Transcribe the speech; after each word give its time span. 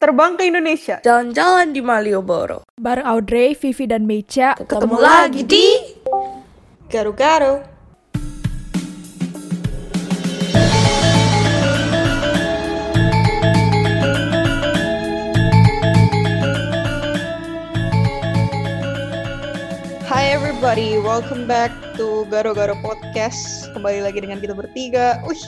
Terbang 0.00 0.32
ke 0.40 0.48
Indonesia. 0.48 0.96
Jalan-jalan 1.04 1.76
di 1.76 1.84
Malioboro. 1.84 2.64
Bareng 2.80 3.04
Audrey, 3.04 3.52
Vivi, 3.52 3.84
dan 3.84 4.08
Mecha. 4.08 4.56
Ketemu 4.56 4.96
lagi 4.96 5.44
di 5.44 5.76
Garu-garu. 6.88 7.60
Hi 20.08 20.24
everybody, 20.32 20.96
welcome 21.04 21.44
back 21.44 21.68
to 22.00 22.24
Garo-Garo 22.32 22.72
Podcast. 22.80 23.68
Kembali 23.76 24.00
lagi 24.00 24.24
dengan 24.24 24.40
kita 24.40 24.56
bertiga. 24.56 25.20
Wih, 25.28 25.44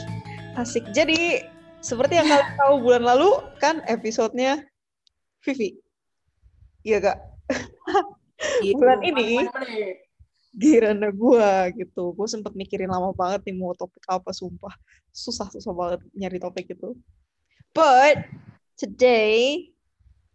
asik. 0.61 0.85
Jadi, 0.93 1.41
seperti 1.83 2.15
yang 2.15 2.27
kalian 2.31 2.55
tahu 2.55 2.73
bulan 2.79 3.03
lalu, 3.03 3.29
kan 3.59 3.83
episodenya 3.85 4.63
Vivi. 5.43 5.75
Iya 6.87 6.97
gak? 7.03 7.19
bulan 8.75 8.99
ini 9.03 9.43
giliran 10.55 11.03
gua 11.11 11.67
gitu. 11.75 12.15
Gue 12.15 12.27
sempet 12.29 12.55
mikirin 12.55 12.87
lama 12.91 13.11
banget 13.11 13.43
nih 13.49 13.55
mau 13.59 13.75
topik 13.75 14.03
apa, 14.07 14.31
sumpah. 14.31 14.71
Susah-susah 15.11 15.73
banget 15.75 15.99
nyari 16.15 16.39
topik 16.39 16.71
itu. 16.71 16.95
But, 17.75 18.29
today, 18.79 19.67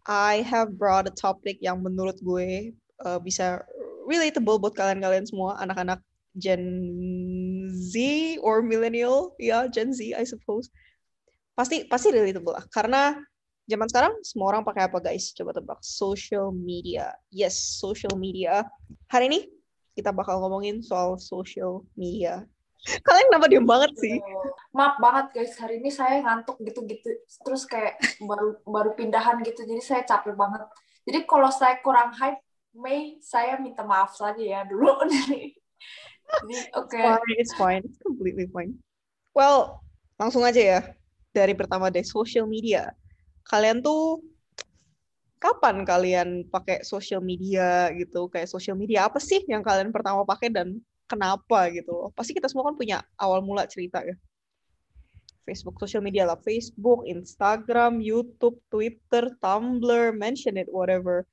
I 0.05 0.43
have 0.43 0.75
brought 0.75 1.07
a 1.07 1.13
topic 1.13 1.61
yang 1.63 1.79
menurut 1.79 2.19
gue 2.19 2.75
uh, 3.01 3.19
bisa 3.21 3.63
relatable 4.09 4.59
buat 4.59 4.75
kalian-kalian 4.75 5.29
semua, 5.29 5.55
anak-anak 5.61 6.03
Gen 6.37 6.61
Z 7.73 7.95
or 8.43 8.61
millennial, 8.61 9.33
ya 9.41 9.45
yeah, 9.45 9.63
Gen 9.65 9.95
Z 9.95 10.13
I 10.13 10.25
suppose. 10.27 10.69
Pasti 11.59 11.83
pasti 11.91 12.07
relatable 12.07 12.55
lah, 12.55 12.63
karena 12.71 13.19
zaman 13.67 13.91
sekarang 13.91 14.15
semua 14.23 14.55
orang 14.55 14.63
pakai 14.63 14.87
apa 14.87 15.03
guys? 15.03 15.35
Coba 15.35 15.51
tebak. 15.51 15.83
Social 15.83 16.55
media. 16.55 17.11
Yes, 17.35 17.59
social 17.59 18.15
media. 18.15 18.63
Hari 19.11 19.27
ini 19.27 19.43
kita 19.91 20.15
bakal 20.15 20.39
ngomongin 20.39 20.79
soal 20.79 21.19
social 21.19 21.83
media. 21.99 22.47
Kalian 23.03 23.27
kenapa 23.27 23.51
diem 23.51 23.67
banget 23.67 23.91
sih? 23.99 24.23
Maaf 24.71 25.03
banget 25.03 25.35
guys, 25.35 25.51
hari 25.59 25.83
ini 25.83 25.91
saya 25.91 26.23
ngantuk 26.23 26.63
gitu-gitu. 26.63 27.11
Terus 27.43 27.67
kayak 27.67 27.99
baru 28.23 28.55
baru 28.63 28.95
pindahan 28.95 29.43
gitu, 29.43 29.67
jadi 29.67 29.83
saya 29.83 30.01
capek 30.07 30.39
banget. 30.39 30.63
Jadi 31.03 31.27
kalau 31.27 31.51
saya 31.51 31.75
kurang 31.83 32.15
hype, 32.15 32.39
Mei, 32.71 33.19
saya 33.19 33.59
minta 33.59 33.83
maaf 33.83 34.15
saja 34.15 34.39
ya 34.39 34.63
dulu. 34.63 34.95
Jadi, 35.11 35.59
oke. 36.77 36.93
Okay. 37.01 37.35
It's 37.35 37.51
fine. 37.57 37.81
It's 37.81 37.97
completely 37.99 38.45
fine. 38.53 38.77
Well, 39.33 39.81
langsung 40.21 40.45
aja 40.45 40.61
ya. 40.61 40.79
Dari 41.39 41.55
pertama 41.55 41.87
deh, 41.87 42.03
social 42.03 42.43
media. 42.43 42.91
Kalian 43.47 43.79
tuh 43.79 44.19
kapan 45.39 45.87
kalian 45.87 46.43
pakai 46.51 46.83
social 46.83 47.23
media 47.23 47.87
gitu? 47.95 48.27
Kayak 48.27 48.51
social 48.51 48.75
media 48.75 49.07
apa 49.07 49.23
sih 49.23 49.39
yang 49.47 49.63
kalian 49.63 49.95
pertama 49.95 50.27
pakai 50.27 50.51
dan 50.51 50.83
kenapa 51.07 51.71
gitu? 51.71 52.11
Pasti 52.11 52.35
kita 52.35 52.51
semua 52.51 52.67
kan 52.67 52.75
punya 52.75 52.99
awal 53.15 53.39
mula 53.39 53.63
cerita 53.65 54.03
ya. 54.03 54.19
Facebook, 55.47 55.81
social 55.81 56.03
media 56.03 56.29
lah. 56.29 56.37
Facebook, 56.37 57.07
Instagram, 57.09 57.97
YouTube, 58.03 58.61
Twitter, 58.69 59.33
Tumblr, 59.41 60.13
mention 60.13 60.61
it, 60.61 60.69
whatever. 60.69 61.25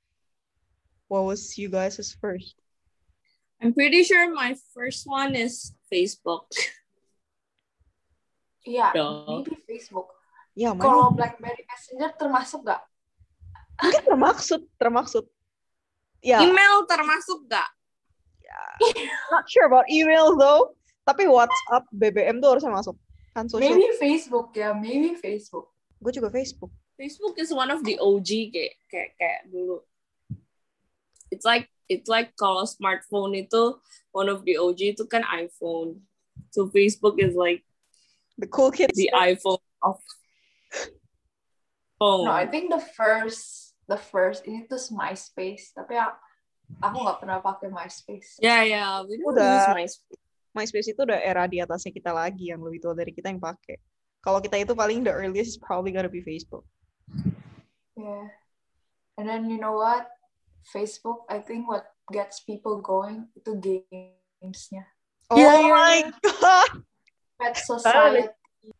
What 1.13 1.29
was 1.29 1.59
you 1.61 1.69
guys' 1.69 2.17
first? 2.17 2.57
I'm 3.61 3.77
pretty 3.77 4.09
sure 4.09 4.33
my 4.33 4.57
first 4.73 5.05
one 5.05 5.37
is 5.37 5.77
Facebook. 5.93 6.48
Iya, 8.67 8.91
Duh. 8.91 9.47
maybe 9.47 9.55
Facebook. 9.64 10.11
Ya, 10.59 10.75
Kalau? 10.75 11.14
BlackBerry 11.14 11.62
Messenger 11.62 12.11
termasuk 12.19 12.67
nggak? 12.67 12.83
Mungkin 13.77 14.03
termaksud, 14.08 14.61
termaksud. 14.81 15.25
Ya, 16.25 16.42
Email 16.42 16.83
termasuk 16.91 17.47
gak? 17.47 17.70
not 19.31 19.45
sure 19.48 19.69
about 19.69 19.86
email 19.92 20.36
though. 20.36 20.74
Tapi 21.07 21.29
WhatsApp, 21.30 21.86
BBM 21.95 22.42
tuh 22.42 22.57
harusnya 22.57 22.73
masuk. 22.73 22.96
Kan 23.36 23.46
social. 23.46 23.63
Maybe 23.63 23.95
Facebook 24.01 24.51
ya, 24.57 24.73
maybe 24.74 25.14
Facebook. 25.20 25.70
Gue 26.01 26.12
juga 26.12 26.33
Facebook. 26.33 26.73
Facebook 26.96 27.36
is 27.36 27.52
one 27.52 27.68
of 27.68 27.85
the 27.85 28.01
OG 28.01 28.51
kayak 28.51 28.74
kayak 28.89 29.11
kayak 29.20 29.41
dulu. 29.52 29.85
It's 31.29 31.45
like 31.45 31.68
it's 31.92 32.08
like 32.08 32.33
kalau 32.41 32.64
smartphone 32.64 33.36
itu 33.36 33.77
one 34.11 34.33
of 34.33 34.42
the 34.48 34.57
OG 34.57 34.96
itu 34.96 35.05
kan 35.05 35.23
iPhone. 35.29 36.01
So 36.51 36.73
Facebook 36.73 37.20
is 37.20 37.36
like 37.36 37.66
The 38.36 38.48
cool 38.48 38.70
kids. 38.70 38.97
the 38.97 39.11
iPhone 39.17 39.63
of 39.83 39.97
phone. 41.98 42.29
No, 42.29 42.33
I 42.33 42.47
think 42.47 42.69
the 42.69 42.80
first, 42.80 43.73
the 43.89 43.97
first 43.97 44.45
ini 44.45 44.69
tuh 44.69 44.80
MySpace. 44.92 45.73
Tapi 45.73 45.97
ya, 45.97 46.13
aku 46.85 46.97
nggak 47.01 47.19
pernah 47.24 47.39
pakai 47.41 47.73
MySpace. 47.73 48.36
Yeah, 48.45 48.63
yeah, 48.67 49.01
we 49.05 49.17
don't 49.17 49.33
Udah. 49.33 49.64
use 49.64 49.69
MySpace. 49.73 50.20
MySpace 50.57 50.89
itu 50.97 51.01
udah 51.05 51.20
era 51.20 51.45
di 51.45 51.61
atasnya 51.61 51.92
kita 51.92 52.17
lagi 52.17 52.48
yang 52.48 52.64
lebih 52.64 52.80
tua 52.80 52.97
dari 52.97 53.13
kita 53.13 53.29
yang 53.29 53.41
pakai. 53.41 53.77
Kalau 54.24 54.41
kita 54.41 54.57
itu 54.57 54.73
paling 54.73 55.05
the 55.05 55.13
earliest 55.13 55.55
is 55.55 55.61
probably 55.61 55.92
gonna 55.92 56.08
be 56.08 56.24
Facebook. 56.24 56.64
Yeah. 57.97 58.33
And 59.20 59.29
then 59.29 59.48
you 59.53 59.61
know 59.61 59.77
what? 59.77 60.08
Facebook, 60.67 61.24
I 61.30 61.39
think 61.45 61.68
what 61.68 61.89
gets 62.11 62.42
people 62.42 62.80
going 62.83 63.30
itu 63.39 63.55
gamesnya. 63.61 64.85
Oh 65.30 65.39
Yeah, 65.39 65.61
yeah, 65.61 65.70
my 65.70 65.97
yeah. 66.03 66.11
god. 66.24 66.70
Pet 67.36 67.55
Society. 67.57 68.29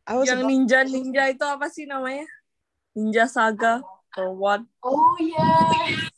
I 0.07 0.13
was 0.19 0.27
Yang 0.27 0.43
ninja 0.51 0.81
ninja 0.83 1.31
itu 1.31 1.45
apa 1.47 1.71
sih 1.71 1.87
namanya? 1.87 2.27
Ninja 2.97 3.31
Saga 3.31 3.85
or 4.19 4.35
what? 4.35 4.65
Oh 4.83 5.15
yeah. 5.21 6.11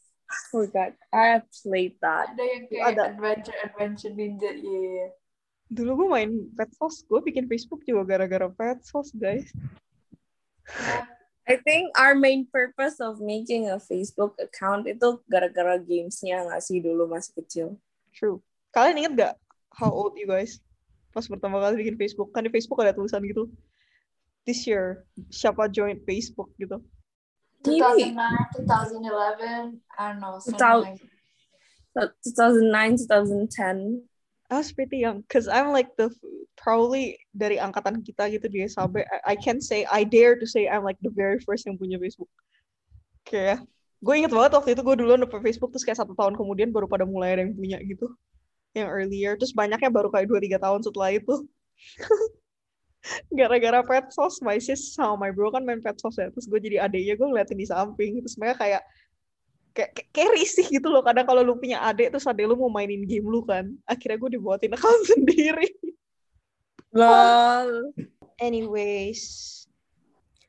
Forgot. 0.49 0.97
I 1.13 1.37
have 1.37 1.47
played 1.51 2.01
that. 2.01 2.33
Ada 2.33 2.45
yang 2.45 2.65
kayak 2.69 2.85
Ada. 2.95 3.03
adventure 3.13 3.57
adventure 3.61 4.13
ninja. 4.15 4.51
Iya. 4.55 4.81
Yeah. 5.05 5.09
Dulu 5.69 5.91
gue 6.05 6.09
main 6.09 6.31
Petsos, 6.57 7.05
gue 7.05 7.21
bikin 7.21 7.45
Facebook 7.45 7.85
juga 7.85 8.17
gara-gara 8.17 8.49
Petsos, 8.49 9.13
guys. 9.13 9.53
I 11.49 11.57
think 11.61 11.93
our 11.97 12.17
main 12.17 12.49
purpose 12.49 13.01
of 13.01 13.21
making 13.25 13.69
a 13.73 13.81
Facebook 13.81 14.37
account 14.41 14.89
itu 14.89 15.21
gara-gara 15.29 15.81
gamesnya 15.81 16.45
nggak 16.45 16.61
sih 16.61 16.81
dulu 16.81 17.09
masih 17.09 17.33
kecil. 17.41 17.69
True. 18.13 18.41
Kalian 18.73 19.01
inget 19.01 19.13
gak 19.17 19.35
how 19.73 19.89
old 19.89 20.17
you 20.17 20.29
guys? 20.29 20.61
Pas 21.13 21.25
pertama 21.25 21.59
kali 21.59 21.85
bikin 21.85 21.97
Facebook, 21.97 22.31
kan 22.31 22.45
di 22.45 22.53
Facebook 22.53 22.79
ada 22.85 22.93
tulisan 22.93 23.25
gitu. 23.25 23.49
This 24.45 24.65
year, 24.65 25.05
siapa 25.29 25.69
join 25.69 26.01
Facebook 26.05 26.53
gitu. 26.57 26.81
2009, 27.67 28.15
2011, 28.65 29.83
I 29.99 30.03
don't 30.09 30.23
know. 30.23 30.39
something 30.39 30.63
Thou- 30.63 30.87
like 30.87 31.03
2009, 32.23 32.97
2010. 32.97 34.07
I 34.49 34.57
was 34.57 34.73
pretty 34.73 35.05
young, 35.05 35.29
cause 35.29 35.45
I'm 35.45 35.77
like 35.77 35.93
the 36.01 36.09
probably 36.57 37.21
dari 37.37 37.61
angkatan 37.61 38.01
kita 38.01 38.33
gitu 38.33 38.49
di 38.49 38.65
SAB. 38.65 39.05
I, 39.05 39.33
I 39.33 39.37
can 39.37 39.61
say 39.61 39.85
I 39.85 40.09
dare 40.09 40.41
to 40.41 40.47
say 40.49 40.65
I'm 40.65 40.89
like 40.89 40.97
the 41.05 41.13
very 41.13 41.37
first 41.45 41.69
yang 41.69 41.77
punya 41.77 42.01
Facebook. 42.01 42.33
Kayak 43.29 43.69
gue 44.01 44.15
inget 44.17 44.33
banget 44.33 44.57
waktu 44.57 44.73
itu 44.73 44.81
gue 44.81 44.97
duluan 45.05 45.21
dapet 45.21 45.45
Facebook 45.45 45.75
terus 45.75 45.85
kayak 45.85 46.01
satu 46.01 46.17
tahun 46.17 46.39
kemudian 46.39 46.73
baru 46.73 46.89
pada 46.89 47.05
mulai 47.05 47.37
ada 47.37 47.43
yang 47.45 47.53
punya 47.53 47.77
gitu. 47.85 48.09
Yang 48.85 48.91
earlier 48.95 49.33
terus 49.35 49.53
banyaknya 49.57 49.91
baru 49.91 50.09
kayak 50.13 50.27
2 50.31 50.59
3 50.59 50.65
tahun 50.65 50.81
setelah 50.87 51.11
itu. 51.15 51.35
Gara-gara 53.39 53.81
petsos, 53.87 54.43
my 54.43 54.59
sis 54.59 54.93
sama 54.93 55.29
my 55.29 55.31
bro 55.31 55.55
kan 55.55 55.63
main 55.63 55.81
petsos 55.81 56.19
ya. 56.19 56.29
Terus 56.35 56.47
gue 56.47 56.61
jadi 56.61 56.77
adeknya 56.85 57.15
gue 57.15 57.27
ngeliatin 57.27 57.59
di 57.59 57.67
samping. 57.67 58.21
Terus 58.23 58.37
mereka 58.37 58.67
kayak 58.67 58.83
kayak, 59.79 59.91
kayak, 59.95 60.09
kayak 60.11 60.31
risih 60.35 60.67
gitu 60.67 60.91
loh 60.91 61.07
kadang 61.07 61.23
kalau 61.23 61.47
lu 61.47 61.55
punya 61.55 61.79
adik 61.87 62.11
terus 62.11 62.27
adek 62.27 62.51
lu 62.51 62.59
mau 62.59 62.67
mainin 62.67 63.07
game 63.07 63.23
lu 63.23 63.47
kan 63.47 63.71
akhirnya 63.87 64.19
gue 64.19 64.31
dibuatin 64.35 64.75
account 64.75 65.03
sendiri 65.15 65.71
Lol. 66.91 67.95
anyways 68.43 69.55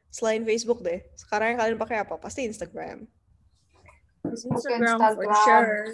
selain 0.10 0.42
Facebook 0.42 0.82
deh 0.82 1.06
sekarang 1.14 1.54
yang 1.54 1.60
kalian 1.62 1.78
pakai 1.78 2.02
apa 2.02 2.18
pasti 2.18 2.50
Instagram 2.50 3.06
Instagram, 4.26 4.98
for 5.00 5.14
Instagram. 5.16 5.38
sure. 5.46 5.94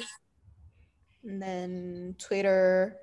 And 1.25 1.42
then 1.42 1.72
Twitter 2.22 2.94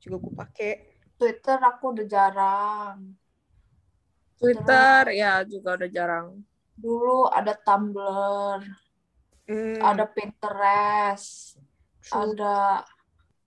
juga 0.00 0.16
gue 0.22 0.32
pakai 0.32 0.72
Twitter 1.20 1.58
aku 1.60 1.92
udah 1.92 2.06
jarang. 2.08 2.98
Twitter 4.40 5.12
ya 5.12 5.44
juga 5.44 5.76
udah 5.76 5.90
jarang. 5.92 6.26
Dulu 6.80 7.28
ada 7.28 7.52
Tumblr, 7.52 8.64
Hmm, 9.44 9.82
ada 9.82 10.06
Pinterest, 10.08 11.58
true. 12.00 12.14
ada 12.32 12.86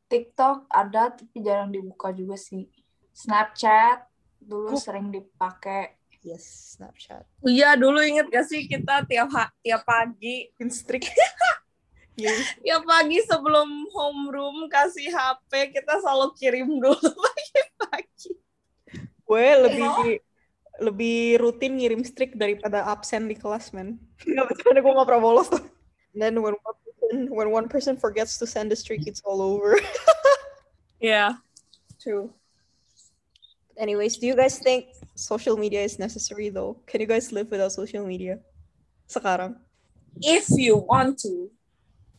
TikTok, 0.05 0.67
ada 0.69 1.15
tapi 1.15 1.39
jarang 1.41 1.73
dibuka 1.73 2.13
juga 2.13 2.37
sih. 2.37 2.69
Snapchat 3.15 4.05
dulu 4.37 4.75
Kok- 4.77 4.83
sering 4.85 5.09
dipakai. 5.09 5.97
yes 6.21 6.75
Snapchat 6.79 7.27
Iya 7.43 7.75
dulu 7.75 7.99
inget 7.99 8.31
gak 8.31 8.47
sih 8.47 8.63
kita 8.63 9.03
tiap 9.03 9.27
tiap 9.59 9.83
pagi 9.83 10.47
Pinstrik 10.55 11.03
yes. 12.19 12.39
tiap 12.63 12.83
pagi 12.85 13.19
sebelum 13.25 13.67
homeroom 13.89 14.67
kasih 14.69 15.09
HP 15.09 15.75
kita 15.75 15.99
selalu 16.01 16.33
kirim 16.37 16.69
dulu 16.77 17.09
pagi-pagi. 17.25 18.31
gue 19.23 19.47
lebih 19.65 20.19
lebih 20.81 21.39
rutin 21.39 21.77
ngirim 21.77 22.01
streak 22.01 22.33
daripada 22.33 22.85
absen 22.89 23.29
di 23.29 23.37
kelas, 23.37 23.71
men. 23.71 24.01
Nggak 24.29 24.45
bercanda, 24.51 24.79
gue 24.81 24.93
nggak 24.93 25.07
pernah 25.09 25.23
bolos 25.23 25.47
tuh. 25.49 25.63
And 26.13 26.19
then 26.21 26.35
when 26.41 26.57
one 26.57 26.77
person, 26.81 27.17
when 27.29 27.49
one 27.49 27.67
person 27.69 27.93
forgets 27.97 28.37
to 28.41 28.45
send 28.45 28.73
a 28.73 28.77
streak, 28.77 29.05
it's 29.05 29.21
all 29.25 29.41
over. 29.41 29.77
Yeah, 31.03 31.35
true. 31.99 32.31
Anyways, 33.75 34.17
do 34.17 34.27
you 34.27 34.39
guys 34.39 34.55
think 34.55 34.95
social 35.19 35.57
media 35.57 35.83
is 35.83 35.99
necessary 35.99 36.47
though? 36.47 36.79
Can 36.87 37.01
you 37.01 37.07
guys 37.07 37.35
live 37.35 37.51
without 37.51 37.75
social 37.75 38.07
media? 38.07 38.39
Sekarang. 39.11 39.59
If 40.23 40.47
you 40.55 40.77
want 40.77 41.19
to, 41.27 41.51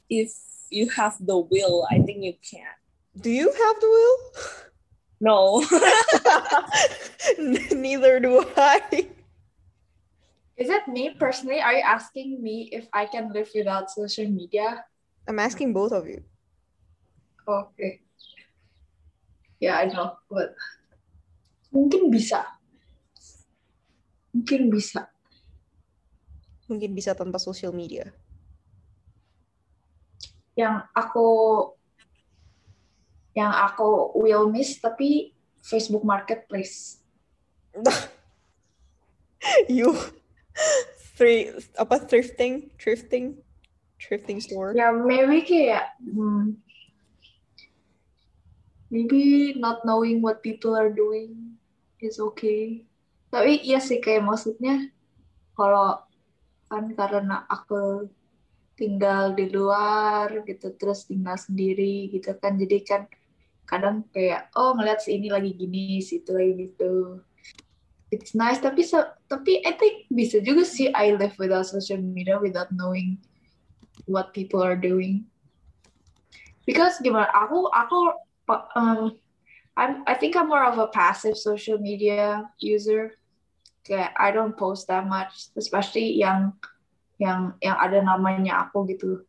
if 0.09 0.33
you 0.71 0.89
have 0.91 1.17
the 1.21 1.39
will, 1.39 1.87
I 1.91 1.99
think 2.03 2.23
you 2.23 2.35
can. 2.43 2.75
Do 3.17 3.31
you 3.31 3.47
have 3.47 3.77
the 3.81 3.91
will? 3.91 4.19
No. 5.21 5.65
Neither 7.79 8.21
do 8.21 8.45
I. 8.57 9.09
Is 10.57 10.71
it 10.71 10.87
me 10.87 11.15
personally? 11.19 11.61
Are 11.61 11.75
you 11.75 11.83
asking 11.83 12.43
me 12.43 12.71
if 12.71 12.87
I 12.93 13.07
can 13.07 13.33
live 13.33 13.51
without 13.55 13.91
social 13.91 14.29
media? 14.29 14.85
I'm 15.27 15.39
asking 15.39 15.73
both 15.73 15.93
of 15.93 16.07
you. 16.07 16.23
Okay. 17.49 18.01
Yeah, 19.61 19.79
I 19.79 19.87
know, 19.87 20.19
but 20.31 20.55
mungkin 21.73 22.13
bisa. 22.13 22.45
Mungkin 24.35 24.69
bisa. 24.69 25.09
Mungkin 26.69 26.93
bisa 26.93 27.17
tanpa 27.17 27.41
social 27.41 27.73
media. 27.73 28.13
Yang 30.55 30.87
aku 30.95 31.29
yang 33.35 33.51
aku 33.51 34.15
will 34.15 34.47
miss 34.47 34.79
tapi 34.79 35.35
Facebook 35.59 36.07
Marketplace. 36.07 37.03
you 39.69 39.91
three 41.19 41.51
apa 41.75 41.99
thrifting, 41.99 42.71
thrifting, 42.79 43.43
thrifting 43.99 44.39
store. 44.39 44.71
Ya 44.79 44.95
maybe 44.95 45.43
kayak 45.43 45.99
hmm, 45.99 46.59
maybe 48.95 49.55
not 49.59 49.83
knowing 49.83 50.23
what 50.23 50.43
people 50.43 50.79
are 50.79 50.91
doing 50.91 51.59
is 51.99 52.23
okay. 52.23 52.87
Tapi 53.35 53.67
iya 53.67 53.83
sih 53.83 53.99
kayak 53.99 54.23
maksudnya 54.23 54.95
kalau 55.59 55.99
kan 56.71 56.91
karena 56.95 57.43
aku 57.51 58.07
tinggal 58.75 59.35
di 59.39 59.51
luar 59.51 60.43
gitu 60.43 60.75
terus 60.75 61.07
tinggal 61.07 61.39
sendiri 61.39 62.11
gitu 62.11 62.35
kan. 62.39 62.59
Jadi 62.59 62.79
kan 62.83 63.03
kadang 63.65 64.05
kayak 64.13 64.53
oh 64.59 64.77
ngeliat 64.77 65.01
si 65.01 65.17
ini 65.17 65.33
lagi 65.33 65.55
gini 65.57 66.03
si 66.03 66.21
itu 66.21 66.31
lagi 66.35 66.53
gitu. 66.71 67.23
It's 68.13 68.37
nice 68.37 68.63
tapi 68.63 68.87
so, 68.87 69.03
tapi 69.27 69.65
I 69.67 69.75
think 69.75 70.07
bisa 70.13 70.39
juga 70.39 70.63
sih 70.63 70.93
I 70.93 71.19
live 71.19 71.35
without 71.41 71.67
social 71.67 71.99
media 71.99 72.39
without 72.39 72.71
knowing 72.71 73.19
what 74.07 74.37
people 74.37 74.63
are 74.63 74.79
doing. 74.79 75.27
Because 76.69 77.01
gimana 77.03 77.31
aku 77.35 77.67
aku 77.73 77.99
um, 78.79 79.19
I'm 79.75 80.07
I 80.07 80.15
think 80.15 80.39
I'm 80.39 80.47
more 80.47 80.63
of 80.63 80.79
a 80.79 80.91
passive 80.91 81.35
social 81.35 81.81
media 81.81 82.47
user. 82.63 83.19
Kayak 83.85 84.17
I 84.17 84.31
don't 84.31 84.57
post 84.57 84.89
that 84.89 85.05
much 85.05 85.51
especially 85.59 86.17
yang 86.17 86.57
yang 87.19 87.55
yang 87.63 87.77
ada 87.79 88.03
namanya 88.03 88.67
aku 88.67 88.87
gitu 88.91 89.23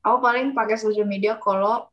aku 0.00 0.16
paling 0.24 0.56
pakai 0.56 0.80
social 0.80 1.04
media 1.04 1.36
kalau 1.36 1.88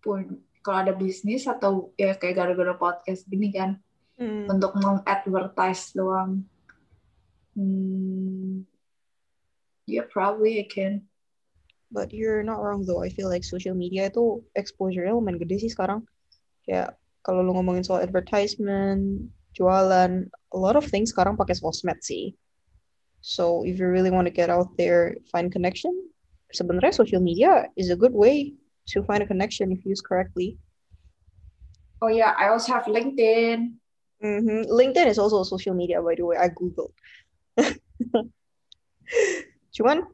pun 0.00 0.38
kalau 0.62 0.82
ada 0.82 0.94
bisnis 0.94 1.46
atau 1.46 1.90
ya 1.98 2.14
kayak 2.14 2.36
gara-gara 2.38 2.74
podcast 2.76 3.26
gini 3.26 3.50
kan 3.50 3.78
Hmm. 4.16 4.48
untuk 4.48 4.72
mengadvertise 4.80 5.92
doang 5.92 6.40
hmm, 7.52 8.64
yeah 9.84 10.08
probably 10.08 10.56
I 10.56 10.64
can 10.64 11.04
But 11.86 12.10
you're 12.10 12.42
not 12.42 12.58
wrong 12.58 12.82
though. 12.82 13.02
I 13.02 13.14
feel 13.14 13.30
like 13.30 13.46
social 13.46 13.74
media 13.78 14.10
itu 14.10 14.42
exposure-nya 14.58 15.14
lumayan 15.14 15.38
gede 15.38 15.62
sih 15.62 15.70
sekarang. 15.70 16.02
Kayak 16.66 16.98
kalau 17.22 17.46
lu 17.46 17.54
ngomongin 17.54 17.86
soal 17.86 18.02
advertisement, 18.02 19.30
jualan, 19.54 20.26
a 20.26 20.58
lot 20.58 20.74
of 20.74 20.86
things 20.90 21.14
sekarang 21.14 21.38
pakai 21.38 21.54
sosmed 21.54 22.02
sih. 22.02 22.34
So 23.26 23.66
if 23.66 23.82
you 23.82 23.90
really 23.90 24.14
want 24.14 24.30
to 24.30 24.34
get 24.34 24.54
out 24.54 24.78
there, 24.78 25.18
find 25.34 25.50
connection, 25.50 25.90
sebenarnya 26.54 26.94
social 26.94 27.18
media 27.18 27.66
is 27.74 27.90
a 27.90 27.98
good 27.98 28.14
way 28.14 28.54
to 28.94 29.02
find 29.02 29.18
a 29.18 29.26
connection 29.26 29.74
if 29.74 29.82
used 29.82 30.06
correctly. 30.06 30.62
oh 31.98 32.12
yeah 32.12 32.38
I 32.38 32.54
also 32.54 32.70
have 32.70 32.86
LinkedIn 32.86 33.82
Mhm. 34.22 34.70
LinkedIn 34.70 35.10
is 35.10 35.18
also 35.18 35.42
a 35.42 35.44
social 35.44 35.74
media, 35.74 36.00
by 36.00 36.14
the 36.16 36.24
way. 36.24 36.40
I 36.40 36.48
googled. 36.48 36.94
Cuman, 39.76 40.08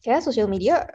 kayak 0.00 0.24
social 0.24 0.48
media. 0.48 0.88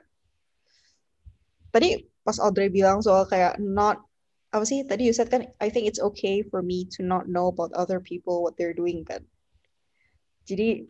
Tadi 1.69 2.08
pas 2.25 2.42
Audrey 2.42 2.74
bilang 2.74 3.06
soal 3.06 3.30
kayak 3.30 3.62
not 3.62 4.02
apa 4.50 4.66
sih? 4.66 4.81
Tadi 4.81 5.12
you 5.12 5.13
said 5.13 5.30
kan, 5.30 5.46
I 5.62 5.69
think 5.69 5.86
it's 5.86 6.02
okay 6.02 6.42
for 6.42 6.66
me 6.66 6.90
to 6.98 7.06
not 7.06 7.30
know 7.30 7.54
about 7.54 7.69
other 7.78 8.02
people 8.02 8.42
what 8.42 8.58
they're 8.58 8.74
doing 8.74 9.06
kan. 9.06 9.22
Jadi, 10.50 10.90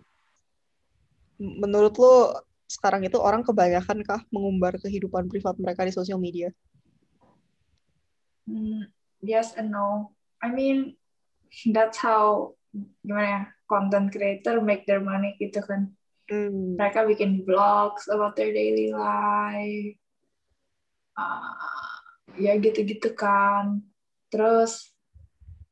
menurut 1.42 1.98
lo 1.98 2.46
sekarang 2.70 3.04
itu 3.04 3.18
orang 3.20 3.42
kebanyakan 3.44 4.06
kah 4.06 4.22
mengumbar 4.32 4.78
kehidupan 4.80 5.28
privat 5.28 5.58
mereka 5.58 5.84
di 5.84 5.92
sosial 5.92 6.22
media? 6.22 6.54
Hmm, 8.46 8.88
yes 9.20 9.58
and 9.58 9.74
no. 9.74 10.14
I 10.40 10.54
mean, 10.54 10.96
that's 11.74 12.00
how 12.00 12.54
gimana 13.04 13.28
ya, 13.28 13.42
content 13.68 14.08
creator 14.14 14.64
make 14.64 14.88
their 14.88 15.04
money 15.04 15.36
gitu 15.42 15.60
kan. 15.66 15.92
Hmm. 16.32 16.80
Mereka 16.80 17.04
bikin 17.10 17.44
vlogs 17.44 18.08
about 18.08 18.40
their 18.40 18.56
daily 18.56 18.94
life. 18.96 20.00
Ah, 21.20 21.60
ya 22.40 22.56
gitu-gitu 22.56 23.12
kan. 23.20 23.84
Terus 24.32 24.96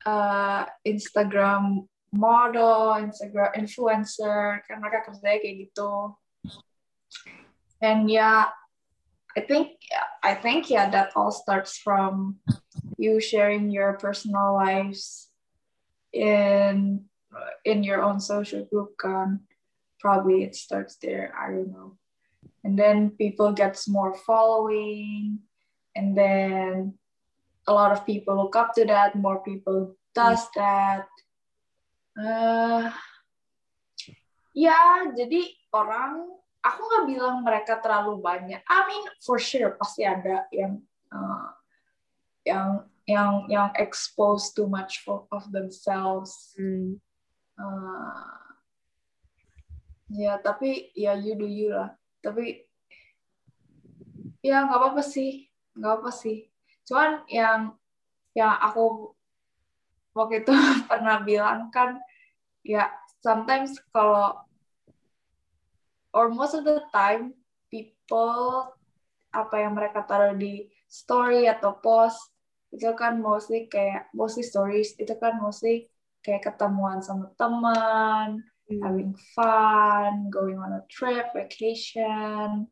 uh, 0.03 0.67
Instagram 0.83 1.87
model, 2.11 2.97
Instagram 2.97 3.53
influencer, 3.55 4.65
kan 4.65 4.81
mereka 4.81 5.05
kerjanya 5.09 5.39
kayak 5.41 5.57
gitu. 5.69 6.17
And 7.79 8.11
yeah, 8.11 8.51
I 9.37 9.41
think 9.41 9.79
I 10.23 10.35
think 10.35 10.67
yeah 10.69 10.89
that 10.89 11.15
all 11.15 11.31
starts 11.31 11.77
from 11.77 12.41
you 12.97 13.21
sharing 13.21 13.71
your 13.71 13.95
personal 13.95 14.57
lives 14.57 15.31
in 16.11 17.05
in 17.63 17.85
your 17.85 18.01
own 18.03 18.19
social 18.19 18.65
group 18.65 18.97
kan. 18.99 19.45
Probably 19.99 20.47
it 20.47 20.55
starts 20.55 20.95
there 21.03 21.35
I 21.35 21.51
don't 21.51 21.71
know. 21.71 21.99
And 22.63 22.75
then 22.79 23.15
people 23.15 23.51
gets 23.55 23.87
more 23.87 24.15
following 24.27 25.39
and 25.95 26.15
then 26.15 26.99
a 27.67 27.73
lot 27.73 27.91
of 27.91 28.05
people 28.05 28.35
look 28.35 28.55
up 28.55 28.73
to 28.75 28.83
that 28.85 29.15
more 29.15 29.43
people 29.43 29.95
does 30.15 30.43
mm. 30.51 30.53
that 30.55 31.07
uh, 32.19 32.91
ya 34.51 35.07
jadi 35.15 35.41
orang 35.71 36.27
aku 36.59 36.79
nggak 36.83 37.05
bilang 37.07 37.37
mereka 37.41 37.79
terlalu 37.79 38.19
banyak. 38.19 38.59
I 38.67 38.79
mean 38.87 39.05
for 39.23 39.39
sure 39.39 39.75
pasti 39.79 40.03
ada 40.03 40.45
yang 40.51 40.83
uh, 41.11 41.49
yang 42.43 42.67
yang 43.09 43.31
yang 43.49 43.69
expose 43.79 44.53
too 44.53 44.67
much 44.67 45.01
for, 45.01 45.25
of 45.31 45.47
themselves. 45.49 46.53
Hmm. 46.59 46.99
uh, 47.57 48.37
ya 50.09 50.41
tapi 50.41 50.91
ya 50.93 51.15
you 51.15 51.33
do 51.39 51.47
you 51.47 51.71
lah. 51.73 51.95
Tapi 52.19 52.67
ya 54.43 54.67
nggak 54.67 54.79
apa-apa 54.79 55.01
sih. 55.03 55.47
Nggak 55.79 55.93
apa 56.03 56.09
sih. 56.11 56.37
Cuman 56.83 57.23
yang 57.31 57.73
yang 58.35 58.53
aku 58.61 59.15
waktu 60.13 60.43
itu 60.43 60.53
pernah 60.89 61.23
bilang 61.23 61.71
kan 61.71 61.97
ya 62.63 62.91
sometimes 63.23 63.77
kalau 63.93 64.39
or 66.15 66.29
most 66.33 66.57
of 66.57 66.65
the 66.65 66.81
time 66.91 67.35
people 67.69 68.73
apa 69.29 69.55
yang 69.61 69.77
mereka 69.77 70.01
taruh 70.03 70.33
di 70.33 70.67
story 70.89 71.45
atau 71.45 71.77
post 71.77 72.33
itu 72.73 72.85
kan 72.97 73.17
mostly 73.21 73.69
kayak 73.69 74.09
mostly 74.13 74.41
stories 74.45 74.97
itu 74.97 75.13
kan 75.17 75.37
mostly 75.37 75.89
kayak 76.25 76.45
ketemuan 76.45 77.01
sama 77.01 77.29
teman 77.37 78.41
Hmm. 78.69 78.85
having 78.85 79.13
fun, 79.33 80.29
going 80.29 80.61
on 80.61 80.77
a 80.77 80.85
trip, 80.93 81.33
vacation, 81.33 82.69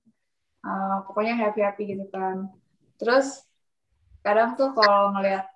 uh, 0.62 0.98
pokoknya 1.10 1.34
happy 1.34 1.66
happy 1.66 1.90
gitu 1.90 2.06
kan. 2.14 2.54
Terus 3.02 3.42
kadang 4.22 4.54
tuh 4.54 4.78
kalau 4.78 5.18
ngelihat 5.18 5.50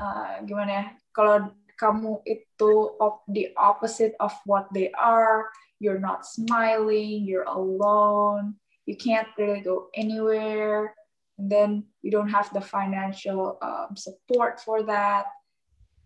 uh, 0.00 0.40
gimana 0.48 0.70
ya, 0.72 0.84
kalau 1.12 1.52
kamu 1.78 2.18
itu 2.26 2.98
of 2.98 3.22
the 3.30 3.54
opposite 3.54 4.18
of 4.18 4.34
what 4.44 4.66
they 4.74 4.90
are, 4.98 5.46
you're 5.78 6.02
not 6.02 6.26
smiling, 6.26 7.22
you're 7.22 7.46
alone, 7.46 8.58
you 8.84 8.98
can't 8.98 9.30
really 9.38 9.62
go 9.62 9.86
anywhere, 9.94 10.92
and 11.38 11.46
then 11.46 11.86
you 12.02 12.10
don't 12.10 12.34
have 12.34 12.50
the 12.50 12.60
financial 12.60 13.56
um, 13.62 13.94
support 13.94 14.58
for 14.58 14.82
that, 14.82 15.30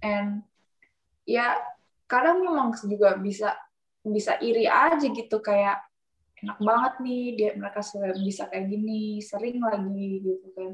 and 0.04 0.44
ya 1.24 1.56
kadang 2.04 2.44
memang 2.44 2.76
juga 2.76 3.16
bisa 3.16 3.56
bisa 4.04 4.36
iri 4.44 4.68
aja 4.68 5.08
gitu 5.08 5.40
kayak 5.40 5.80
enak 6.42 6.58
banget 6.58 6.94
nih 7.06 7.24
dia 7.38 7.50
mereka 7.54 7.80
bisa 8.18 8.50
kayak 8.50 8.66
gini 8.66 9.22
sering 9.22 9.62
lagi 9.62 10.20
gitu 10.20 10.48
kan. 10.58 10.72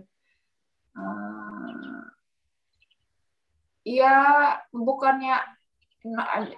Eh, 0.98 2.02
ya 3.88 4.16
bukannya 4.68 5.40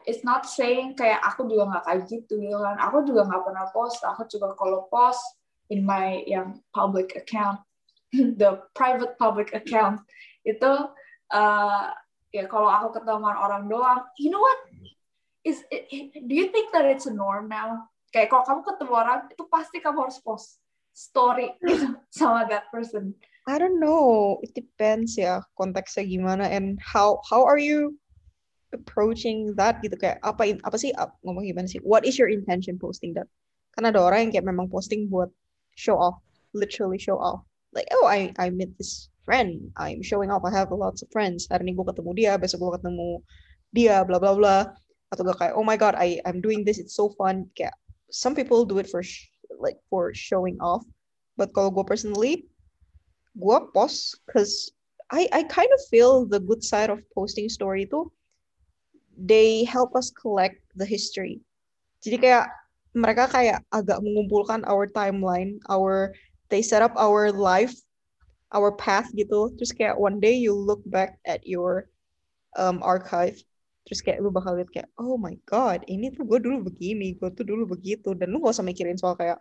it's 0.04 0.26
not 0.26 0.44
saying 0.46 0.98
kayak 0.98 1.22
aku 1.22 1.46
juga 1.46 1.70
nggak 1.70 1.84
kayak 1.86 2.02
gitu 2.10 2.34
kan. 2.58 2.76
Aku 2.90 3.06
juga 3.06 3.26
nggak 3.30 3.42
pernah 3.46 3.66
post. 3.70 4.02
Aku 4.02 4.26
juga 4.26 4.52
kalau 4.58 4.90
post 4.90 5.22
in 5.70 5.86
my 5.86 6.26
yang 6.26 6.58
public 6.74 7.14
account 7.14 7.62
the 8.40 8.58
private 8.74 9.14
public 9.22 9.54
account 9.54 10.02
itu 10.42 10.72
eh, 11.30 11.84
ya 12.34 12.44
kalau 12.50 12.66
aku 12.66 12.98
ketemu 12.98 13.30
orang 13.30 13.70
doang 13.70 14.02
you 14.18 14.34
know 14.34 14.42
what? 14.42 14.58
Is 15.40 15.64
it, 15.72 15.88
do 16.12 16.34
you 16.36 16.52
think 16.52 16.68
that 16.76 16.84
it's 16.84 17.08
a 17.08 17.14
norm 17.16 17.48
now? 17.48 17.88
Kayak 18.12 18.28
kalau 18.28 18.44
kamu 18.44 18.60
ketemu 18.60 18.92
orang 18.92 19.20
itu 19.32 19.44
pasti 19.48 19.80
kamu 19.80 20.04
harus 20.04 20.20
post 20.20 20.60
story 20.92 21.56
sama 22.12 22.44
that 22.50 22.68
person 22.68 23.16
I 23.50 23.58
don't 23.58 23.82
know. 23.82 24.38
It 24.46 24.54
depends 24.54 25.18
ya 25.18 25.42
konteksnya 25.58 26.06
gimana 26.06 26.46
and 26.46 26.78
how 26.78 27.18
how 27.26 27.42
are 27.42 27.58
you 27.58 27.98
approaching 28.70 29.50
that 29.58 29.82
gitu 29.82 29.98
kayak 29.98 30.22
apa 30.22 30.54
apa 30.62 30.76
sih 30.78 30.94
ngomong 31.26 31.42
gimana 31.42 31.66
sih? 31.66 31.82
What 31.82 32.06
is 32.06 32.14
your 32.14 32.30
intention 32.30 32.78
posting 32.78 33.10
that? 33.18 33.26
Kan 33.74 33.90
ada 33.90 33.98
orang 33.98 34.30
yang 34.30 34.38
kayak 34.38 34.46
memang 34.46 34.70
posting 34.70 35.10
buat 35.10 35.34
show 35.74 35.98
off, 35.98 36.22
literally 36.54 37.02
show 37.02 37.18
off. 37.18 37.42
Like 37.74 37.90
oh 37.90 38.06
I 38.06 38.30
I 38.38 38.54
met 38.54 38.70
this 38.78 39.10
friend, 39.26 39.74
I'm 39.74 39.98
showing 39.98 40.30
off. 40.30 40.46
I 40.46 40.54
have 40.54 40.70
lots 40.70 41.02
of 41.02 41.10
friends. 41.10 41.50
Hari 41.50 41.66
ini 41.66 41.74
gue 41.74 41.86
ketemu 41.90 42.10
dia, 42.14 42.32
besok 42.38 42.62
gue 42.62 42.72
ketemu 42.78 43.18
dia, 43.74 44.06
bla 44.06 44.22
bla 44.22 44.38
bla. 44.38 44.70
Atau 45.10 45.26
gak 45.26 45.42
kayak 45.42 45.54
oh 45.58 45.66
my 45.66 45.74
god 45.74 45.98
I 45.98 46.22
I'm 46.22 46.38
doing 46.38 46.62
this, 46.62 46.78
it's 46.78 46.94
so 46.94 47.10
fun. 47.18 47.50
Kayak 47.58 47.74
some 48.14 48.38
people 48.38 48.62
do 48.62 48.78
it 48.78 48.86
for 48.86 49.02
like 49.58 49.82
for 49.90 50.14
showing 50.14 50.54
off. 50.62 50.86
But 51.34 51.50
kalau 51.50 51.74
gue 51.74 51.82
personally 51.82 52.49
gue 53.36 53.58
post 53.74 54.18
cause 54.30 54.72
I 55.10 55.26
I 55.30 55.42
kind 55.46 55.70
of 55.70 55.80
feel 55.90 56.26
the 56.26 56.38
good 56.38 56.62
side 56.62 56.90
of 56.90 57.02
posting 57.14 57.50
story 57.50 57.86
itu 57.86 58.06
they 59.20 59.66
help 59.68 59.92
us 59.92 60.08
collect 60.08 60.62
the 60.78 60.86
history. 60.86 61.44
Jadi 62.00 62.16
kayak 62.16 62.46
mereka 62.96 63.28
kayak 63.28 63.60
agak 63.70 64.00
mengumpulkan 64.00 64.64
our 64.66 64.88
timeline, 64.88 65.60
our 65.68 66.14
they 66.48 66.64
set 66.64 66.80
up 66.80 66.96
our 66.96 67.30
life, 67.30 67.74
our 68.50 68.72
path 68.74 69.12
gitu. 69.12 69.52
Terus 69.60 69.70
kayak 69.76 70.00
one 70.00 70.18
day 70.18 70.34
you 70.34 70.56
look 70.56 70.80
back 70.88 71.20
at 71.28 71.44
your 71.44 71.92
um, 72.56 72.82
archive, 72.82 73.36
terus 73.86 74.00
kayak 74.00 74.24
lu 74.24 74.32
bakal 74.32 74.56
lihat 74.58 74.70
kayak 74.72 74.88
oh 74.98 75.14
my 75.20 75.36
god 75.46 75.84
ini 75.86 76.10
tuh 76.10 76.26
gue 76.26 76.40
dulu 76.42 76.66
begini, 76.72 77.14
gue 77.14 77.30
tuh 77.34 77.46
dulu 77.46 77.68
begitu, 77.76 78.16
dan 78.16 78.32
lu 78.32 78.42
gak 78.42 78.56
usah 78.56 78.66
mikirin 78.66 78.98
soal 78.98 79.14
kayak 79.14 79.38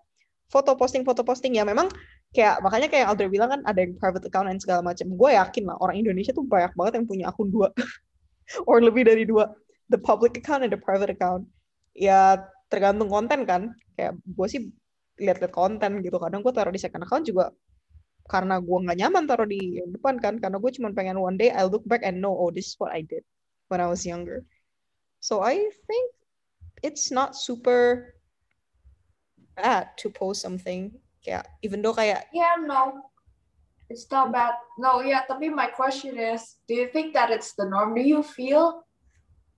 foto 0.49 0.73
posting 0.75 1.05
foto 1.05 1.21
posting 1.21 1.57
ya 1.57 1.63
memang 1.65 1.89
kayak 2.29 2.61
makanya 2.61 2.87
kayak 2.93 3.05
Audrey 3.09 3.29
bilang 3.29 3.49
kan 3.49 3.61
ada 3.65 3.81
yang 3.81 3.97
private 3.97 4.25
account 4.29 4.47
dan 4.49 4.59
segala 4.61 4.81
macam. 4.85 5.07
Gue 5.17 5.33
yakin 5.33 5.63
lah 5.65 5.77
orang 5.81 5.97
Indonesia 5.97 6.31
tuh 6.33 6.45
banyak 6.45 6.73
banget 6.77 6.93
yang 7.01 7.05
punya 7.09 7.25
akun 7.29 7.49
dua 7.49 7.73
or 8.69 8.81
lebih 8.81 9.05
dari 9.09 9.25
dua, 9.25 9.49
the 9.89 9.97
public 9.97 10.37
account 10.37 10.61
and 10.61 10.71
the 10.73 10.81
private 10.81 11.09
account. 11.09 11.49
Ya 11.97 12.37
tergantung 12.69 13.09
konten 13.09 13.49
kan. 13.49 13.73
Kayak 13.97 14.21
gue 14.21 14.47
sih 14.47 14.61
lihat-lihat 15.17 15.53
konten 15.53 16.05
gitu. 16.05 16.17
Kadang 16.21 16.45
gue 16.45 16.53
taruh 16.53 16.73
di 16.73 16.81
second 16.81 17.03
account 17.03 17.25
juga 17.25 17.49
karena 18.29 18.61
gue 18.61 18.77
nggak 18.77 18.97
nyaman 19.01 19.23
taruh 19.25 19.49
di 19.49 19.81
yang 19.81 19.89
depan 19.89 20.21
kan. 20.21 20.37
Karena 20.37 20.61
gue 20.61 20.71
cuma 20.77 20.93
pengen 20.93 21.17
one 21.17 21.35
day 21.35 21.49
I 21.49 21.65
look 21.65 21.81
back 21.89 22.05
and 22.05 22.21
know 22.21 22.31
oh 22.31 22.53
this 22.53 22.69
is 22.69 22.75
what 22.77 22.93
I 22.93 23.01
did 23.01 23.25
when 23.73 23.81
I 23.81 23.89
was 23.89 24.05
younger. 24.05 24.45
So 25.19 25.41
I 25.41 25.57
think 25.89 26.05
it's 26.85 27.09
not 27.09 27.33
super 27.35 28.13
bad 29.57 29.91
to 29.99 30.07
post 30.13 30.45
something 30.45 30.95
kayak 31.23 31.47
even 31.61 31.83
though 31.83 31.95
kayak 31.95 32.27
Yeah, 32.31 32.57
no. 32.59 33.09
It's 33.89 34.05
not 34.13 34.29
bad. 34.29 34.53
No, 34.77 35.01
yeah, 35.01 35.25
tapi 35.25 35.49
my 35.49 35.65
question 35.73 36.13
is, 36.13 36.61
do 36.69 36.77
you 36.77 36.93
think 36.93 37.17
that 37.17 37.33
it's 37.33 37.57
the 37.57 37.65
norm? 37.65 37.97
Do 37.97 38.05
you 38.05 38.21
feel 38.21 38.85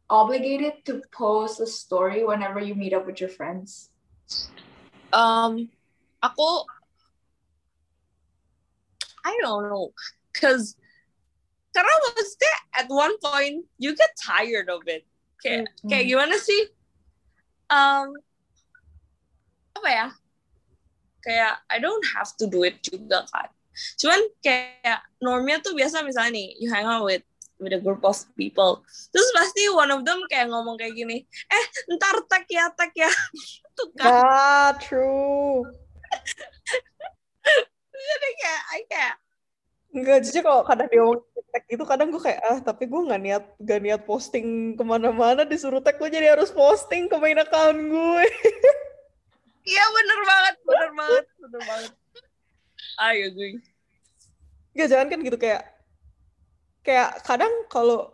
obligated 0.07 0.87
to 0.87 1.03
post 1.11 1.59
a 1.59 1.67
story 1.67 2.23
whenever 2.23 2.63
you 2.63 2.71
meet 2.71 2.95
up 2.95 3.03
with 3.03 3.19
your 3.19 3.31
friends? 3.31 3.91
Um, 5.11 5.67
aku 6.23 6.63
I 9.27 9.35
don't 9.43 9.67
know, 9.67 9.91
cause 10.31 10.79
karena 11.75 11.91
maksudnya 12.11 12.55
at 12.79 12.87
one 12.87 13.15
point 13.19 13.67
you 13.79 13.91
get 13.95 14.15
tired 14.15 14.71
of 14.71 14.87
it. 14.87 15.03
Kayak 15.43 15.71
kayak 15.91 16.07
gimana 16.07 16.39
sih? 16.39 16.71
Um, 17.67 18.15
apa 19.75 19.89
ya? 19.91 20.07
Kayak 21.21 21.61
I 21.69 21.77
don't 21.77 22.05
have 22.17 22.33
to 22.41 22.45
do 22.49 22.65
it 22.65 22.81
juga 22.81 23.25
kan. 23.29 23.49
Cuman 23.97 24.19
kayak 24.43 24.99
normnya 25.23 25.61
tuh 25.63 25.73
biasa 25.77 26.03
misalnya 26.03 26.37
nih 26.37 26.47
you 26.59 26.67
hang 26.69 26.85
out 26.85 27.05
with 27.05 27.23
with 27.61 27.77
a 27.77 27.81
group 27.81 28.01
of 28.01 28.17
people. 28.33 28.81
Terus 29.13 29.29
pasti 29.37 29.69
one 29.69 29.93
of 29.93 30.01
them 30.01 30.25
kayak 30.25 30.49
ngomong 30.49 30.81
kayak 30.81 30.97
gini, 30.97 31.23
eh 31.29 31.63
ntar 31.93 32.25
tag 32.25 32.49
ya 32.49 32.73
tag 32.73 32.91
ya. 32.97 33.09
Gitu 33.71 33.87
kan. 33.95 34.11
ah 34.11 34.69
true 34.83 35.63
Jadi 37.95 38.29
kayak 38.43 38.61
I 38.67 38.81
kayak 38.85 39.15
Enggak, 39.91 40.17
jujur 40.23 40.43
kalau 40.43 40.63
kadang 40.63 40.87
dia 40.87 41.03
ngomong 41.03 41.23
tag 41.51 41.63
itu 41.67 41.83
kadang 41.83 42.07
gue 42.11 42.21
kayak 42.23 42.39
ah 42.47 42.59
tapi 42.63 42.87
gue 42.87 43.01
nggak 43.11 43.21
niat 43.23 43.43
gak 43.59 43.79
niat 43.83 44.01
posting 44.07 44.75
ke 44.75 44.83
mana-mana 44.87 45.43
disuruh 45.43 45.83
tag 45.83 45.99
gue 45.99 46.07
jadi 46.07 46.35
harus 46.35 46.51
posting 46.51 47.11
ke 47.11 47.15
main 47.19 47.39
account 47.39 47.75
gue 47.75 48.23
Iya 49.61 49.83
bener 49.93 50.19
banget, 50.25 50.55
bener 50.65 50.91
banget, 50.97 51.25
bener 51.37 51.61
banget. 51.67 51.91
I 52.97 53.13
agree. 53.29 53.55
Enggak 54.73 54.87
jangan 54.89 55.07
kan 55.11 55.19
gitu 55.21 55.37
kayak 55.37 55.63
kayak 56.81 57.09
kadang 57.27 57.53
kalau 57.69 58.09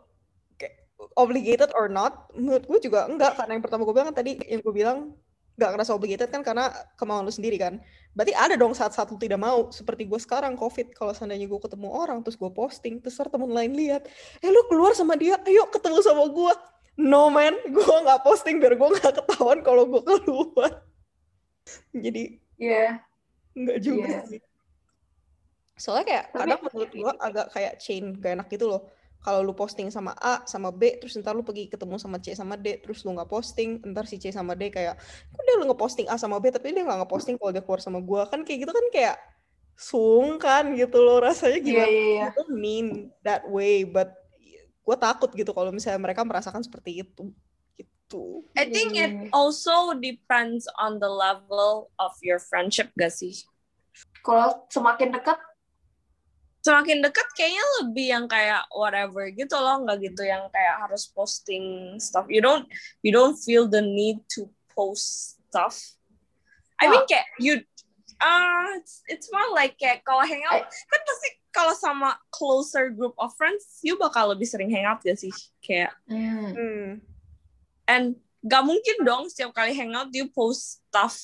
obligated 1.16 1.70
or 1.78 1.88
not 1.88 2.28
menurut 2.34 2.66
gue 2.66 2.90
juga 2.90 3.06
enggak 3.06 3.38
karena 3.38 3.52
yang 3.58 3.64
pertama 3.64 3.82
gue 3.86 3.94
bilang 3.94 4.10
kan 4.12 4.18
tadi 4.18 4.32
yang 4.50 4.62
gue 4.66 4.74
bilang 4.74 5.14
nggak 5.58 5.74
ngerasa 5.74 5.92
obligated 5.98 6.30
kan 6.30 6.46
karena 6.46 6.70
kemauan 7.02 7.26
lu 7.26 7.34
sendiri 7.34 7.58
kan 7.58 7.82
berarti 8.14 8.34
ada 8.38 8.54
dong 8.54 8.78
saat-saat 8.78 9.10
lu 9.10 9.18
tidak 9.18 9.42
mau 9.42 9.74
seperti 9.74 10.06
gue 10.06 10.22
sekarang 10.22 10.54
covid 10.54 10.94
kalau 10.94 11.14
seandainya 11.18 11.50
gue 11.50 11.60
ketemu 11.62 11.90
orang 11.90 12.22
terus 12.22 12.38
gue 12.38 12.50
posting 12.54 13.02
terus 13.02 13.18
temen 13.18 13.50
lain 13.50 13.74
lihat 13.74 14.06
eh 14.42 14.50
lu 14.54 14.62
keluar 14.70 14.94
sama 14.94 15.18
dia 15.18 15.42
ayo 15.50 15.66
ketemu 15.74 15.98
sama 16.06 16.30
gue 16.30 16.54
no 17.02 17.34
man 17.34 17.58
gue 17.66 17.96
nggak 18.06 18.22
posting 18.22 18.62
biar 18.62 18.78
gue 18.78 18.90
nggak 19.02 19.14
ketahuan 19.18 19.66
kalau 19.66 19.90
gue 19.90 20.02
keluar 20.06 20.86
jadi 21.94 22.24
Yeah. 22.58 23.00
Enggak 23.54 23.78
juga 23.82 24.06
Iya. 24.10 24.20
sih. 24.26 24.42
Soalnya 25.78 26.06
kayak 26.10 26.26
Tapi- 26.30 26.40
kadang 26.42 26.62
menurut 26.66 26.92
gua 26.92 27.12
agak 27.22 27.48
kayak 27.54 27.74
chain 27.78 28.18
gak 28.18 28.34
enak 28.34 28.48
gitu 28.50 28.66
loh. 28.66 28.90
Kalau 29.18 29.42
lu 29.42 29.54
posting 29.54 29.90
sama 29.90 30.14
A 30.18 30.46
sama 30.46 30.70
B, 30.70 30.98
terus 30.98 31.14
ntar 31.18 31.34
lu 31.34 31.42
pergi 31.42 31.70
ketemu 31.70 31.98
sama 31.98 32.18
C 32.18 32.34
sama 32.34 32.54
D, 32.54 32.78
terus 32.80 33.02
lu 33.02 33.12
nggak 33.14 33.28
posting, 33.28 33.82
ntar 33.82 34.06
si 34.06 34.18
C 34.18 34.30
sama 34.30 34.54
D 34.54 34.70
kayak, 34.70 34.94
kok 35.34 35.42
dia 35.44 35.56
lu 35.58 35.66
ngeposting 35.68 36.06
A 36.08 36.16
sama 36.18 36.38
B, 36.38 36.50
tapi 36.50 36.70
dia 36.70 36.86
nggak 36.86 37.02
ngeposting 37.06 37.36
kalau 37.38 37.50
dia 37.52 37.62
keluar 37.66 37.82
sama 37.82 37.98
gua 38.00 38.30
kan 38.30 38.46
kayak 38.46 38.66
gitu 38.66 38.72
kan 38.72 38.86
kayak 38.94 39.16
sungkan 39.74 40.74
gitu 40.74 40.98
loh 41.02 41.22
rasanya 41.22 41.62
Iya, 41.62 41.66
gimana? 41.66 41.90
iya, 41.90 42.06
iya. 42.10 42.26
I 42.30 42.34
don't 42.34 42.54
mean 42.58 42.88
that 43.22 43.46
way, 43.46 43.86
but 43.86 44.14
gue 44.82 44.96
takut 44.96 45.30
gitu 45.36 45.52
kalau 45.52 45.70
misalnya 45.70 46.00
mereka 46.00 46.24
merasakan 46.24 46.64
seperti 46.66 47.04
itu. 47.04 47.30
Gitu. 48.08 48.48
I 48.56 48.64
think 48.72 48.96
it 48.96 49.12
Hmm. 49.12 49.28
also 49.36 49.92
depends 50.00 50.64
on 50.80 51.04
the 51.04 51.12
level 51.12 51.92
of 52.00 52.16
your 52.24 52.40
friendship 52.40 52.96
gak 52.96 53.12
sih? 53.12 53.44
Kalau 54.24 54.64
semakin 54.72 55.12
dekat, 55.12 55.36
Semakin 56.64 57.00
dekat 57.00 57.24
kayaknya 57.32 57.64
lebih 57.80 58.08
yang 58.12 58.26
kayak 58.28 58.68
whatever 58.76 59.24
gitu 59.32 59.56
loh, 59.56 59.88
nggak 59.88 60.04
gitu 60.04 60.28
yang 60.28 60.52
kayak 60.52 60.84
harus 60.84 61.08
posting 61.08 61.96
stuff. 61.96 62.28
You 62.28 62.44
don't 62.44 62.68
you 63.00 63.16
don't 63.16 63.40
feel 63.40 63.72
the 63.72 63.80
need 63.80 64.20
to 64.36 64.52
post 64.76 65.40
stuff. 65.48 65.80
I 66.76 66.92
mean 66.92 67.08
kayak 67.08 67.24
you 67.40 67.64
uh 68.20 68.68
it's, 68.84 69.00
it's 69.08 69.32
more 69.32 69.48
like 69.56 69.80
kayak 69.80 70.04
kalau 70.04 70.28
hangout 70.28 70.68
I- 70.68 70.68
kan 70.68 71.02
pasti 71.08 71.30
kalau 71.56 71.72
sama 71.72 72.20
closer 72.36 72.92
group 72.92 73.16
of 73.16 73.32
friends 73.40 73.80
you 73.80 73.96
bakal 73.96 74.28
lebih 74.36 74.44
sering 74.44 74.68
hangout 74.68 75.00
gak 75.08 75.16
sih? 75.16 75.32
Kayak 75.64 75.96
hmm, 76.12 76.52
Hmm. 76.52 76.88
And 77.88 78.20
gak 78.46 78.64
mungkin 78.64 79.02
dong 79.02 79.32
setiap 79.32 79.56
kali 79.56 79.74
hangout 79.74 80.12
you 80.14 80.30
post 80.30 80.84
stuff 80.88 81.16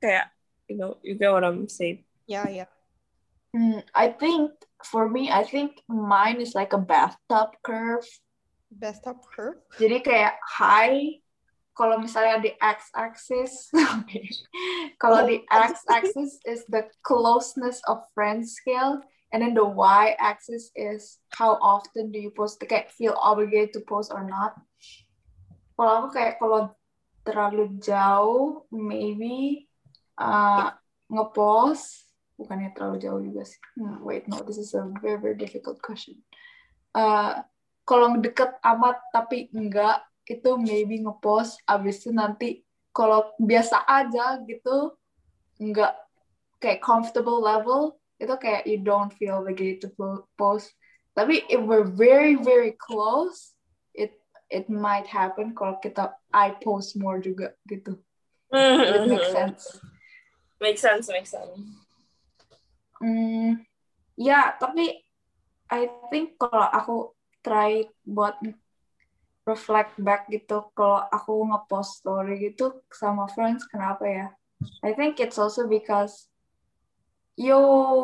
kayak 0.00 0.32
you 0.70 0.78
know 0.78 0.96
you 1.04 1.18
get 1.18 1.30
what 1.34 1.44
I'm 1.44 1.68
saying 1.68 2.06
Ya, 2.30 2.46
ya. 2.46 2.70
hmm, 3.50 3.82
I 3.90 4.14
think 4.14 4.54
for 4.86 5.10
me, 5.10 5.34
I 5.34 5.42
think 5.42 5.82
mine 5.90 6.38
is 6.38 6.54
like 6.54 6.70
a 6.72 6.78
bathtub 6.78 7.58
curve. 7.66 8.06
Up 9.02 9.26
curve. 9.34 9.58
Jadi 9.82 9.98
kayak 9.98 10.38
high 10.46 11.18
kalau 11.74 11.98
misalnya 11.98 12.38
di 12.38 12.54
x-axis 12.54 13.66
kalau 15.02 15.26
di 15.26 15.42
x-axis 15.50 16.38
is 16.46 16.62
the 16.70 16.86
closeness 17.02 17.82
of 17.90 17.98
friends 18.14 18.54
scale 18.54 19.02
and 19.34 19.42
then 19.42 19.58
the 19.58 19.64
y-axis 19.64 20.70
is 20.78 21.18
how 21.34 21.58
often 21.58 22.14
do 22.14 22.22
you 22.22 22.30
post 22.30 22.62
kayak 22.62 22.94
feel 22.94 23.18
obligated 23.18 23.74
to 23.74 23.82
post 23.90 24.14
or 24.14 24.22
not 24.22 24.54
kalau 25.80 26.04
aku 26.04 26.08
kayak 26.12 26.36
kalau 26.36 26.68
terlalu 27.24 27.80
jauh 27.80 28.68
maybe 28.68 29.64
uh, 30.20 30.76
ngepost 31.08 32.04
bukannya 32.36 32.76
terlalu 32.76 33.00
jauh 33.00 33.20
juga 33.24 33.48
sih. 33.48 33.56
Hmm, 33.80 34.04
wait 34.04 34.28
no 34.28 34.44
this 34.44 34.60
is 34.60 34.76
a 34.76 34.84
very 35.00 35.16
very 35.16 35.40
difficult 35.40 35.80
question. 35.80 36.20
Uh, 36.92 37.40
kalau 37.88 38.20
deket 38.20 38.60
amat 38.60 39.00
tapi 39.08 39.48
enggak 39.56 40.04
itu 40.28 40.60
maybe 40.60 41.00
ngepost 41.00 41.56
abis 41.64 42.04
itu 42.04 42.12
nanti 42.12 42.60
kalau 42.92 43.32
biasa 43.40 43.80
aja 43.88 44.36
gitu 44.44 44.92
enggak 45.56 45.96
kayak 46.60 46.84
comfortable 46.84 47.40
level 47.40 47.96
itu 48.20 48.36
kayak 48.36 48.68
you 48.68 48.76
don't 48.84 49.16
feel 49.16 49.40
obligated 49.40 49.80
to 49.80 49.88
post 50.36 50.76
tapi 51.16 51.40
if 51.48 51.58
we're 51.64 51.88
very 51.88 52.36
very 52.36 52.76
close 52.76 53.56
it 53.96 54.19
it 54.50 54.66
might 54.68 55.06
happen 55.06 55.54
kalau 55.54 55.78
kita 55.78 56.18
I 56.34 56.58
post 56.58 56.98
more 56.98 57.22
juga 57.22 57.54
gitu 57.70 57.96
it 58.52 59.06
makes 59.06 59.30
sense 59.30 59.80
Make 60.60 60.76
sense, 60.76 61.08
make 61.08 61.24
sense. 61.24 61.56
Hmm, 63.00 63.64
ya, 64.12 64.52
tapi 64.60 64.92
I 65.72 65.88
think 66.12 66.36
kalau 66.36 66.68
aku 66.68 66.96
try 67.40 67.88
buat 68.04 68.36
reflect 69.48 69.96
back 69.96 70.28
gitu, 70.28 70.68
kalau 70.76 71.08
aku 71.08 71.32
ngepost 71.48 72.04
story 72.04 72.52
gitu 72.52 72.84
sama 72.92 73.24
friends, 73.32 73.64
kenapa 73.64 74.04
ya? 74.04 74.28
I 74.84 74.92
think 74.92 75.16
it's 75.16 75.40
also 75.40 75.64
because 75.64 76.28
yo 77.40 77.56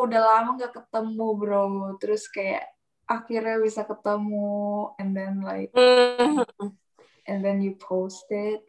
udah 0.08 0.24
lama 0.24 0.56
gak 0.56 0.80
ketemu 0.80 1.28
bro, 1.36 1.92
terus 2.00 2.24
kayak 2.32 2.72
akhirnya 3.06 3.62
bisa 3.62 3.86
ketemu, 3.86 4.92
and 4.98 5.14
then 5.14 5.42
like, 5.42 5.70
and 7.30 7.40
then 7.40 7.62
you 7.62 7.78
post 7.78 8.26
it, 8.30 8.66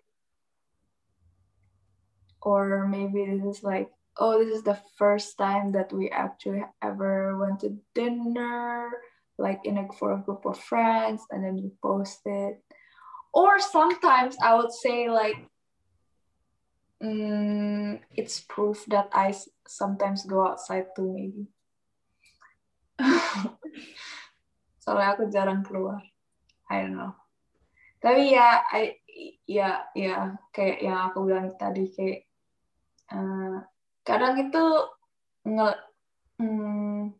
or 2.42 2.88
maybe 2.88 3.26
this 3.26 3.58
is 3.58 3.64
like 3.64 3.90
oh 4.20 4.40
this 4.40 4.56
is 4.56 4.64
the 4.64 4.80
first 4.98 5.38
time 5.38 5.72
that 5.72 5.92
we 5.94 6.10
actually 6.10 6.64
ever 6.82 7.38
went 7.38 7.60
to 7.60 7.78
dinner 7.94 8.90
like 9.38 9.60
in 9.66 9.78
a 9.78 9.86
for 10.00 10.14
a 10.14 10.24
group 10.24 10.46
of 10.46 10.58
friends 10.58 11.22
and 11.30 11.44
then 11.44 11.58
you 11.58 11.72
post 11.82 12.22
it. 12.26 12.64
Or 13.34 13.60
sometimes 13.60 14.36
i 14.42 14.56
would 14.56 14.72
say 14.72 15.10
like 15.10 15.38
mm, 17.04 18.00
it's 18.16 18.40
proof 18.42 18.86
that 18.88 19.10
i 19.14 19.36
sometimes 19.68 20.26
go 20.26 20.48
outside 20.48 20.88
too 20.96 21.14
maybe 21.14 21.46
soalnya 24.88 25.20
aku 25.20 25.28
jarang 25.28 25.68
keluar. 25.68 26.00
I 26.72 26.88
don't 26.88 26.96
know. 26.96 27.12
Tapi 28.00 28.32
ya 28.32 28.64
I 28.72 28.96
ya 29.44 29.84
ya 29.92 30.40
kayak 30.56 30.80
yang 30.80 31.12
aku 31.12 31.28
bilang 31.28 31.52
tadi 31.60 31.92
kayak 31.92 32.24
eh, 33.12 33.58
kadang 34.08 34.48
itu 34.48 34.64
nge 35.44 35.72
hmm, 36.40 37.12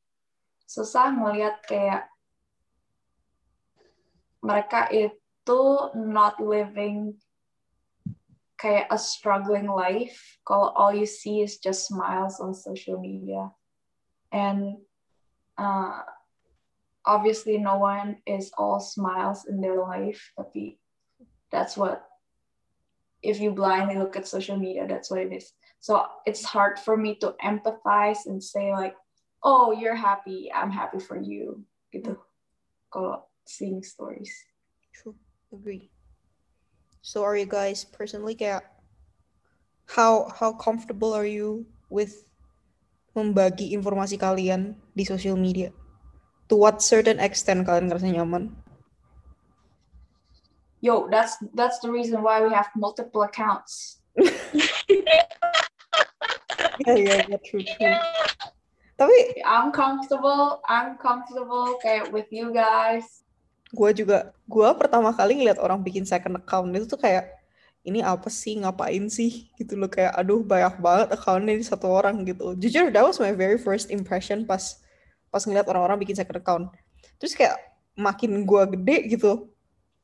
susah 0.64 1.12
ngelihat 1.12 1.60
kayak 1.68 2.08
mereka 4.40 4.88
itu 4.88 5.62
not 5.92 6.40
living 6.40 7.20
kayak 8.56 8.88
a 8.88 8.96
struggling 8.96 9.68
life. 9.68 10.40
Kalau 10.48 10.72
all 10.72 10.96
you 10.96 11.04
see 11.04 11.44
is 11.44 11.60
just 11.60 11.92
smiles 11.92 12.40
on 12.40 12.56
social 12.56 12.96
media. 12.96 13.52
And 14.32 14.80
uh, 15.60 16.08
obviously 17.08 17.58
no 17.58 17.80
one 17.80 18.20
is 18.28 18.52
all 18.60 18.80
smiles 18.84 19.48
in 19.48 19.64
their 19.64 19.80
life 19.80 20.20
tapi 20.36 20.76
that's 21.50 21.80
what 21.80 22.04
if 23.24 23.40
you 23.40 23.56
blindly 23.56 23.96
look 23.96 24.20
at 24.20 24.28
social 24.28 24.60
media 24.60 24.84
that's 24.84 25.10
what 25.10 25.24
it 25.24 25.32
is 25.32 25.56
so 25.80 26.04
it's 26.28 26.44
hard 26.44 26.78
for 26.78 27.00
me 27.00 27.16
to 27.16 27.32
empathize 27.40 28.28
and 28.28 28.44
say 28.44 28.76
like 28.76 28.94
oh 29.42 29.72
you're 29.72 29.98
happy 29.98 30.52
i'm 30.52 30.70
happy 30.70 31.00
for 31.00 31.16
you 31.16 31.64
gitu 31.96 32.20
kalau 32.92 33.24
seeing 33.48 33.80
stories 33.80 34.30
True. 34.98 35.14
Agree. 35.54 35.94
So 37.06 37.22
are 37.24 37.38
you 37.38 37.46
guys 37.46 37.86
personally 37.86 38.34
kayak 38.34 38.66
how 39.86 40.28
how 40.34 40.52
comfortable 40.58 41.14
are 41.14 41.30
you 41.30 41.70
with 41.88 42.26
membagi 43.14 43.72
informasi 43.78 44.18
kalian 44.18 44.76
di 44.98 45.06
social 45.06 45.38
media? 45.38 45.70
To 46.48 46.56
what 46.56 46.80
certain 46.80 47.20
extent 47.20 47.68
kalian 47.68 47.92
ngerasa 47.92 48.08
nyaman? 48.08 48.56
yo 50.82 51.10
that's 51.10 51.38
that's 51.58 51.80
the 51.82 51.90
reason 51.90 52.22
why 52.22 52.42
we 52.42 52.54
have 52.54 52.70
multiple 52.78 53.26
accounts. 53.26 54.00
Iya 56.86 56.94
iya 56.94 57.16
iya 57.26 57.38
true 57.42 57.66
true. 57.66 57.98
Tapi 58.98 59.42
i'm 59.46 59.74
comfortable 59.74 60.62
i'm 60.70 60.98
comfortable 61.02 61.78
kayak 61.82 62.10
with 62.14 62.30
you 62.30 62.54
guys. 62.54 63.26
gue 63.76 63.92
juga 63.92 64.32
gue 64.48 64.70
pertama 64.80 65.12
kali 65.12 65.44
ngeliat 65.44 65.60
orang 65.60 65.84
bikin 65.84 66.08
second 66.08 66.40
account 66.40 66.72
itu 66.72 66.88
tuh 66.88 67.02
kayak 67.02 67.36
ini 67.84 68.00
apa 68.00 68.32
sih? 68.32 68.56
Ngapain 68.62 69.10
sih? 69.12 69.52
Gitu 69.60 69.76
loh 69.76 69.92
kayak 69.92 70.16
aduh 70.16 70.40
banyak 70.46 70.80
banget 70.80 71.08
accountnya 71.18 71.58
di 71.58 71.66
satu 71.66 71.90
orang 71.92 72.24
gitu. 72.24 72.56
Jujur 72.56 72.94
that 72.94 73.04
was 73.04 73.20
my 73.20 73.34
very 73.36 73.60
first 73.60 73.92
impression 73.92 74.48
pas 74.48 74.80
pas 75.30 75.44
ngeliat 75.44 75.68
orang-orang 75.68 76.02
bikin 76.02 76.16
second 76.18 76.40
account. 76.40 76.66
Terus 77.22 77.34
kayak 77.34 77.58
makin 77.98 78.46
gue 78.46 78.64
gede 78.78 78.98
gitu 79.18 79.50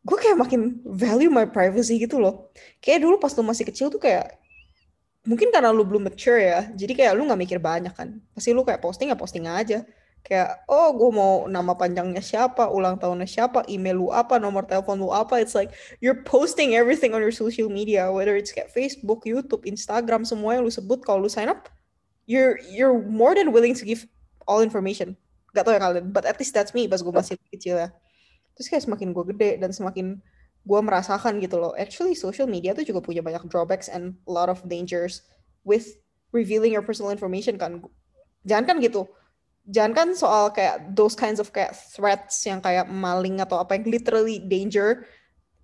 gue 0.03 0.17
kayak 0.19 0.35
makin 0.35 0.83
value 0.83 1.31
my 1.31 1.47
privacy 1.47 1.95
gitu 1.95 2.19
loh. 2.19 2.51
Kayak 2.83 3.07
dulu 3.07 3.15
pas 3.23 3.31
lu 3.39 3.43
masih 3.47 3.63
kecil 3.63 3.87
tuh 3.87 4.03
kayak 4.03 4.35
mungkin 5.23 5.55
karena 5.55 5.71
lu 5.71 5.87
belum 5.87 6.11
mature 6.11 6.43
ya 6.43 6.67
jadi 6.75 6.91
kayak 6.99 7.13
lu 7.15 7.23
nggak 7.23 7.39
mikir 7.39 7.59
banyak 7.59 7.95
kan. 7.95 8.19
Pasti 8.35 8.51
lu 8.51 8.67
kayak 8.67 8.83
posting 8.83 9.09
ya 9.09 9.17
posting 9.17 9.47
aja. 9.47 9.87
Kayak 10.23 10.67
oh 10.67 10.91
gue 10.95 11.09
mau 11.11 11.47
nama 11.47 11.75
panjangnya 11.75 12.23
siapa 12.23 12.67
ulang 12.67 12.99
tahunnya 12.99 13.27
siapa 13.27 13.63
email 13.71 13.95
lu 13.95 14.07
apa 14.11 14.39
nomor 14.39 14.67
telepon 14.67 14.99
lu 14.99 15.11
apa. 15.15 15.39
It's 15.39 15.55
like 15.55 15.71
you're 16.03 16.23
posting 16.27 16.75
everything 16.75 17.15
on 17.15 17.23
your 17.23 17.35
social 17.35 17.71
media 17.71 18.11
whether 18.11 18.35
it's 18.35 18.51
kayak 18.51 18.75
Facebook 18.75 19.23
YouTube 19.23 19.63
Instagram 19.63 20.27
semua 20.27 20.59
yang 20.59 20.67
lu 20.67 20.71
sebut 20.71 20.99
kalau 21.07 21.23
lu 21.23 21.31
sign 21.31 21.47
up 21.47 21.71
you're 22.27 22.59
you're 22.71 23.03
more 23.07 23.35
than 23.35 23.51
willing 23.51 23.75
to 23.75 23.83
give 23.83 24.07
all 24.49 24.61
information. 24.61 25.15
Gak 25.53 25.69
tau 25.69 25.73
ya 25.75 25.81
kalian 25.81 26.09
but 26.09 26.25
at 26.25 26.37
least 26.41 26.53
that's 26.53 26.73
me 26.73 26.89
pas 26.89 27.01
gue 27.01 27.13
masih 27.13 27.37
kecil 27.53 27.77
ya. 27.77 27.89
Terus 28.57 28.67
kayak 28.69 28.83
semakin 28.85 29.13
gue 29.13 29.23
gede 29.33 29.51
dan 29.61 29.73
semakin 29.73 30.21
gue 30.63 30.79
merasakan 30.79 31.43
gitu 31.43 31.59
loh. 31.59 31.75
Actually 31.75 32.15
social 32.15 32.47
media 32.47 32.71
tuh 32.71 32.87
juga 32.87 33.03
punya 33.03 33.19
banyak 33.19 33.43
drawbacks 33.51 33.91
and 33.91 34.15
a 34.25 34.31
lot 34.31 34.47
of 34.47 34.63
dangers 34.65 35.25
with 35.67 35.99
revealing 36.31 36.73
your 36.73 36.85
personal 36.85 37.11
information 37.11 37.59
kan. 37.59 37.83
Jangan 38.47 38.65
kan 38.65 38.77
gitu. 38.79 39.07
Jangan 39.67 39.93
kan 39.95 40.07
soal 40.15 40.51
kayak 40.51 40.91
those 40.91 41.15
kinds 41.15 41.39
of 41.39 41.47
kayak 41.55 41.71
threats 41.95 42.43
yang 42.43 42.59
kayak 42.59 42.87
maling 42.91 43.39
atau 43.39 43.63
apa 43.63 43.79
yang 43.79 43.87
literally 43.87 44.39
danger. 44.43 45.07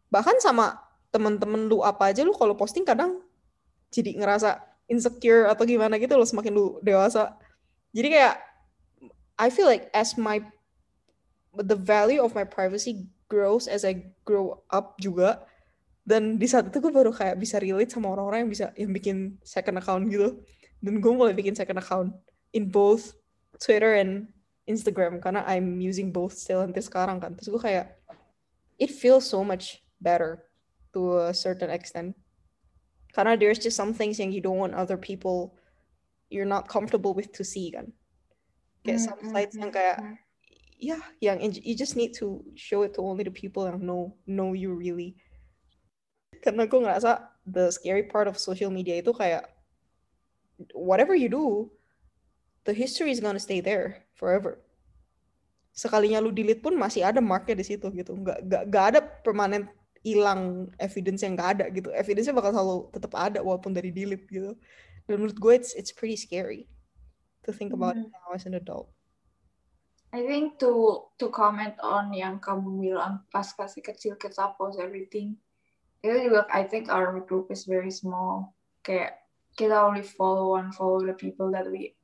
Bahkan 0.08 0.40
sama 0.40 0.80
temen-temen 1.10 1.68
lu 1.68 1.82
apa 1.82 2.14
aja 2.14 2.22
lu 2.22 2.32
kalau 2.38 2.54
posting 2.54 2.86
kadang 2.86 3.20
jadi 3.90 4.14
ngerasa 4.22 4.62
insecure 4.86 5.50
atau 5.50 5.66
gimana 5.66 5.98
gitu 5.98 6.14
loh 6.16 6.26
semakin 6.26 6.54
lu 6.54 6.66
dewasa. 6.86 7.36
Jadi 7.94 8.08
kayak 8.14 8.36
I 9.40 9.48
feel 9.48 9.72
like 9.72 9.88
as 9.96 10.20
my 10.20 10.44
the 11.56 11.80
value 11.80 12.20
of 12.20 12.36
my 12.36 12.44
privacy 12.44 13.08
grows 13.32 13.72
as 13.72 13.88
I 13.88 14.12
grow 14.28 14.62
up 14.68 15.00
juga 15.00 15.48
dan 16.04 16.36
di 16.36 16.50
saat 16.50 16.68
itu 16.68 16.84
gue 16.84 16.92
baru 16.92 17.16
kayak 17.16 17.40
bisa 17.40 17.62
relate 17.62 17.94
sama 17.94 18.12
orang-orang 18.12 18.44
yang 18.44 18.52
bisa 18.52 18.66
yang 18.76 18.92
bikin 18.92 19.18
second 19.46 19.78
account 19.80 20.10
gitu. 20.10 20.42
Dan 20.82 20.98
gue 20.98 21.12
mulai 21.14 21.38
bikin 21.38 21.54
second 21.54 21.78
account 21.78 22.12
in 22.52 22.68
both 22.68 23.14
Twitter 23.62 23.94
and 23.96 24.28
Instagram 24.66 25.22
karena 25.22 25.46
I'm 25.46 25.78
using 25.78 26.10
both 26.10 26.34
still 26.34 26.66
until 26.66 26.82
sekarang 26.82 27.22
kan. 27.22 27.38
Terus 27.38 27.54
gue 27.54 27.62
kayak 27.62 27.94
it 28.82 28.90
feels 28.90 29.30
so 29.30 29.46
much 29.46 29.86
better 30.02 30.50
to 30.98 31.30
a 31.30 31.34
certain 31.36 31.70
extent. 31.70 32.18
Karena 33.14 33.38
there's 33.38 33.62
just 33.62 33.78
some 33.78 33.94
things 33.94 34.18
yang 34.18 34.34
you 34.34 34.42
don't 34.42 34.58
want 34.58 34.74
other 34.74 34.98
people 34.98 35.54
you're 36.34 36.50
not 36.50 36.66
comfortable 36.66 37.14
with 37.14 37.30
to 37.34 37.46
see 37.46 37.70
kan 37.74 37.90
kayak 38.84 39.02
some 39.04 39.22
sites 39.32 39.56
yang 39.60 39.72
kayak 39.72 39.98
yeah, 40.80 41.04
yang 41.20 41.44
you 41.44 41.76
just 41.76 42.00
need 42.00 42.16
to 42.16 42.40
show 42.56 42.82
it 42.88 42.96
to 42.96 43.04
only 43.04 43.28
the 43.28 43.34
people 43.34 43.68
yang 43.68 43.84
know 43.84 44.16
know 44.26 44.56
you 44.56 44.72
really. 44.72 45.20
Karena 46.40 46.64
gue 46.64 46.80
ngerasa 46.80 47.20
the 47.44 47.68
scary 47.70 48.08
part 48.08 48.32
of 48.32 48.40
social 48.40 48.72
media 48.72 49.04
itu 49.04 49.12
kayak 49.12 49.44
whatever 50.72 51.12
you 51.12 51.28
do, 51.28 51.68
the 52.64 52.72
history 52.72 53.12
is 53.12 53.20
gonna 53.20 53.42
stay 53.42 53.60
there 53.60 54.08
forever. 54.16 54.64
Sekalinya 55.76 56.24
lu 56.24 56.32
delete 56.32 56.64
pun 56.64 56.80
masih 56.80 57.04
ada 57.04 57.20
marknya 57.20 57.60
di 57.60 57.68
situ 57.68 57.92
gitu. 57.92 58.16
Nggak 58.16 58.48
nggak 58.48 58.64
nggak 58.72 58.86
ada 58.96 59.00
permanen 59.04 59.68
hilang 60.00 60.72
evidence 60.80 61.28
yang 61.28 61.36
nggak 61.36 61.60
ada 61.60 61.66
gitu. 61.76 61.92
Evidence-nya 61.92 62.32
bakal 62.32 62.56
selalu 62.56 62.88
tetap 62.96 63.12
ada 63.20 63.44
walaupun 63.44 63.76
dari 63.76 63.92
delete 63.92 64.32
gitu. 64.32 64.56
Dan 65.12 65.20
menurut 65.20 65.36
gue 65.36 65.54
it's 65.60 65.76
it's 65.76 65.92
pretty 65.92 66.16
scary 66.16 66.72
to 67.46 67.54
think 67.54 67.72
about 67.72 67.96
it 67.96 68.08
now 68.10 68.36
as 68.36 68.46
an 68.46 68.56
adult. 68.58 68.90
I 70.10 70.26
think 70.26 70.58
to 70.60 71.06
to 71.22 71.30
comment 71.30 71.78
on 71.86 72.10
yang 72.12 72.42
kamu 72.42 72.82
bilang 72.82 73.22
pas 73.30 73.46
kasih 73.54 73.86
kecil 73.86 74.18
kita 74.18 74.58
post 74.58 74.82
everything. 74.82 75.38
itu 76.00 76.32
juga 76.32 76.48
I 76.52 76.64
think 76.64 76.88
our 76.88 77.20
group 77.28 77.52
is 77.52 77.68
very 77.68 77.92
small 77.92 78.56
kayak 78.88 79.20
kita 79.60 79.76
only 79.76 80.04
follow 80.04 80.56
and 80.56 80.72
follow 80.72 81.04
the 81.04 81.16
people 81.16 81.52
that 81.52 81.68
we 81.68 81.96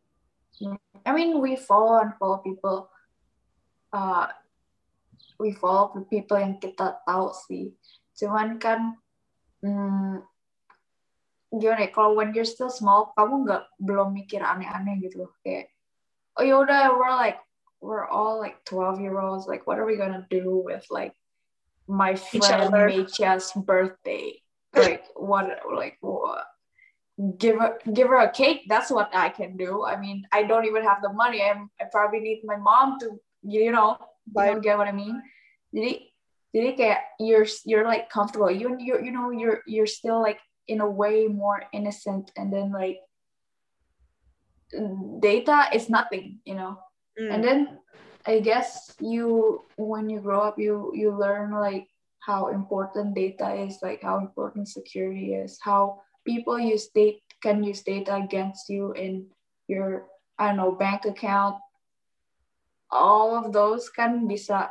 I 1.07 1.11
mean 1.15 1.39
we 1.39 1.55
follow 1.55 2.03
and 2.03 2.11
follow 2.19 2.43
people 2.43 2.91
uh, 3.95 4.27
we 5.39 5.55
follow 5.55 5.95
the 5.95 6.03
people 6.07 6.35
yang 6.35 6.59
kita 6.59 6.99
tahu 7.07 7.31
sih 7.47 7.71
cuman 8.19 8.59
kan 8.59 8.99
hmm, 9.63 10.19
gimana 11.53 11.87
ya 11.87 11.91
kalau 11.93 12.17
when 12.17 12.33
you're 12.33 12.47
still 12.47 12.71
small 12.71 13.13
kamu 13.13 13.45
nggak 13.45 13.63
belum 13.79 14.11
mikir 14.11 14.41
aneh-aneh 14.41 14.97
gitu 15.03 15.29
kayak 15.45 15.71
oh 16.35 16.43
yaudah 16.43 16.91
we're 16.95 17.13
like 17.13 17.39
we're 17.79 18.07
all 18.07 18.41
like 18.41 18.59
12 18.65 18.99
year 18.99 19.17
olds 19.21 19.45
like 19.45 19.63
what 19.69 19.77
are 19.77 19.85
we 19.85 19.95
gonna 19.95 20.25
do 20.29 20.57
with 20.63 20.83
like 20.89 21.13
my 21.87 22.15
friend. 22.15 22.73
Mecha's 22.73 23.53
birthday? 23.53 24.41
Like 24.73 25.05
what 25.15 25.61
like 25.71 25.97
what 26.01 26.43
give 27.37 27.57
her 27.61 27.79
give 27.93 28.09
her 28.09 28.19
a 28.19 28.31
cake 28.31 28.67
that's 28.67 28.91
what 28.91 29.07
i 29.15 29.29
can 29.29 29.55
do. 29.55 29.85
I 29.85 29.95
mean 29.95 30.27
i 30.35 30.43
don't 30.43 30.65
even 30.65 30.83
have 30.83 31.01
the 31.01 31.13
money. 31.13 31.41
I'm, 31.41 31.71
i 31.79 31.85
probably 31.89 32.19
need 32.19 32.41
my 32.43 32.57
mom 32.57 32.99
to 32.99 33.15
you 33.43 33.71
know 33.71 33.97
you 34.27 34.35
know, 34.35 34.59
get 34.59 34.77
what 34.77 34.89
i 34.89 34.91
mean? 34.91 35.21
Jadi 35.71 36.11
jadi 36.55 36.69
kayak 36.75 37.01
you're 37.19 37.47
you're 37.63 37.87
like 37.87 38.11
comfortable. 38.11 38.51
You 38.51 38.75
you 38.79 38.99
you 38.99 39.11
know 39.11 39.31
you're 39.31 39.63
you're 39.63 39.87
still 39.87 40.19
like 40.19 40.39
in 40.67 40.81
a 40.81 40.89
way 40.89 41.27
more 41.27 41.63
innocent 41.73 42.31
and 42.35 42.51
then 42.51 42.71
like 42.71 42.99
data 45.19 45.69
is 45.73 45.89
nothing 45.89 46.39
you 46.45 46.55
know 46.55 46.77
Hmm. 47.17 47.31
and 47.31 47.43
then 47.43 47.79
i 48.27 48.39
guess 48.39 48.91
you 48.99 49.63
when 49.77 50.09
you 50.09 50.19
grow 50.19 50.41
up 50.41 50.59
you 50.59 50.91
you 50.93 51.15
learn 51.15 51.51
like 51.51 51.87
how 52.19 52.47
important 52.47 53.15
data 53.15 53.55
is 53.55 53.79
like 53.81 54.03
how 54.03 54.19
important 54.19 54.67
security 54.67 55.33
is 55.33 55.57
how 55.61 56.01
people 56.25 56.59
use 56.59 56.87
data 56.91 57.17
can 57.41 57.63
use 57.63 57.83
data 57.83 58.15
against 58.15 58.67
you 58.67 58.91
in 58.93 59.27
your 59.67 60.07
i 60.39 60.47
don't 60.47 60.57
know 60.57 60.71
bank 60.71 61.05
account 61.05 61.55
all 62.91 63.35
of 63.35 63.53
those 63.53 63.89
can 63.89 64.27
be 64.27 64.35
bisa 64.35 64.67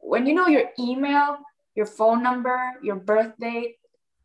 when 0.00 0.26
you 0.26 0.34
know 0.34 0.48
your 0.48 0.70
email 0.78 1.38
your 1.76 1.86
phone 1.86 2.22
number 2.22 2.58
your 2.82 2.96
birth 2.96 3.32
date 3.38 3.76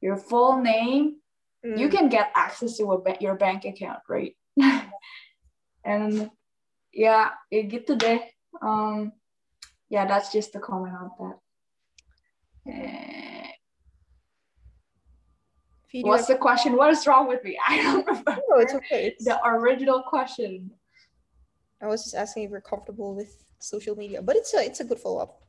your 0.01 0.17
full 0.17 0.61
name 0.61 1.19
Hmm. 1.63 1.75
you 1.75 1.89
can 1.89 2.07
get 2.07 2.31
access 2.35 2.77
to 2.77 2.87
a 2.87 3.17
your 3.19 3.35
bank 3.35 3.65
account, 3.65 3.99
right? 4.07 4.31
and 5.83 6.31
yeah, 6.95 7.35
gitu 7.51 7.99
deh. 7.99 8.23
Um, 8.63 9.11
yeah, 9.91 10.07
that's 10.07 10.31
just 10.31 10.55
the 10.55 10.63
comment 10.63 10.95
on 10.95 11.11
that. 11.19 11.37
Video- 15.91 16.07
what's 16.07 16.27
the 16.27 16.37
question? 16.37 16.77
What 16.77 16.91
is 16.91 17.03
wrong 17.07 17.27
with 17.27 17.43
me? 17.43 17.57
I 17.67 17.81
don't 17.81 18.05
remember 18.07 18.39
No, 18.47 18.55
it's 18.63 18.73
okay. 18.73 19.07
It's, 19.11 19.25
the 19.25 19.35
original 19.43 20.03
question. 20.03 20.71
I 21.81 21.87
was 21.87 22.03
just 22.03 22.15
asking 22.15 22.43
if 22.43 22.51
you're 22.51 22.61
comfortable 22.61 23.15
with 23.15 23.43
social 23.59 23.95
media, 23.95 24.21
but 24.21 24.35
it's 24.35 24.53
a 24.53 24.63
it's 24.63 24.79
a 24.79 24.87
good 24.87 24.99
follow 24.99 25.19
up. 25.19 25.43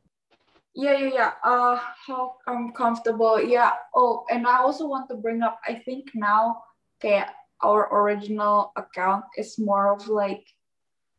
Yeah, 0.73 0.97
yeah, 0.97 1.11
yeah. 1.13 1.31
Uh, 1.43 1.79
how 2.07 2.35
I'm 2.47 2.71
comfortable. 2.71 3.41
Yeah. 3.41 3.75
Oh, 3.95 4.23
and 4.31 4.47
I 4.47 4.57
also 4.63 4.87
want 4.87 5.09
to 5.09 5.15
bring 5.19 5.43
up. 5.43 5.59
I 5.67 5.75
think 5.83 6.11
now, 6.15 6.63
okay, 6.99 7.23
our 7.59 7.91
original 7.91 8.71
account 8.75 9.25
is 9.37 9.59
more 9.59 9.91
of 9.91 10.07
like, 10.07 10.47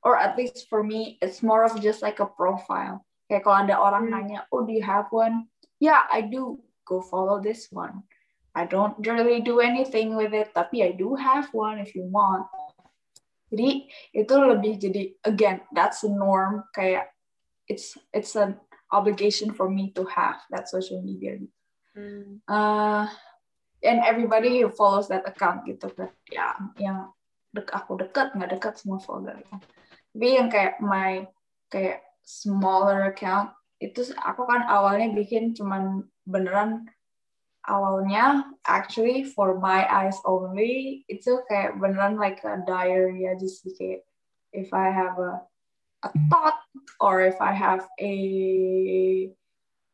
or 0.03 0.17
at 0.17 0.37
least 0.37 0.67
for 0.69 0.83
me, 0.83 1.19
it's 1.21 1.43
more 1.43 1.65
of 1.65 1.81
just 1.81 2.01
like 2.01 2.19
a 2.21 2.27
profile. 2.27 3.05
Kayak 3.29 3.45
kalau 3.45 3.59
ada 3.65 3.77
orang 3.77 4.05
Hmm. 4.09 4.15
nanya, 4.17 4.41
oh, 4.53 4.65
do 4.65 4.73
you 4.73 4.83
have 4.85 5.09
one? 5.13 5.49
Yeah, 5.81 6.05
I 6.09 6.25
do. 6.25 6.61
Go 6.89 7.05
follow 7.05 7.39
this 7.39 7.69
one. 7.71 8.03
I 8.53 8.69
don't 8.69 8.97
really 9.07 9.41
do 9.41 9.65
anything 9.65 10.13
with 10.13 10.37
it, 10.37 10.53
tapi 10.53 10.85
I 10.85 10.93
do 10.93 11.17
have 11.17 11.49
one 11.57 11.81
if 11.81 11.97
you 11.97 12.05
want. 12.05 12.45
Jadi 13.49 13.89
itu 14.13 14.35
lebih 14.37 14.81
jadi 14.81 15.03
again, 15.25 15.61
that's 15.73 16.05
the 16.05 16.13
norm. 16.13 16.65
Kayak 16.77 17.13
it's 17.69 17.97
it's 18.13 18.37
an 18.37 18.61
obligation 18.93 19.51
for 19.51 19.69
me 19.69 19.91
to 19.97 20.05
have 20.05 20.39
that 20.53 20.69
social 20.69 21.01
media. 21.01 21.41
Hmm. 21.97 22.45
Uh, 22.47 23.09
and 23.83 24.05
everybody 24.05 24.61
who 24.61 24.69
follows 24.69 25.09
that 25.09 25.27
account 25.27 25.67
gitu 25.67 25.91
kan, 25.93 26.13
ya 26.31 26.55
yang 26.79 27.11
dek 27.53 27.69
aku 27.73 27.99
dekat 27.99 28.33
nggak 28.33 28.57
dekat 28.57 28.75
semua 28.79 29.03
follow 29.03 29.27
that 29.27 29.41
account. 29.43 29.65
Tapi 30.13 30.29
yang 30.39 30.49
kayak 30.53 30.79
my 30.79 31.27
kayak 31.73 32.05
smaller 32.23 33.11
account 33.11 33.51
itu 33.83 34.15
aku 34.23 34.47
kan 34.47 34.63
awalnya 34.71 35.11
bikin 35.11 35.59
cuman 35.59 36.07
beneran 36.23 36.87
awalnya 37.67 38.47
actually 38.63 39.27
for 39.27 39.59
my 39.59 39.83
eyes 39.91 40.19
only 40.23 41.03
itu 41.11 41.43
kayak 41.51 41.75
beneran 41.83 42.15
like 42.15 42.39
a 42.47 42.63
diary 42.63 43.27
aja 43.27 43.47
sih 43.47 43.75
kayak 43.75 44.07
if 44.55 44.71
I 44.71 44.91
have 44.95 45.19
a 45.19 45.43
a 46.03 46.11
thought 46.31 46.61
or 47.01 47.23
if 47.23 47.41
I 47.41 47.53
have 47.53 47.87
a 48.01 49.31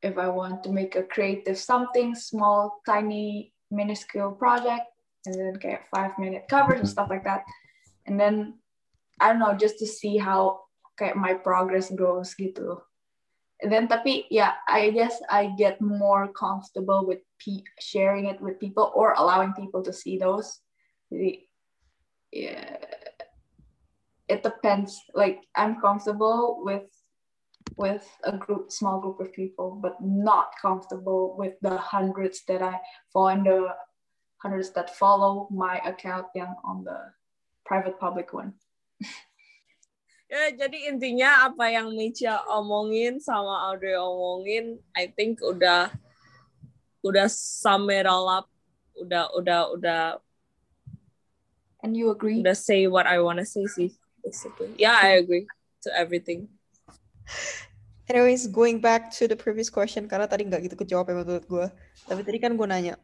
if 0.03 0.17
I 0.17 0.29
want 0.29 0.63
to 0.65 0.71
make 0.71 0.95
a 0.95 1.03
creative 1.03 1.59
something 1.59 2.15
small 2.15 2.81
tiny 2.87 3.53
minuscule 3.71 4.33
project 4.33 4.87
and 5.27 5.35
then 5.35 5.55
get 5.55 5.89
five 5.91 6.13
minute 6.19 6.47
covers 6.49 6.81
and 6.81 6.89
mm-hmm. 6.89 6.93
stuff 6.93 7.11
like 7.11 7.25
that. 7.25 7.45
And 8.07 8.19
then 8.19 8.55
I 9.21 9.29
don't 9.29 9.41
know 9.41 9.55
just 9.55 9.79
to 9.81 9.87
see 9.87 10.17
how 10.17 10.61
kayak 10.99 11.17
my 11.17 11.35
progress 11.35 11.91
goes 11.91 12.35
gitu. 12.39 12.81
And 13.59 13.75
then 13.75 13.91
tapi 13.91 14.31
yeah 14.31 14.55
I 14.71 14.95
guess 14.95 15.19
I 15.27 15.51
get 15.59 15.83
more 15.83 16.31
comfortable 16.31 17.03
with 17.03 17.27
pe- 17.43 17.67
sharing 17.83 18.31
it 18.31 18.39
with 18.41 18.63
people 18.63 18.95
or 18.95 19.19
allowing 19.19 19.53
people 19.53 19.83
to 19.83 19.93
see 19.93 20.17
those. 20.17 20.63
Jadi 21.11 21.51
yeah 22.31 22.88
it 24.29 24.43
depends. 24.43 25.01
Like 25.15 25.41
I'm 25.57 25.81
comfortable 25.81 26.63
with 26.65 26.89
with 27.77 28.07
a 28.25 28.37
group 28.37 28.73
small 28.73 29.01
group 29.01 29.21
of 29.21 29.33
people 29.33 29.79
but 29.83 29.97
not 30.01 30.51
comfortable 30.61 31.37
with 31.37 31.55
the 31.61 31.77
hundreds 31.77 32.43
that 32.49 32.63
I 32.63 32.81
follow 33.13 33.29
and 33.29 33.45
the 33.45 33.59
uh, 33.71 33.75
hundreds 34.39 34.71
that 34.73 34.97
follow 34.97 35.49
my 35.51 35.79
account 35.85 36.27
yang 36.35 36.55
on 36.65 36.85
the 36.85 37.13
private 37.67 37.99
public 37.99 38.33
one. 38.33 38.55
Ya, 40.29 40.53
jadi 40.53 40.93
intinya 40.93 41.49
apa 41.49 41.73
yang 41.73 41.89
Micha 41.97 42.45
omongin 42.53 43.17
sama 43.17 43.73
Audrey 43.73 43.97
omongin, 43.97 44.77
I 44.93 45.09
think 45.09 45.41
udah 45.41 45.89
udah 47.01 47.33
sum 47.33 47.89
it 47.89 48.05
all 48.05 48.29
up, 48.29 48.45
udah 48.93 49.33
udah 49.33 49.73
udah 49.73 50.03
and 51.81 51.97
you 51.97 52.13
agree? 52.13 52.45
udah 52.45 52.53
say 52.53 52.85
what 52.85 53.09
I 53.09 53.25
wanna 53.25 53.49
say 53.49 53.65
sih, 53.65 53.97
basically. 54.25 54.75
Yeah, 54.79 54.97
I 54.97 55.21
agree 55.21 55.47
to 55.87 55.89
everything. 55.95 56.49
Anyways, 58.09 58.49
going 58.49 58.81
back 58.81 59.13
to 59.21 59.29
the 59.29 59.37
previous 59.37 59.69
question 59.69 60.09
karena 60.09 60.25
tadi 60.25 60.49
nggak 60.49 60.65
gitu 60.65 60.77
kejawab 60.81 61.13
ya 61.13 61.15
menurut 61.21 61.45
gue. 61.45 61.67
Tapi 62.09 62.21
tadi 62.25 62.39
kan 62.41 62.57
gue 62.57 62.65
nanya, 62.65 62.97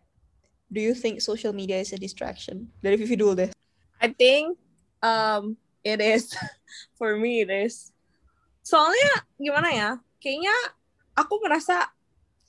do 0.72 0.80
you 0.80 0.96
think 0.96 1.20
social 1.20 1.52
media 1.52 1.76
is 1.76 1.92
a 1.92 2.00
distraction? 2.00 2.72
Dari 2.80 2.96
Vivi 2.96 3.20
dulu 3.20 3.36
deh. 3.36 3.50
I 4.00 4.08
think 4.16 4.56
um 5.04 5.60
it 5.84 6.00
is 6.00 6.32
for 6.98 7.20
me 7.20 7.44
it 7.44 7.52
is. 7.52 7.92
Soalnya 8.64 9.28
gimana 9.36 9.68
ya? 9.68 9.90
Kayaknya 10.24 10.56
aku 11.12 11.36
merasa 11.44 11.92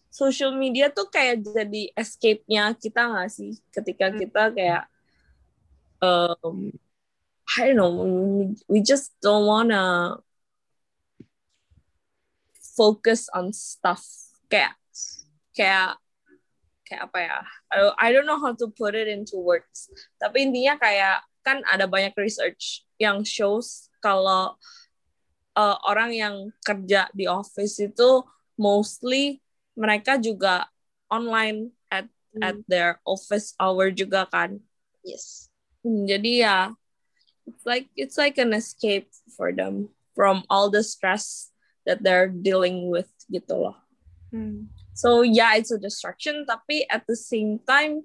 social 0.07 0.55
media 0.55 0.87
tuh 0.87 1.11
kayak 1.11 1.43
jadi 1.43 1.91
escape-nya 1.91 2.71
kita 2.79 3.03
nggak 3.03 3.27
sih? 3.27 3.59
Ketika 3.67 4.15
kita 4.15 4.55
kayak 4.55 4.87
um 5.99 6.71
I 7.45 7.69
don't 7.69 7.77
know, 7.77 7.91
we- 7.93 8.57
we 8.67 8.79
just 8.81 9.13
don't 9.21 9.45
wanna 9.45 10.17
focus 12.75 13.29
on 13.31 13.53
stuff. 13.53 14.03
Kayak 14.49 14.75
kayak 15.55 15.97
kayak 16.85 17.01
apa 17.09 17.19
ya? 17.21 17.37
I 17.71 17.75
don't, 17.79 17.95
I 17.97 18.07
don't 18.13 18.27
know 18.27 18.41
how 18.41 18.53
to 18.57 18.67
put 18.73 18.93
it 18.97 19.07
into 19.07 19.37
words. 19.39 19.89
Tapi 20.19 20.49
intinya 20.49 20.75
kayak 20.77 21.23
kan 21.45 21.61
ada 21.69 21.85
banyak 21.85 22.13
research 22.17 22.83
yang 22.97 23.21
shows 23.21 23.87
kalau 24.01 24.57
uh, 25.55 25.77
orang 25.87 26.11
yang 26.13 26.35
kerja 26.65 27.09
di 27.13 27.25
office 27.29 27.77
itu 27.81 28.25
mostly 28.57 29.39
mereka 29.77 30.17
juga 30.17 30.65
online 31.11 31.69
at 31.91 32.07
at 32.43 32.57
their 32.67 32.99
office 33.07 33.55
hour 33.61 33.91
juga 33.93 34.27
kan. 34.27 34.59
Yes. 35.05 35.47
Hmm, 35.85 36.03
Jadi 36.09 36.43
ya 36.43 36.73
it's 37.47 37.65
like 37.65 37.87
it's 37.95 38.17
like 38.17 38.37
an 38.37 38.53
escape 38.53 39.09
for 39.37 39.51
them 39.53 39.89
from 40.15 40.43
all 40.49 40.69
the 40.69 40.83
stress 40.83 41.51
that 41.85 42.01
they're 42.01 42.27
dealing 42.29 42.89
with 42.89 43.09
gitu 43.29 43.53
loh. 43.69 43.77
Hmm. 44.33 44.71
So 44.95 45.21
yeah, 45.21 45.55
it's 45.55 45.71
a 45.71 45.77
distraction. 45.77 46.45
Tapi 46.47 46.87
at 46.89 47.03
the 47.05 47.15
same 47.15 47.59
time, 47.67 48.03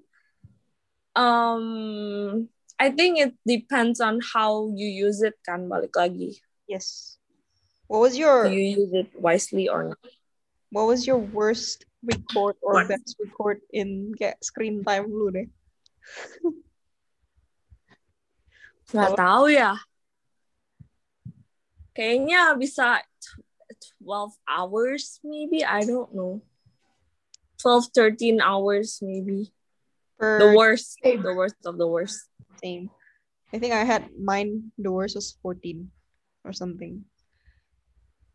um, 1.16 2.48
I 2.78 2.90
think 2.90 3.18
it 3.18 3.34
depends 3.46 4.00
on 4.00 4.20
how 4.20 4.72
you 4.74 4.88
use 4.88 5.22
it. 5.22 5.38
Kan 5.46 5.68
balik 5.68 5.94
lagi, 5.96 6.40
Yes. 6.68 7.16
What 7.90 8.06
was 8.06 8.14
your 8.14 8.46
do 8.46 8.54
you 8.54 8.86
use 8.86 8.92
it 8.94 9.10
wisely 9.18 9.66
or 9.66 9.94
not? 9.94 10.02
what 10.70 10.86
was 10.86 11.02
your 11.02 11.18
worst 11.18 11.82
record 12.06 12.54
or 12.62 12.78
What? 12.78 12.94
best 12.94 13.18
record 13.18 13.58
in 13.74 14.14
get 14.14 14.38
screen 14.46 14.86
time 14.86 15.10
lu 15.10 15.34
deh. 15.34 15.50
Nggak 18.90 19.14
tahu 19.16 19.46
ya. 19.50 19.78
Kayaknya 21.94 22.54
bisa 22.58 23.02
tw- 23.18 23.44
12 24.02 24.34
hours 24.46 25.18
maybe, 25.22 25.62
I 25.62 25.82
don't 25.86 26.10
know. 26.14 26.42
12, 27.62 27.92
13 27.94 28.40
hours 28.40 28.98
maybe. 29.02 29.52
Per 30.18 30.38
The 30.38 30.50
worst, 30.56 30.96
Same. 31.02 31.22
the 31.22 31.34
worst 31.34 31.60
of 31.64 31.78
the 31.78 31.86
worst. 31.88 32.28
same. 32.60 32.90
I 33.52 33.58
think 33.58 33.72
I 33.72 33.82
had 33.88 34.12
mine. 34.20 34.70
The 34.78 34.92
worst 34.92 35.16
was 35.16 35.34
14 35.42 35.90
or 36.44 36.52
something. 36.52 37.02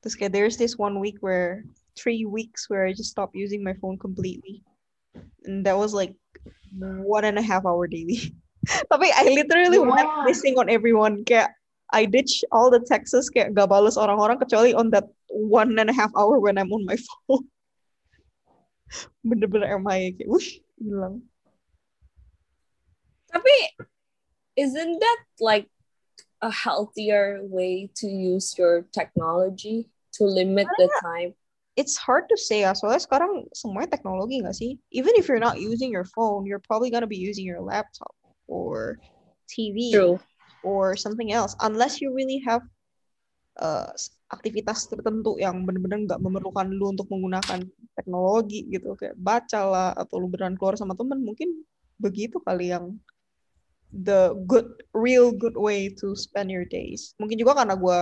Terus 0.02 0.18
kayak 0.18 0.34
there's 0.34 0.58
this 0.58 0.78
one 0.78 1.00
week 1.00 1.18
where 1.22 1.64
three 1.96 2.26
weeks 2.26 2.70
where 2.70 2.86
I 2.86 2.94
just 2.94 3.14
stopped 3.14 3.34
using 3.38 3.64
my 3.64 3.74
phone 3.80 3.98
completely, 3.98 4.62
and 5.46 5.66
that 5.66 5.78
was 5.78 5.94
like 5.94 6.14
one 6.76 7.24
and 7.26 7.38
a 7.38 7.46
half 7.46 7.66
hour 7.66 7.88
daily. 7.88 8.34
Tapi 8.92 9.08
I 9.14 9.30
literally 9.34 9.80
went 9.80 10.10
missing 10.26 10.58
on 10.58 10.70
everyone. 10.70 11.24
Kayak 11.26 11.54
I 11.94 12.06
ditch 12.06 12.44
all 12.52 12.74
the 12.74 12.82
texts 12.82 13.30
kayak 13.30 13.54
gak 13.54 13.70
balas 13.70 13.98
orang-orang 13.98 14.42
kecuali 14.42 14.74
on 14.74 14.90
that 14.92 15.06
one 15.30 15.78
and 15.78 15.90
a 15.90 15.96
half 15.96 16.10
hour 16.18 16.42
when 16.42 16.58
I'm 16.58 16.74
on 16.74 16.86
my 16.86 16.98
phone. 17.08 17.46
Bener-bener 19.26 19.78
MIA 19.82 20.14
kayak, 20.18 20.30
wush, 20.30 20.58
hilang. 20.78 21.26
Tapi 23.30 23.56
isn't 24.56 24.98
that 25.02 25.20
like 25.42 25.68
a 26.42 26.50
healthier 26.50 27.42
way 27.44 27.90
to 28.00 28.08
use 28.08 28.56
your 28.58 28.86
technology 28.94 29.90
to 30.18 30.26
limit 30.26 30.70
the 30.80 30.90
time? 31.02 31.36
it's 31.76 32.00
hard 32.00 32.24
to 32.32 32.38
say 32.40 32.64
ya, 32.64 32.72
soalnya 32.72 33.04
sekarang 33.04 33.52
semuanya 33.52 34.00
teknologi 34.00 34.40
nggak 34.40 34.56
sih? 34.56 34.80
Even 34.96 35.12
if 35.20 35.28
you're 35.28 35.44
not 35.44 35.60
using 35.60 35.92
your 35.92 36.08
phone, 36.08 36.48
you're 36.48 36.64
probably 36.64 36.88
gonna 36.88 37.04
be 37.04 37.20
using 37.20 37.44
your 37.44 37.60
laptop 37.60 38.16
or 38.48 38.98
TV 39.50 39.94
True. 39.94 40.18
or 40.66 40.98
something 40.98 41.32
else, 41.32 41.54
unless 41.62 42.02
you 42.02 42.14
really 42.14 42.42
have 42.46 42.66
uh, 43.62 43.94
aktivitas 44.34 44.90
tertentu 44.90 45.38
yang 45.38 45.64
benar-benar 45.64 46.02
nggak 46.06 46.22
memerlukan 46.22 46.68
lu 46.74 46.92
untuk 46.92 47.08
menggunakan 47.14 47.62
teknologi 47.94 48.66
gitu, 48.68 48.98
kayak 48.98 49.16
baca 49.16 49.62
lah 49.66 49.90
atau 49.94 50.20
lu 50.20 50.28
beneran 50.28 50.58
keluar 50.58 50.76
sama 50.76 50.98
temen, 50.98 51.22
mungkin 51.22 51.64
begitu 52.02 52.42
kali 52.44 52.74
yang 52.74 52.98
the 54.04 54.36
good, 54.50 54.68
real 54.92 55.32
good 55.32 55.56
way 55.56 55.88
to 55.88 56.18
spend 56.18 56.52
your 56.52 56.68
days. 56.68 57.16
Mungkin 57.22 57.40
juga 57.40 57.64
karena 57.64 57.80
gue 57.80 58.00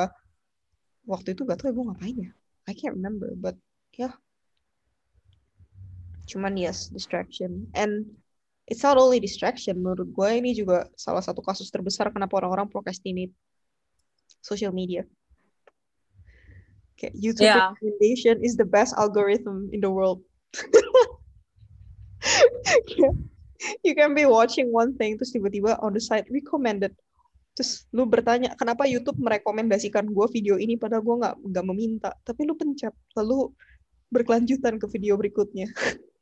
waktu 1.06 1.36
itu 1.36 1.43
gak 1.45 1.62
tau 1.62 1.69
ya 1.69 1.73
gue 1.75 1.86
ngapain 1.91 2.17
ya. 2.17 2.32
I 2.65 2.73
can't 2.73 2.95
remember, 2.95 3.36
but 3.36 3.60
yeah. 3.99 4.15
Cuman 6.25 6.56
yes, 6.56 6.88
distraction. 6.88 7.67
And 7.75 8.15
it's 8.67 8.84
not 8.84 8.95
only 8.95 9.19
distraction, 9.19 9.80
menurut 9.80 10.10
gue 10.12 10.30
ini 10.39 10.56
juga 10.56 10.88
salah 10.95 11.21
satu 11.21 11.43
kasus 11.43 11.67
terbesar 11.67 12.12
kenapa 12.12 12.39
orang-orang 12.39 12.67
procrastinate 12.71 13.34
social 14.39 14.71
media. 14.71 15.04
Kayak 16.95 17.13
YouTube 17.17 17.47
Yeah. 17.49 17.73
recommendation 17.76 18.39
is 18.45 18.56
the 18.56 18.67
best 18.67 18.95
algorithm 18.95 19.67
in 19.76 19.84
the 19.84 19.91
world. 19.91 20.23
You 23.84 23.95
can 23.95 24.12
be 24.12 24.28
watching 24.28 24.76
one 24.76 24.95
thing 24.99 25.15
terus 25.15 25.32
tiba-tiba 25.32 25.80
on 25.80 25.95
the 25.95 26.04
side 26.04 26.28
recommended 26.28 26.91
terus 27.54 27.86
lu 27.93 28.10
bertanya 28.10 28.58
kenapa 28.58 28.89
YouTube 28.89 29.21
merekomendasikan 29.21 30.10
gue 30.10 30.28
video 30.34 30.58
ini 30.58 30.73
padahal 30.73 31.06
gue 31.06 31.15
nggak 31.21 31.36
nggak 31.54 31.65
meminta 31.69 32.10
tapi 32.26 32.49
lu 32.49 32.58
pencet 32.58 32.91
lalu 33.13 33.54
berkelanjutan 34.10 34.82
ke 34.82 34.86
video 34.89 35.13
berikutnya 35.15 35.69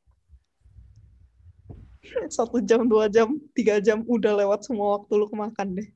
satu 2.29 2.57
jam 2.61 2.89
dua 2.89 3.05
jam 3.07 3.37
tiga 3.53 3.77
jam 3.77 4.01
udah 4.05 4.33
lewat 4.41 4.65
semua 4.65 4.97
waktu 4.99 5.13
lu 5.15 5.27
kemakan 5.29 5.77
deh 5.77 5.89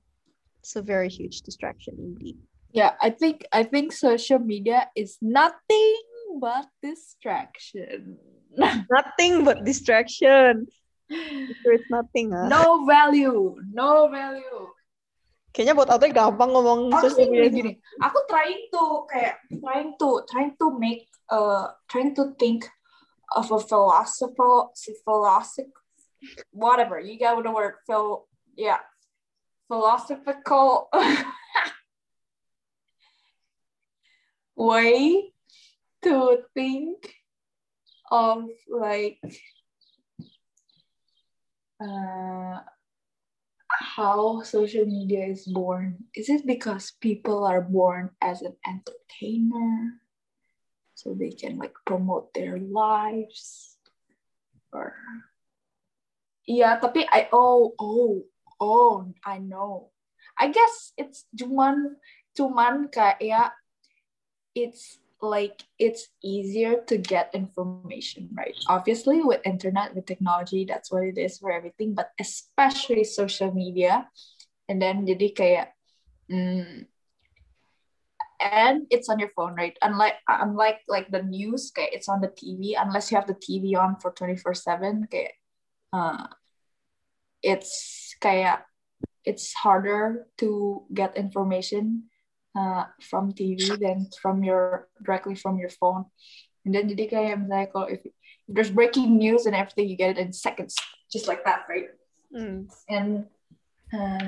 it's 0.61 0.77
a 0.77 0.83
very 0.83 1.09
huge 1.09 1.41
distraction 1.41 1.93
indeed 1.97 2.37
Yeah, 2.75 2.99
I 2.99 3.07
think 3.15 3.47
I 3.55 3.63
think 3.63 3.95
social 3.95 4.35
media 4.43 4.91
is 4.99 5.15
nothing 5.23 5.95
but 6.43 6.67
distraction. 6.83 8.19
nothing 8.91 9.47
but 9.47 9.63
distraction 9.63 10.67
Sure, 11.07 11.71
it's 11.71 11.87
nothing 11.87 12.35
ah 12.35 12.51
No 12.51 12.83
value, 12.83 13.55
no 13.71 14.11
value. 14.11 14.75
kayaknya 15.55 15.71
buat 15.71 15.87
Ate 15.87 16.11
gampang 16.11 16.51
ngomong 16.51 16.91
Aku 16.91 17.07
social 17.07 17.15
sih 17.15 17.25
media 17.31 17.47
gini, 17.47 17.79
gini. 17.79 18.03
Aku 18.03 18.19
trying 18.27 18.67
to 18.75 18.83
kayak 19.07 19.39
trying 19.63 19.95
to 19.95 20.09
trying 20.27 20.51
to 20.59 20.67
make 20.75 21.07
uh 21.31 21.71
trying 21.87 22.11
to 22.11 22.35
think 22.35 22.67
of 23.39 23.47
a 23.55 23.59
philosophical 23.63 24.75
philosophic 25.07 25.71
whatever 26.51 26.99
you 26.99 27.19
got 27.19 27.41
the 27.43 27.51
word 27.51 27.75
phil 27.87 28.27
yeah 28.55 28.79
philosophical. 29.67 30.89
Way 34.55 35.33
to 36.03 36.37
think 36.53 37.13
of 38.11 38.45
like 38.69 39.19
uh 41.81 42.59
how 43.67 44.41
social 44.43 44.85
media 44.85 45.25
is 45.25 45.45
born. 45.45 46.05
Is 46.15 46.29
it 46.29 46.47
because 46.47 46.93
people 47.01 47.43
are 47.43 47.61
born 47.61 48.11
as 48.21 48.41
an 48.41 48.55
entertainer? 48.65 49.99
So 50.93 51.13
they 51.13 51.31
can 51.31 51.57
like 51.57 51.73
promote 51.85 52.33
their 52.33 52.57
lives 52.57 53.75
or 54.71 54.95
yeah 56.45 56.77
tapi 56.77 57.05
i 57.09 57.27
oh 57.33 57.73
oh 57.77 58.23
oh 58.61 59.09
i 59.25 59.37
know. 59.37 59.89
I 60.35 60.51
guess 60.51 60.91
it's 60.99 61.23
cuman 61.31 61.95
cuman 62.35 62.91
kayak 62.91 63.55
it's 64.51 64.99
like 65.23 65.63
it's 65.79 66.11
easier 66.19 66.83
to 66.91 66.99
get 66.99 67.31
information 67.31 68.29
right? 68.35 68.55
Obviously 68.67 69.23
with 69.23 69.39
internet 69.47 69.95
with 69.95 70.05
technology 70.05 70.67
that's 70.67 70.91
what 70.91 71.07
it 71.07 71.17
is 71.17 71.39
for 71.39 71.51
everything 71.51 71.95
but 71.95 72.11
especially 72.19 73.03
social 73.07 73.51
media. 73.55 74.11
And 74.67 74.81
then 74.81 75.07
jadi 75.07 75.31
kayak 75.31 75.67
mm, 76.27 76.83
and 78.43 78.77
it's 78.91 79.07
on 79.07 79.23
your 79.23 79.31
phone 79.31 79.55
right? 79.55 79.79
Unlike 79.79 80.19
unlike 80.27 80.83
like 80.91 81.07
the 81.07 81.23
news 81.23 81.71
kayak 81.71 81.95
it's 81.95 82.11
on 82.11 82.19
the 82.19 82.31
tv 82.31 82.75
unless 82.75 83.07
you 83.07 83.15
have 83.15 83.29
the 83.29 83.39
tv 83.39 83.79
on 83.79 83.95
for 84.03 84.11
24/7 84.11 85.07
kayak 85.07 85.39
uh, 85.95 86.27
it's 87.39 88.11
kayak 88.19 88.67
it's 89.23 89.55
harder 89.55 90.27
to 90.37 90.83
get 90.91 91.15
information 91.15 92.11
uh, 92.51 92.91
from 92.99 93.31
TV 93.31 93.63
than 93.79 94.11
from 94.19 94.43
your 94.43 94.91
directly 94.99 95.39
from 95.39 95.55
your 95.55 95.71
phone. 95.71 96.05
And 96.65 96.75
then 96.75 96.91
jadi 96.91 97.07
kayak 97.07 97.45
misalnya 97.45 97.67
kalau 97.71 97.87
if, 97.87 98.01
if 98.03 98.51
there's 98.51 98.73
breaking 98.73 99.15
news 99.15 99.47
and 99.47 99.55
everything, 99.55 99.87
you 99.87 99.95
get 99.95 100.17
it 100.17 100.21
in 100.21 100.35
seconds, 100.35 100.75
just 101.07 101.29
like 101.29 101.45
that, 101.47 101.63
right? 101.69 101.93
Hmm. 102.33 102.67
And 102.89 103.29
uh, 103.93 104.27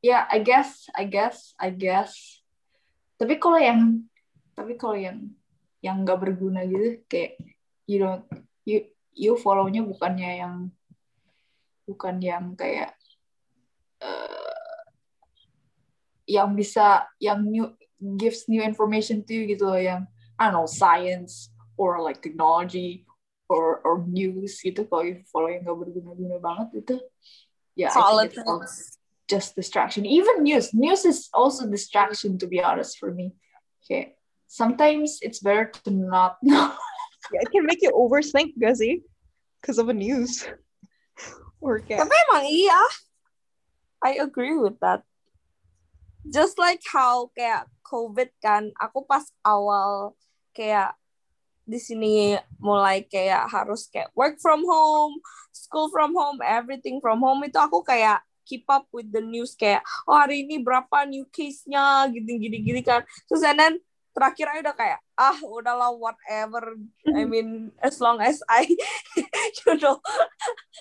yeah, 0.00 0.24
I 0.30 0.40
guess, 0.40 0.86
I 0.94 1.04
guess, 1.04 1.52
I 1.58 1.74
guess. 1.74 2.14
Tapi 3.18 3.38
kalau 3.42 3.58
yang, 3.58 4.06
tapi 4.54 4.78
kalau 4.78 4.94
yang 4.94 5.34
yang 5.82 6.06
nggak 6.06 6.22
berguna 6.22 6.62
gitu, 6.62 7.02
kayak 7.10 7.38
you 7.90 7.98
don't, 7.98 8.22
you 8.62 8.86
you 9.12 9.34
follow-nya 9.34 9.82
bukannya 9.82 10.30
yang 10.38 10.54
bukan 11.92 12.16
yang 12.24 12.56
kayak 12.56 12.96
uh, 14.00 14.82
yang 16.24 16.56
bisa 16.56 17.04
yang 17.20 17.44
new 17.44 17.68
gives 18.16 18.48
new 18.48 18.64
information 18.64 19.20
to 19.22 19.36
you 19.36 19.44
gitu 19.52 19.68
loh 19.68 19.78
yang 19.78 20.08
I 20.40 20.48
don't 20.48 20.56
know 20.56 20.68
science 20.68 21.52
or 21.76 22.00
like 22.00 22.24
technology 22.24 23.04
or 23.52 23.84
or 23.84 24.02
news 24.08 24.58
gitu 24.64 24.88
kalau 24.88 25.04
you 25.04 25.20
follow 25.28 25.52
yang 25.52 25.68
gak 25.68 25.76
berguna-guna 25.76 26.40
banget 26.40 26.68
itu 26.82 26.96
ya 27.76 27.92
Politics. 27.92 28.96
just 29.28 29.52
distraction 29.54 30.08
even 30.08 30.42
news 30.42 30.72
news 30.72 31.04
is 31.04 31.28
also 31.36 31.68
distraction 31.68 32.40
to 32.40 32.48
be 32.48 32.64
honest 32.64 32.96
for 32.96 33.12
me 33.12 33.36
okay 33.84 34.16
sometimes 34.48 35.20
it's 35.20 35.44
better 35.44 35.68
to 35.68 35.92
not 35.92 36.40
know 36.40 36.72
Yeah, 37.32 37.40
it 37.42 37.52
can 37.52 37.64
make 37.64 37.80
you 37.82 37.92
overthink 37.94 38.58
gak 38.60 38.76
sih? 38.76 39.00
Because 39.60 39.78
of 39.78 39.88
a 39.88 39.96
news. 39.96 40.44
Or 41.62 41.78
kayak, 41.78 42.02
Tapi 42.02 42.14
emang 42.28 42.44
iya. 42.50 42.82
I 44.02 44.18
agree 44.18 44.58
with 44.58 44.82
that. 44.82 45.06
Just 46.26 46.58
like 46.58 46.82
how 46.90 47.30
kayak 47.38 47.70
COVID 47.86 48.34
kan, 48.42 48.74
aku 48.82 49.06
pas 49.06 49.22
awal 49.46 50.18
kayak 50.50 50.98
di 51.62 51.78
sini 51.78 52.34
mulai 52.58 53.06
kayak 53.06 53.46
harus 53.46 53.86
kayak 53.86 54.10
work 54.18 54.42
from 54.42 54.66
home, 54.66 55.14
school 55.54 55.86
from 55.94 56.10
home, 56.18 56.42
everything 56.42 56.98
from 56.98 57.22
home 57.22 57.46
itu 57.46 57.54
aku 57.62 57.86
kayak 57.86 58.18
keep 58.42 58.66
up 58.66 58.90
with 58.90 59.06
the 59.14 59.22
news 59.22 59.54
kayak 59.54 59.86
oh 60.10 60.18
hari 60.18 60.42
ini 60.42 60.58
berapa 60.58 61.06
new 61.06 61.22
case-nya 61.30 62.10
gitu 62.10 62.26
gini 62.26 62.58
gini 62.58 62.82
kan. 62.82 63.06
Terus 63.30 63.46
and 63.46 63.58
then 63.62 63.74
terakhir 64.12 64.46
aja 64.48 64.60
udah 64.68 64.76
kayak 64.76 65.00
ah 65.16 65.38
udahlah 65.44 65.92
whatever. 65.96 66.76
I 67.12 67.24
mean 67.24 67.72
as 67.80 67.98
long 67.98 68.20
as 68.20 68.40
I 68.48 68.68
you 69.64 69.74
know 69.80 69.98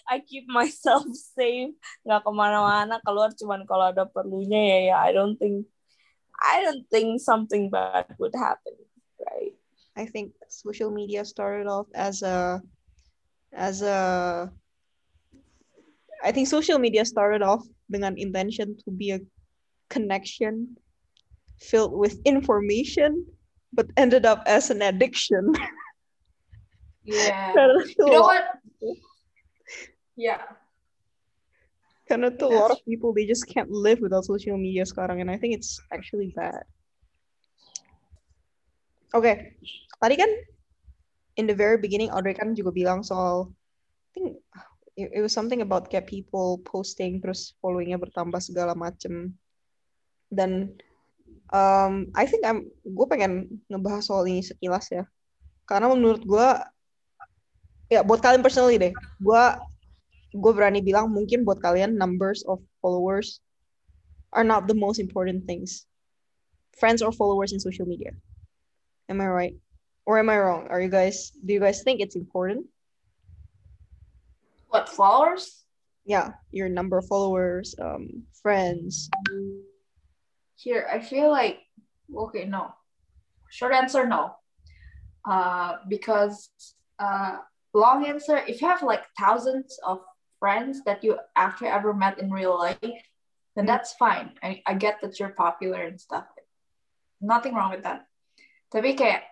I 0.08 0.20
keep 0.24 0.48
myself 0.52 1.08
safe. 1.16 1.74
Nggak 2.04 2.22
ke 2.28 2.32
mana-mana 2.32 3.00
keluar 3.04 3.32
cuman 3.36 3.64
kalau 3.68 3.92
ada 3.92 4.04
perlunya 4.08 4.60
ya 4.60 4.80
ya 4.92 4.98
I 5.02 5.12
don't 5.16 5.40
think 5.40 5.68
I 6.42 6.64
don't 6.66 6.86
think 6.90 7.22
something 7.22 7.70
bad 7.70 8.10
would 8.18 8.36
happen 8.36 8.76
right? 9.26 9.56
I 9.96 10.06
think 10.08 10.34
social 10.50 10.90
media 10.92 11.26
started 11.26 11.68
off 11.68 11.88
as 11.94 12.24
a 12.24 12.62
as 13.52 13.82
a 13.82 14.50
I 16.24 16.32
think 16.32 16.48
social 16.48 16.80
media 16.80 17.04
started 17.04 17.42
off 17.42 17.66
dengan 17.92 18.16
intention 18.16 18.78
to 18.86 18.90
be 18.94 19.12
a 19.12 19.20
connection 19.90 20.78
filled 21.62 21.94
with 21.94 22.18
information 22.26 23.26
but 23.72 23.88
ended 23.96 24.26
up 24.26 24.44
as 24.50 24.74
an 24.74 24.82
addiction. 24.82 25.54
Yeah. 27.06 27.54
Karena 27.56 27.80
tuh 27.86 28.08
You 28.10 28.14
know 28.18 28.28
what? 28.28 28.46
Yeah. 30.18 30.42
karena 32.12 32.28
tuh 32.28 32.52
a 32.52 32.60
lot 32.60 32.76
of 32.76 32.84
people 32.84 33.16
they 33.16 33.24
just 33.24 33.48
can't 33.48 33.72
live 33.72 34.04
without 34.04 34.28
social 34.28 34.60
media 34.60 34.84
sekarang 34.84 35.24
and 35.24 35.32
I 35.32 35.40
think 35.40 35.56
it's 35.56 35.80
actually 35.96 36.36
bad. 36.36 36.68
Oke, 39.16 39.56
tadi 39.96 40.16
kan 40.20 40.28
in 41.40 41.48
the 41.48 41.56
very 41.56 41.80
beginning 41.80 42.12
Audrey 42.12 42.36
kan 42.36 42.52
juga 42.52 42.76
bilang 42.76 43.00
soal 43.00 43.48
I 43.48 44.10
think 44.12 44.28
it, 45.00 45.08
it 45.16 45.22
was 45.24 45.32
something 45.32 45.64
about 45.64 45.88
kayak 45.88 46.12
people 46.12 46.60
posting 46.68 47.24
terus 47.24 47.56
followingnya 47.64 47.96
bertambah 47.96 48.44
segala 48.44 48.76
macem 48.76 49.32
dan 50.28 50.76
um, 51.52 52.10
I 52.16 52.26
think 52.26 52.44
I'm 52.48 52.68
gue 52.84 53.06
pengen 53.08 53.62
ngebahas 53.68 54.08
soal 54.08 54.28
ini 54.28 54.44
sekilas 54.44 54.90
ya. 54.92 55.04
Karena 55.68 55.92
menurut 55.92 56.24
gue 56.24 56.48
ya 57.92 58.02
buat 58.08 58.24
kalian 58.24 58.40
personally 58.40 58.80
deh 58.80 58.96
gue 58.96 59.44
gue 60.32 60.52
berani 60.56 60.80
bilang 60.80 61.12
mungkin 61.12 61.44
buat 61.44 61.60
kalian 61.60 62.00
numbers 62.00 62.40
of 62.48 62.64
followers 62.80 63.44
are 64.32 64.48
not 64.48 64.68
the 64.68 64.76
most 64.76 64.98
important 64.98 65.44
things. 65.44 65.86
Friends 66.80 67.04
or 67.04 67.12
followers 67.12 67.52
in 67.52 67.60
social 67.60 67.84
media. 67.84 68.16
Am 69.12 69.20
I 69.20 69.28
right? 69.28 69.56
Or 70.08 70.18
am 70.18 70.32
I 70.32 70.40
wrong? 70.40 70.72
Are 70.72 70.80
you 70.80 70.90
guys 70.90 71.36
do 71.36 71.52
you 71.54 71.60
guys 71.60 71.84
think 71.84 72.00
it's 72.00 72.16
important? 72.16 72.66
What 74.72 74.88
followers? 74.88 75.62
yeah 76.06 76.34
your 76.50 76.70
number 76.70 76.98
of 76.98 77.06
followers 77.06 77.76
um 77.80 78.24
friends 78.42 79.10
Here, 80.62 80.86
I 80.86 81.02
feel 81.02 81.30
like 81.34 81.66
okay, 82.14 82.46
no. 82.46 82.74
Short 83.50 83.74
answer, 83.74 84.06
no. 84.06 84.38
Uh, 85.26 85.82
because 85.90 86.50
uh, 87.00 87.42
long 87.74 88.06
answer, 88.06 88.38
if 88.46 88.62
you 88.62 88.68
have 88.68 88.84
like 88.84 89.02
thousands 89.18 89.80
of 89.86 90.02
friends 90.40 90.82
that 90.86 91.04
you 91.04 91.18
actually 91.36 91.70
ever 91.70 91.94
met 91.94 92.20
in 92.20 92.30
real 92.32 92.58
life, 92.58 92.78
then 93.56 93.66
Mm. 93.66 93.68
that's 93.68 93.94
fine. 93.98 94.38
I, 94.42 94.62
I 94.66 94.74
get 94.76 95.02
that 95.02 95.20
you're 95.20 95.36
popular 95.36 95.82
and 95.84 96.00
stuff. 96.00 96.26
Nothing 97.22 97.54
wrong 97.54 97.72
with 97.72 97.84
that. 97.84 98.08
Tapi 98.72 98.96
kayak 98.96 99.28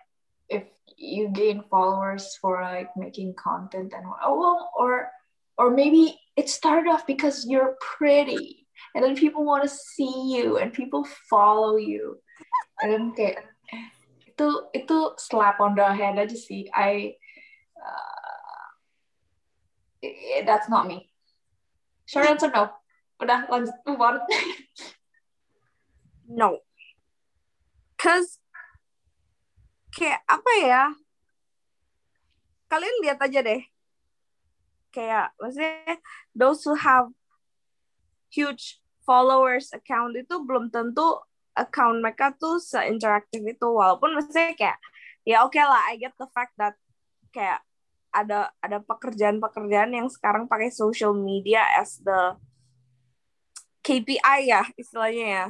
if 0.50 0.66
you 0.98 1.30
gain 1.32 1.64
followers 1.70 2.36
for 2.36 2.60
like 2.60 2.92
making 2.94 3.34
content 3.34 3.94
and 3.96 4.04
oh 4.22 4.36
well, 4.36 4.70
or 4.76 5.08
or 5.56 5.70
maybe 5.70 6.18
it 6.36 6.48
started 6.48 6.90
off 6.90 7.06
because 7.06 7.46
you're 7.48 7.78
pretty 7.80 8.68
and 8.94 9.04
then 9.04 9.14
people 9.16 9.44
want 9.44 9.62
to 9.62 9.70
see 9.70 10.36
you 10.36 10.58
and 10.58 10.72
people 10.72 11.06
follow 11.28 11.76
you. 11.76 12.18
And 12.82 12.92
then 12.92 13.04
kayak 13.12 13.44
itu 14.24 14.46
itu 14.72 14.96
slap 15.20 15.60
on 15.60 15.76
the 15.76 15.84
head 15.92 16.16
aja 16.16 16.34
sih. 16.34 16.66
I 16.72 17.14
uh, 17.76 18.68
eh, 20.00 20.42
that's 20.48 20.72
not 20.72 20.88
me. 20.88 21.12
Short 22.08 22.26
answer 22.26 22.48
no. 22.48 22.72
Udah 23.20 23.46
lanjut 23.52 23.76
move 23.84 24.00
on. 24.00 24.24
No. 26.30 26.62
Cause 27.98 28.38
kayak 29.90 30.22
apa 30.30 30.52
ya? 30.62 30.82
Kalian 32.70 33.02
lihat 33.02 33.18
aja 33.18 33.42
deh. 33.42 33.66
Kayak 34.94 35.34
maksudnya 35.36 35.98
those 36.32 36.62
who 36.62 36.78
have 36.78 37.10
huge 38.30 38.78
followers 39.02 39.74
account 39.74 40.14
itu 40.14 40.40
belum 40.46 40.70
tentu 40.70 41.18
account 41.58 41.98
mereka 42.00 42.30
tuh 42.38 42.62
se-interaktif 42.62 43.42
itu. 43.42 43.66
Walaupun 43.66 44.14
maksudnya 44.16 44.54
kayak 44.54 44.78
ya 45.26 45.44
oke 45.44 45.58
lah 45.58 45.90
I 45.90 45.98
get 45.98 46.14
the 46.16 46.30
fact 46.32 46.54
that 46.56 46.78
kayak 47.34 47.60
ada 48.10 48.50
ada 48.58 48.82
pekerjaan-pekerjaan 48.82 49.94
yang 49.94 50.08
sekarang 50.10 50.50
pakai 50.50 50.74
social 50.74 51.14
media 51.14 51.62
as 51.78 52.02
the 52.02 52.34
KPI 53.86 54.50
ya 54.50 54.62
istilahnya 54.74 55.26
ya. 55.26 55.46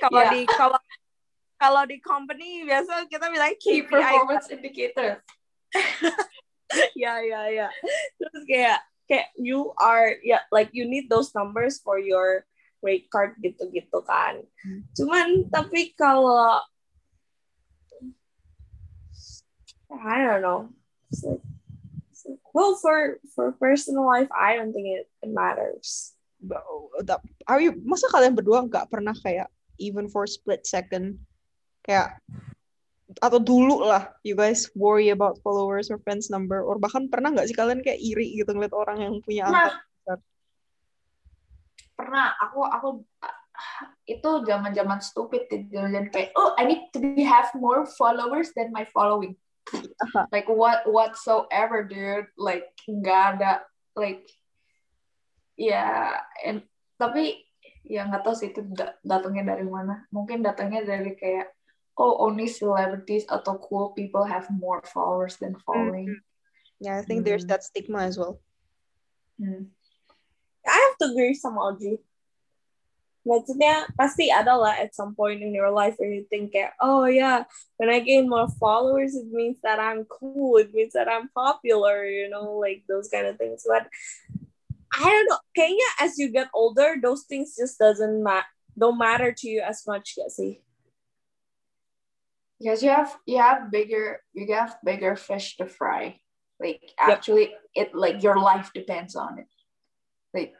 Kalau 0.00 0.22
Yeah. 0.22 0.32
di 0.34 0.40
kalau 0.46 0.80
kalau 1.56 1.82
di 1.86 1.98
company 2.02 2.66
biasa 2.66 3.06
kita 3.06 3.30
bilang 3.32 3.54
key 3.58 3.82
KPI 3.82 3.90
performance 3.90 4.50
indicator 4.50 5.22
ya 7.02 7.20
ya 7.24 7.40
ya. 7.48 7.68
Terus 8.20 8.42
kayak 8.44 8.80
kayak 9.10 9.28
you 9.34 9.74
are 9.78 10.16
ya 10.22 10.42
like 10.54 10.70
you 10.72 10.86
need 10.86 11.10
those 11.10 11.34
numbers 11.34 11.78
for 11.82 11.98
your 11.98 12.46
rate 12.82 13.06
card 13.10 13.38
gitu-gitu 13.38 13.98
kan. 14.06 14.42
Hmm. 14.62 14.82
cuman 14.94 15.46
tapi 15.50 15.94
kalau 15.94 16.58
I 19.92 20.24
don't 20.24 20.40
know. 20.40 20.72
It's 21.12 21.20
like- 21.20 21.44
it's 22.08 22.24
like, 22.24 22.40
well 22.56 22.80
for 22.80 23.20
for 23.36 23.52
personal 23.60 24.08
life 24.08 24.32
I 24.32 24.56
don't 24.56 24.72
think 24.72 24.88
it, 24.88 25.04
it 25.20 25.28
matters. 25.28 26.16
Are 27.46 27.60
you, 27.60 27.76
masa 27.86 28.08
kalian 28.10 28.34
berdua 28.34 28.66
nggak 28.66 28.88
pernah 28.90 29.14
kayak 29.14 29.46
even 29.78 30.08
for 30.10 30.26
split 30.26 30.64
second 30.66 31.22
kayak 31.86 32.18
atau 33.22 33.38
dulu 33.38 33.86
lah 33.86 34.10
you 34.26 34.34
guys 34.34 34.66
worry 34.74 35.14
about 35.14 35.38
followers 35.46 35.94
or 35.94 36.02
friends 36.02 36.26
number 36.26 36.58
or 36.58 36.74
bahkan 36.82 37.06
pernah 37.06 37.30
nggak 37.30 37.46
sih 37.46 37.54
kalian 37.54 37.78
kayak 37.78 38.02
iri 38.02 38.34
gitu 38.34 38.50
ngeliat 38.50 38.74
orang 38.74 38.98
yang 38.98 39.14
punya 39.22 39.46
angka 39.46 39.78
besar? 39.78 40.18
pernah 41.94 42.34
aku 42.42 42.60
aku 42.66 42.88
itu 44.10 44.30
zaman 44.42 44.74
zaman 44.74 44.98
stupid 44.98 45.46
gitu 45.46 45.78
dan 45.78 46.10
kayak 46.10 46.34
oh 46.34 46.52
I 46.58 46.66
need 46.66 46.90
to 46.92 46.98
be 46.98 47.22
have 47.22 47.54
more 47.54 47.86
followers 47.86 48.50
than 48.58 48.74
my 48.74 48.82
following. 48.90 49.38
Like 50.34 50.50
what 50.50 50.82
whatsoever 50.90 51.86
dude. 51.86 52.28
Like 52.34 52.66
nggak 52.90 53.38
ada 53.38 53.62
like 53.94 54.26
ya 55.54 56.18
and 56.42 56.66
tapi 56.98 57.46
ya 57.86 58.06
nggak 58.10 58.26
tahu 58.26 58.34
sih 58.34 58.50
itu 58.50 58.66
da- 58.74 58.98
datangnya 59.06 59.54
dari 59.54 59.66
mana. 59.66 60.02
Mungkin 60.10 60.42
datangnya 60.42 60.82
dari 60.82 61.14
kayak 61.14 61.54
oh 61.98 62.16
only 62.24 62.48
celebrities 62.48 63.24
atau 63.28 63.60
cool 63.60 63.92
people 63.92 64.24
have 64.24 64.48
more 64.50 64.80
followers 64.88 65.36
than 65.36 65.56
following. 65.66 66.20
Yeah, 66.82 66.98
I 66.98 67.02
think 67.06 67.22
there's 67.22 67.46
Hmm. 67.46 67.52
that 67.54 67.62
stigma 67.62 68.02
as 68.06 68.18
well. 68.18 68.42
Hmm. 69.38 69.70
I 70.66 70.76
have 70.78 70.96
to 71.02 71.14
agree 71.14 71.34
sama 71.34 71.72
Audrey 71.74 71.98
maksudnya 73.22 73.86
pasti 73.94 74.34
ada 74.34 74.58
lah 74.58 74.74
at 74.82 74.94
some 74.94 75.14
point 75.14 75.42
in 75.42 75.54
your 75.54 75.70
life 75.70 75.94
where 75.98 76.10
you 76.10 76.26
think 76.26 76.50
kayak 76.50 76.74
oh 76.82 77.06
yeah 77.06 77.46
when 77.78 77.86
I 77.86 78.02
gain 78.02 78.26
more 78.26 78.50
followers 78.58 79.14
it 79.14 79.30
means 79.30 79.62
that 79.62 79.78
I'm 79.78 80.04
cool. 80.10 80.58
It 80.58 80.74
means 80.74 80.92
that 80.98 81.06
I'm 81.06 81.30
popular 81.30 82.02
you 82.02 82.26
know 82.26 82.58
like 82.58 82.82
those 82.90 83.06
kind 83.06 83.30
of 83.30 83.38
things. 83.38 83.62
But 83.62 83.86
I 84.92 85.06
don't 85.06 85.28
know. 85.30 85.40
Kayaknya 85.54 85.88
as 86.02 86.18
you 86.18 86.34
get 86.34 86.50
older 86.50 86.98
those 86.98 87.22
things 87.30 87.54
just 87.54 87.78
doesn't 87.78 88.22
ma- 88.26 88.48
don't 88.74 88.98
matter 88.98 89.30
to 89.30 89.44
you 89.46 89.62
as 89.62 89.86
much 89.86 90.18
gak 90.18 90.30
sih 90.34 90.58
because 92.62 92.82
you 92.82 92.90
have 92.90 93.10
you 93.26 93.38
have 93.38 93.70
bigger 93.74 94.22
you 94.32 94.46
have 94.54 94.78
bigger 94.84 95.16
fish 95.16 95.56
to 95.58 95.66
fry. 95.66 96.20
Like 96.62 96.94
actually 96.98 97.50
it 97.74 97.90
like 97.94 98.22
your 98.22 98.38
life 98.38 98.70
depends 98.70 99.16
on 99.16 99.42
it. 99.42 99.50
Like 100.30 100.54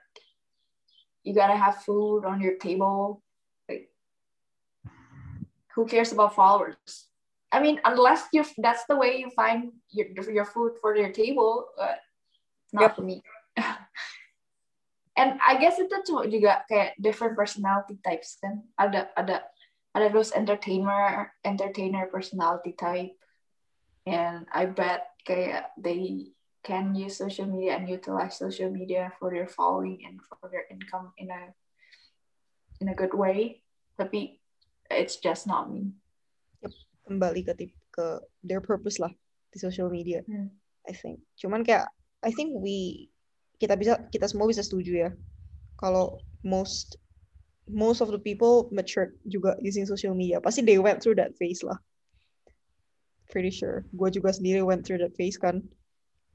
you 1.22 1.34
gotta 1.34 1.54
have 1.54 1.86
food 1.86 2.24
on 2.26 2.40
your 2.42 2.58
table. 2.58 3.22
Like 3.68 3.88
who 5.74 5.86
cares 5.86 6.12
about 6.12 6.34
followers 6.34 7.08
i 7.52 7.60
mean 7.60 7.80
unless 7.84 8.24
you 8.32 8.44
that's 8.58 8.84
the 8.88 8.96
way 8.96 9.18
you 9.18 9.30
find 9.30 9.72
your, 9.90 10.08
your 10.30 10.44
food 10.44 10.72
for 10.80 10.96
your 10.96 11.10
table 11.12 11.68
uh, 11.80 11.94
not 12.72 12.82
Yep. 12.82 12.96
for 12.96 13.02
me. 13.02 13.22
And 15.12 15.36
i 15.44 15.60
guess 15.60 15.76
itu 15.76 15.92
cuma 16.08 16.24
juga 16.24 16.64
kayak 16.72 16.96
different 16.96 17.36
personality 17.36 18.00
types 18.00 18.40
kan 18.40 18.64
ada 18.80 19.12
ada 19.12 19.44
ada 19.92 20.08
those 20.08 20.32
entertainer 20.32 21.32
entertainer 21.44 22.08
personality 22.08 22.72
type 22.72 23.12
and 24.08 24.48
I 24.50 24.66
bet 24.66 25.12
kayak 25.28 25.76
they 25.78 26.32
can 26.62 26.94
use 26.94 27.18
social 27.18 27.46
media 27.46 27.76
and 27.76 27.90
utilize 27.90 28.38
social 28.38 28.70
media 28.70 29.12
for 29.18 29.30
their 29.30 29.50
following 29.50 30.00
and 30.06 30.18
for 30.24 30.48
their 30.48 30.64
income 30.70 31.12
in 31.18 31.28
a 31.28 31.52
in 32.80 32.88
a 32.88 32.96
good 32.96 33.12
way 33.12 33.60
tapi 34.00 34.40
it's 34.88 35.20
just 35.20 35.44
not 35.46 35.68
me. 35.68 35.92
Yep. 36.64 36.72
kembali 37.02 37.40
ke 37.44 37.52
tip 37.58 37.72
ke 37.92 38.06
their 38.46 38.62
purpose 38.62 38.96
lah 39.02 39.12
di 39.52 39.58
social 39.60 39.92
media 39.92 40.24
Hmm. 40.24 40.48
I 40.88 40.94
think 40.96 41.22
cuman 41.36 41.62
kayak 41.62 41.90
I 42.22 42.30
think 42.32 42.56
we 42.56 43.10
kita 43.58 43.78
bisa 43.78 43.98
kita 44.10 44.26
semua 44.26 44.50
bisa 44.50 44.64
setuju 44.64 45.06
ya 45.06 45.10
kalau 45.78 46.18
most 46.46 46.98
most 47.72 48.04
of 48.04 48.12
the 48.12 48.20
people 48.20 48.68
matured 48.68 49.16
juga 49.24 49.56
using 49.64 49.88
social 49.88 50.12
media. 50.12 50.38
Pasti 50.38 50.60
they 50.60 50.76
went 50.76 51.00
through 51.00 51.16
that 51.16 51.32
phase 51.40 51.64
lah. 51.64 51.80
Pretty 53.32 53.50
sure. 53.50 53.88
Gue 53.96 54.12
juga 54.12 54.30
sendiri 54.36 54.60
went 54.60 54.84
through 54.84 55.00
that 55.00 55.16
phase 55.16 55.40
kan. 55.40 55.64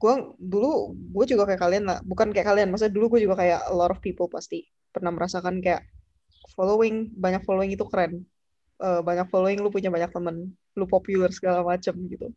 Gue 0.02 0.14
dulu 0.36 0.98
gue 1.14 1.24
juga 1.30 1.46
kayak 1.46 1.62
kalian 1.62 1.84
lah. 1.86 1.98
Bukan 2.02 2.34
kayak 2.34 2.50
kalian 2.50 2.74
maksudnya 2.74 2.92
dulu 2.92 3.16
gue 3.16 3.30
juga 3.30 3.38
kayak 3.38 3.70
a 3.70 3.74
lot 3.74 3.94
of 3.94 4.02
people 4.02 4.26
pasti 4.26 4.66
pernah 4.90 5.14
merasakan 5.14 5.62
kayak 5.62 5.86
following 6.58 7.14
banyak 7.14 7.40
following 7.46 7.70
itu 7.70 7.86
keren. 7.86 8.26
Eh, 8.78 9.00
banyak 9.02 9.26
following 9.30 9.62
lu 9.62 9.70
punya 9.70 9.90
banyak 9.90 10.10
temen 10.10 10.54
lu 10.74 10.86
popular 10.86 11.30
segala 11.30 11.62
macam 11.62 11.94
gitu. 12.10 12.30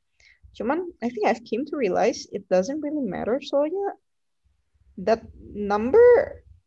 Cuman 0.58 0.90
I 1.02 1.10
think 1.10 1.26
I've 1.26 1.46
came 1.46 1.66
to 1.70 1.78
realize 1.78 2.30
it 2.34 2.46
doesn't 2.50 2.82
really 2.82 3.06
matter. 3.06 3.42
Soalnya 3.42 3.98
that 5.02 5.26
number 5.54 6.02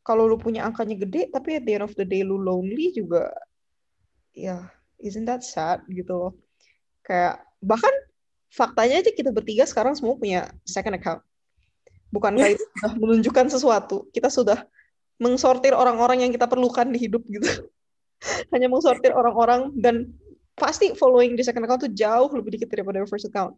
kalau 0.05 0.29
lu 0.29 0.37
punya 0.37 0.69
angkanya 0.69 1.01
gede 1.01 1.33
tapi 1.33 1.57
at 1.57 1.65
the 1.65 1.81
end 1.81 1.85
of 1.89 1.97
the 1.97 2.05
day 2.05 2.21
lu 2.21 2.37
lonely 2.37 2.93
juga 2.93 3.33
ya 4.37 4.69
isn't 5.01 5.25
that 5.25 5.41
sad 5.41 5.81
gitu 5.89 6.13
loh. 6.13 6.33
Kayak 7.05 7.41
bahkan 7.65 7.91
faktanya 8.53 9.01
aja 9.01 9.11
kita 9.17 9.33
bertiga 9.33 9.65
sekarang 9.65 9.97
semua 9.97 10.15
punya 10.21 10.53
second 10.69 11.01
account. 11.01 11.25
Bukan 12.13 12.37
kayak 12.37 12.61
sudah 12.81 12.93
menunjukkan 13.01 13.47
sesuatu? 13.49 14.07
Kita 14.13 14.29
sudah 14.29 14.65
mengsortir 15.17 15.73
orang-orang 15.73 16.27
yang 16.27 16.33
kita 16.33 16.45
perlukan 16.45 16.89
di 16.93 16.99
hidup 17.09 17.25
gitu. 17.27 17.49
Hanya 18.53 18.69
mengsortir 18.69 19.13
orang-orang 19.17 19.73
dan 19.81 20.13
pasti 20.55 20.95
following 20.95 21.35
di 21.35 21.43
second 21.43 21.67
account 21.67 21.83
tuh 21.89 21.93
jauh 21.93 22.31
lebih 22.31 22.61
dikit 22.61 22.71
daripada 22.71 23.03
first 23.09 23.27
account. 23.27 23.57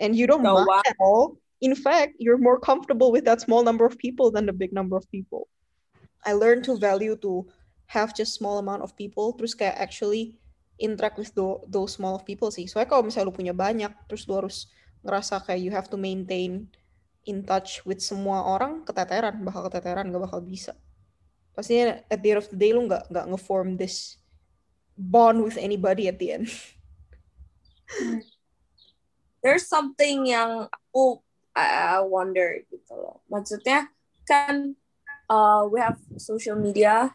And 0.00 0.16
you 0.18 0.26
don't 0.26 0.42
Oh, 0.42 0.64
mind 0.64 0.66
wow. 0.66 0.82
at 0.82 0.98
all. 0.98 1.38
In 1.62 1.72
fact 1.78 2.18
you're 2.20 2.40
more 2.40 2.58
comfortable 2.58 3.14
with 3.14 3.24
that 3.24 3.40
small 3.40 3.62
number 3.64 3.86
of 3.86 3.96
people 3.96 4.28
than 4.28 4.44
the 4.44 4.52
big 4.52 4.74
number 4.74 4.98
of 4.98 5.06
people 5.08 5.48
I 6.24 6.32
learned 6.32 6.64
to 6.66 6.80
value 6.80 7.14
to 7.20 7.46
have 7.92 8.16
just 8.16 8.34
small 8.34 8.58
amount 8.58 8.80
of 8.80 8.96
people 8.96 9.36
terus 9.36 9.52
kayak 9.52 9.76
actually 9.76 10.40
interact 10.80 11.20
with 11.20 11.30
tho- 11.36 11.62
those 11.68 11.94
small 11.94 12.18
of 12.18 12.26
people 12.26 12.50
sih. 12.50 12.66
Soalnya 12.66 12.90
kalau 12.90 13.06
misalnya 13.06 13.30
lu 13.30 13.36
punya 13.36 13.54
banyak 13.54 13.92
terus 14.10 14.26
lu 14.26 14.40
harus 14.40 14.66
ngerasa 15.04 15.44
kayak 15.44 15.60
you 15.60 15.70
have 15.70 15.86
to 15.86 16.00
maintain 16.00 16.66
in 17.28 17.44
touch 17.44 17.84
with 17.84 18.00
semua 18.00 18.44
orang 18.44 18.82
keteteran 18.84 19.44
bakal 19.44 19.68
keteteran 19.68 20.08
gak 20.10 20.24
bakal 20.24 20.40
bisa. 20.40 20.72
Pastinya 21.54 22.02
at 22.10 22.18
the 22.18 22.34
end 22.34 22.40
of 22.42 22.48
the 22.50 22.58
day 22.58 22.74
lu 22.74 22.88
nggak 22.90 23.06
nggak 23.12 23.26
nge-form 23.30 23.78
this 23.78 24.18
bond 24.98 25.38
with 25.44 25.54
anybody 25.60 26.10
at 26.10 26.18
the 26.18 26.34
end. 26.34 26.50
There's 29.44 29.68
something 29.68 30.26
yang 30.26 30.66
aku 30.72 31.20
I 31.54 32.02
wonder 32.02 32.66
gitu 32.66 32.98
loh. 32.98 33.22
Maksudnya 33.30 33.86
kan 34.26 34.74
uh, 35.30 35.66
we 35.70 35.80
have 35.80 35.98
social 36.16 36.56
media, 36.56 37.14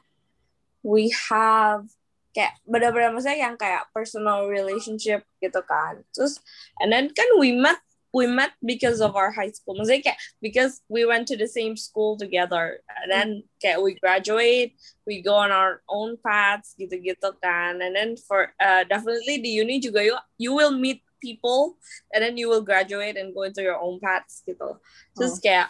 we 0.83 1.13
have 1.29 1.87
kayak 2.29 2.61
benar-benar 2.63 3.09
maksudnya 3.09 3.49
yang 3.49 3.55
kayak 3.57 3.89
personal 3.89 4.45
relationship 4.47 5.25
gitu 5.41 5.61
kan. 5.65 6.05
Terus 6.13 6.37
and 6.79 6.93
then 6.93 7.09
kan 7.11 7.27
we 7.41 7.51
met 7.51 7.81
we 8.13 8.25
met 8.25 8.53
because 8.65 9.01
of 9.01 9.13
our 9.13 9.29
high 9.29 9.53
school. 9.53 9.77
Maksudnya 9.77 10.13
kayak 10.13 10.19
because 10.41 10.81
we 10.89 11.05
went 11.05 11.29
to 11.29 11.37
the 11.37 11.49
same 11.49 11.77
school 11.77 12.17
together. 12.17 12.81
And 12.89 13.09
then 13.09 13.29
kayak 13.61 13.81
we 13.81 13.97
graduate, 13.97 14.73
we 15.05 15.21
go 15.21 15.37
on 15.37 15.53
our 15.53 15.81
own 15.89 16.17
paths 16.21 16.73
gitu-gitu 16.77 17.37
kan. 17.41 17.81
And 17.81 17.93
then 17.93 18.17
for 18.17 18.53
uh, 18.57 18.85
definitely 18.85 19.41
di 19.41 19.61
uni 19.61 19.77
juga 19.81 20.01
you 20.01 20.17
you 20.41 20.51
will 20.53 20.73
meet 20.73 21.05
people 21.19 21.75
and 22.15 22.23
then 22.23 22.39
you 22.39 22.47
will 22.47 22.63
graduate 22.63 23.19
and 23.19 23.35
go 23.35 23.43
into 23.43 23.61
your 23.61 23.77
own 23.77 24.01
paths 24.01 24.41
gitu. 24.45 24.79
Terus 25.13 25.37
Oh. 25.37 25.41
kayak 25.43 25.69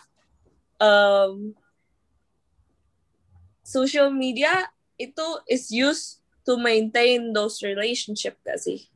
um, 0.79 1.55
social 3.69 4.09
media 4.09 4.65
itu 4.97 5.27
is 5.45 5.69
used 5.69 6.25
to 6.49 6.57
maintain 6.57 7.29
those 7.29 7.61
relationship 7.61 8.41
gak 8.41 8.57
sih? 8.57 8.89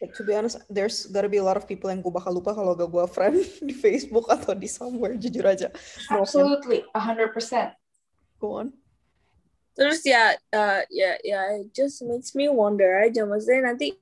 Like, 0.00 0.16
to 0.16 0.24
be 0.24 0.32
honest, 0.32 0.60
there's 0.68 1.08
gotta 1.08 1.28
be 1.28 1.40
a 1.40 1.44
lot 1.44 1.60
of 1.60 1.68
people 1.68 1.92
yang 1.92 2.00
gue 2.00 2.12
bakal 2.12 2.32
lupa 2.36 2.52
kalau 2.52 2.76
gak 2.76 2.88
gue 2.92 3.04
friend 3.08 3.36
di 3.68 3.72
Facebook 3.72 4.28
atau 4.28 4.52
di 4.52 4.68
somewhere, 4.68 5.16
jujur 5.16 5.44
aja. 5.48 5.72
Absolutely, 6.12 6.84
100%. 6.92 7.32
Go 8.40 8.60
on. 8.60 8.68
Terus 9.76 10.04
ya, 10.04 10.36
uh, 10.52 10.80
ya, 10.92 11.16
ya, 11.24 11.40
it 11.56 11.72
just 11.72 12.04
makes 12.04 12.36
me 12.36 12.48
wonder 12.52 13.00
aja. 13.00 13.24
Maksudnya 13.24 13.72
nanti, 13.72 13.96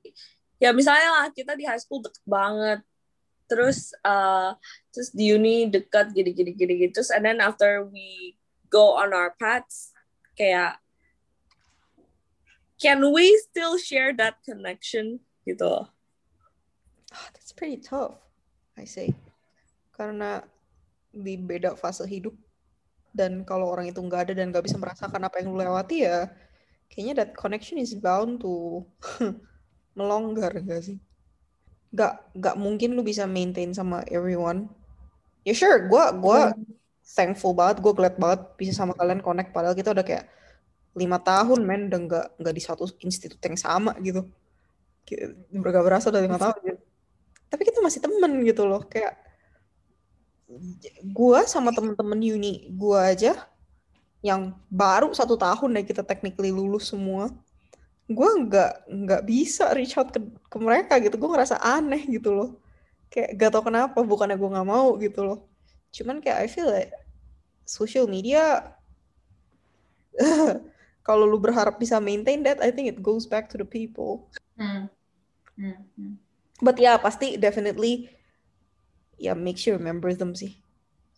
ya 0.59 0.75
misalnya 0.75 1.07
lah 1.23 1.27
kita 1.31 1.55
di 1.55 1.63
high 1.63 1.79
school 1.79 2.03
deket 2.03 2.23
banget. 2.27 2.79
Terus, 3.47 3.91
uh, 4.03 4.55
terus 4.91 5.11
di 5.11 5.35
uni 5.35 5.67
dekat 5.67 6.11
gini-gini 6.11 6.51
gini 6.55 6.73
gitu. 6.87 6.99
Terus 6.99 7.11
and 7.11 7.23
then 7.27 7.39
after 7.43 7.83
we 7.87 8.39
go 8.71 8.95
on 8.95 9.11
our 9.11 9.35
paths, 9.35 9.91
kayak 10.39 10.79
can 12.79 13.03
we 13.11 13.35
still 13.43 13.75
share 13.75 14.15
that 14.15 14.39
connection 14.47 15.19
gitu? 15.43 15.83
Ah, 17.11 17.27
That's 17.35 17.51
pretty 17.51 17.83
tough, 17.83 18.15
I 18.79 18.87
say. 18.87 19.11
Karena 19.91 20.39
di 21.11 21.35
beda 21.35 21.75
fase 21.75 22.07
hidup 22.07 22.31
dan 23.11 23.43
kalau 23.43 23.67
orang 23.67 23.91
itu 23.91 23.99
nggak 23.99 24.29
ada 24.29 24.33
dan 24.37 24.55
nggak 24.55 24.63
bisa 24.63 24.79
merasakan 24.79 25.27
apa 25.27 25.43
yang 25.43 25.51
lu 25.51 25.59
lewati 25.59 26.07
ya, 26.07 26.31
kayaknya 26.87 27.25
that 27.25 27.31
connection 27.35 27.75
is 27.75 27.91
bound 27.97 28.39
to 28.39 28.85
melonggar 29.97 30.55
gak 30.63 30.81
sih? 30.87 30.97
Gak, 31.91 32.21
gak 32.37 32.55
mungkin 32.55 32.95
lu 32.95 33.03
bisa 33.03 33.25
maintain 33.25 33.73
sama 33.75 34.05
everyone. 34.07 34.71
Ya 35.43 35.51
sure, 35.57 35.89
gue 35.89 36.03
gua 36.21 36.53
thankful 37.09 37.57
banget, 37.57 37.81
gue 37.81 37.93
glad 37.93 38.15
banget 38.21 38.41
bisa 38.59 38.73
sama 38.77 38.93
kalian 38.93 39.21
connect 39.25 39.49
padahal 39.49 39.73
kita 39.73 39.91
udah 39.93 40.05
kayak 40.05 40.29
lima 40.93 41.17
tahun 41.21 41.59
men 41.65 41.89
udah 41.89 41.99
nggak 42.05 42.25
nggak 42.41 42.53
di 42.55 42.61
satu 42.61 42.85
institut 43.01 43.41
yang 43.41 43.57
sama 43.57 43.97
gitu. 44.01 44.25
Gak 45.09 45.85
berasa 45.85 46.13
udah 46.13 46.21
lima 46.21 46.37
tahun 46.37 46.57
gitu. 46.65 46.81
Tapi 47.49 47.61
kita 47.65 47.79
masih 47.81 47.99
temen 48.05 48.31
gitu 48.45 48.63
loh 48.69 48.85
kayak 48.85 49.17
gua 51.13 51.45
sama 51.45 51.69
temen-temen 51.73 52.17
uni 52.17 52.69
gua 52.73 53.13
aja 53.13 53.37
yang 54.25 54.53
baru 54.69 55.13
satu 55.13 55.37
tahun 55.37 55.77
deh 55.79 55.85
kita 55.85 56.01
technically 56.03 56.49
lulus 56.49 56.89
semua 56.89 57.29
gua 58.09 58.33
nggak 58.37 58.89
nggak 58.89 59.21
bisa 59.25 59.69
reach 59.77 59.97
out 59.97 60.09
ke, 60.09 60.19
ke 60.21 60.57
mereka 60.57 60.97
gitu 60.97 61.15
gue 61.15 61.29
ngerasa 61.29 61.61
aneh 61.61 62.09
gitu 62.09 62.33
loh 62.33 62.49
kayak 63.09 63.37
gak 63.37 63.49
tau 63.53 63.65
kenapa 63.65 64.01
bukannya 64.01 64.37
gue 64.37 64.49
nggak 64.49 64.69
mau 64.69 64.97
gitu 65.01 65.21
loh 65.25 65.48
cuman 65.95 66.17
kayak 66.23 66.39
I 66.45 66.47
feel 66.51 66.69
like 66.69 66.91
social 67.65 68.05
media 68.07 68.75
kalau 71.07 71.25
lu 71.25 71.37
berharap 71.41 71.79
bisa 71.79 71.97
maintain 72.01 72.43
that 72.45 72.59
I 72.61 72.69
think 72.73 72.91
it 72.91 72.99
goes 73.01 73.25
back 73.25 73.49
to 73.53 73.57
the 73.57 73.67
people 73.67 74.29
Hmm. 74.59 74.91
Hmm. 75.55 75.79
Hmm. 75.95 76.13
But 76.59 76.77
ya 76.79 76.99
pasti 76.99 77.39
definitely 77.39 78.11
ya 79.17 79.33
make 79.35 79.57
sure 79.57 79.77
remember 79.77 80.09
them 80.15 80.33
sih. 80.33 80.57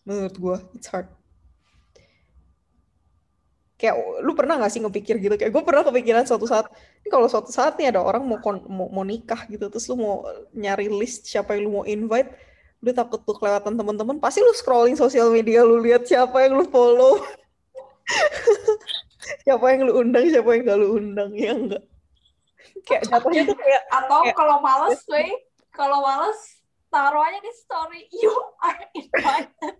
Menurut 0.08 0.36
gua 0.42 0.58
it's 0.78 0.90
hard. 0.92 1.08
Kayak 3.80 3.96
lu 4.22 4.38
pernah 4.38 4.62
gak 4.62 4.72
sih 4.78 4.78
ngepikir 4.84 5.16
gitu? 5.18 5.34
Kayak 5.42 5.52
gue 5.58 5.64
pernah 5.66 5.82
kepikiran 5.82 6.22
suatu 6.30 6.46
saat, 6.46 6.70
ini 7.02 7.10
kalau 7.10 7.26
suatu 7.26 7.50
saat 7.50 7.74
nih 7.82 7.90
ada 7.90 7.98
orang 8.06 8.22
mau, 8.22 8.38
kon- 8.38 8.62
mau 8.70 8.86
mau 8.94 9.02
nikah 9.02 9.50
gitu, 9.50 9.74
terus 9.74 9.90
lu 9.90 9.98
mau 9.98 10.22
nyari 10.54 10.86
list 10.86 11.26
siapa 11.26 11.58
yang 11.58 11.66
lu 11.66 11.72
mau 11.82 11.86
invite, 11.90 12.30
lu 12.82 12.92
takut 12.92 13.22
tuh 13.22 13.38
kelewatan 13.38 13.78
teman-teman, 13.78 14.18
pasti 14.18 14.42
lu 14.42 14.50
scrolling 14.58 14.98
sosial 14.98 15.30
media, 15.30 15.62
lu 15.62 15.78
lihat 15.78 16.10
siapa 16.10 16.34
yang 16.42 16.58
lu 16.58 16.66
follow, 16.66 17.22
siapa 19.46 19.66
yang 19.70 19.86
lu 19.86 20.02
undang, 20.02 20.26
siapa 20.26 20.50
yang 20.58 20.62
gak 20.66 20.80
lu 20.82 20.98
undang, 20.98 21.32
ya 21.38 21.54
enggak? 21.54 21.84
Kayak 22.82 23.04
jatuhnya 23.14 23.42
tuh 23.46 23.58
kayak 23.62 23.82
Atau 23.94 24.20
Kayak- 24.26 24.38
kalau 24.38 24.58
males, 24.66 24.98
Wei, 25.14 25.30
kalau 25.70 26.02
males, 26.02 26.40
taruh 26.90 27.22
aja 27.22 27.38
di 27.38 27.54
story, 27.54 28.02
you 28.10 28.34
are 28.66 28.82
invited. 28.98 29.74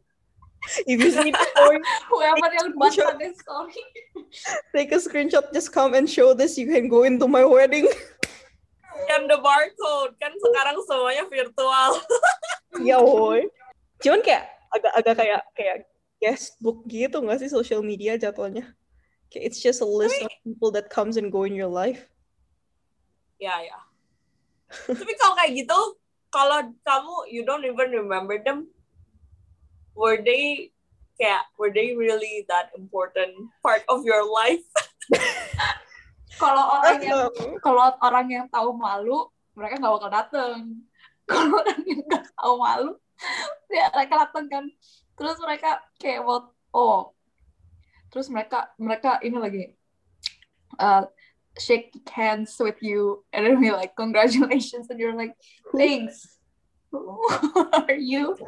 if 0.86 1.02
you 1.02 1.10
see 1.10 1.34
the 1.34 1.46
story, 1.58 1.82
Whoever 2.14 2.50
yang 2.54 2.70
di 3.18 3.30
story. 3.34 3.82
take 4.78 4.94
a 4.94 5.02
screenshot, 5.02 5.50
just 5.50 5.74
come 5.74 5.98
and 5.98 6.06
show 6.06 6.38
this. 6.38 6.54
You 6.54 6.70
can 6.70 6.86
go 6.86 7.02
into 7.02 7.26
my 7.26 7.42
wedding. 7.42 7.90
Scan 8.92 9.24
the 9.28 9.40
barcode 9.40 10.14
kan 10.20 10.34
sekarang 10.36 10.78
semuanya 10.84 11.24
virtual. 11.28 11.92
ya 12.88 12.98
woi. 13.00 13.48
Cuman 14.04 14.20
kayak 14.20 14.52
agak-agak 14.72 15.16
kayak 15.20 15.42
kayak 15.56 15.78
guest 16.22 16.60
book 16.60 16.84
gitu 16.86 17.18
nggak 17.24 17.40
sih 17.42 17.50
social 17.52 17.82
media 17.82 18.20
jatuhnya? 18.20 18.76
Kayak 19.32 19.44
it's 19.52 19.60
just 19.64 19.80
a 19.80 19.88
list 19.88 20.20
of 20.20 20.32
people 20.44 20.70
that 20.76 20.92
comes 20.92 21.16
and 21.16 21.32
go 21.32 21.48
in 21.48 21.56
your 21.56 21.72
life. 21.72 22.08
Ya 23.40 23.64
ya. 23.64 23.80
Tapi 24.72 25.14
kalau 25.20 25.34
kayak 25.40 25.52
gitu, 25.56 25.80
kalau 26.32 26.60
kamu 26.84 27.16
you 27.32 27.42
don't 27.44 27.64
even 27.68 27.92
remember 27.92 28.40
them, 28.40 28.72
were 29.96 30.20
they 30.20 30.72
kayak 31.20 31.48
were 31.60 31.72
they 31.72 31.96
really 31.96 32.48
that 32.48 32.72
important 32.76 33.32
part 33.64 33.84
of 33.92 34.04
your 34.04 34.24
life? 34.24 34.64
kalau 36.40 36.64
orang 36.80 37.00
yang 37.04 37.22
kalau 37.60 37.92
orang 38.00 38.28
yang 38.30 38.46
tahu 38.48 38.76
malu 38.76 39.28
mereka 39.56 39.80
nggak 39.80 39.94
bakal 39.94 40.12
dateng. 40.12 40.60
Kalau 41.32 41.64
orang 41.64 41.82
yang 41.88 42.02
nggak 42.08 42.26
tahu 42.36 42.54
malu 42.60 42.92
ya 43.72 43.88
mereka 43.94 44.14
dateng 44.28 44.46
kan. 44.52 44.66
Terus 45.16 45.38
mereka 45.40 45.80
kayak 46.02 46.26
what 46.26 46.50
oh 46.76 47.14
terus 48.12 48.28
mereka 48.28 48.68
mereka 48.76 49.24
ini 49.24 49.38
lagi 49.40 49.64
uh, 50.80 51.08
shake 51.56 51.96
hands 52.12 52.58
with 52.60 52.80
you. 52.84 53.24
And 53.32 53.48
then 53.48 53.62
be 53.62 53.72
like 53.72 53.96
congratulations. 53.96 54.92
And 54.92 55.00
you're 55.00 55.16
like 55.16 55.36
thanks. 55.72 56.40
Who 56.92 57.22
are 57.76 57.96
you? 57.96 58.36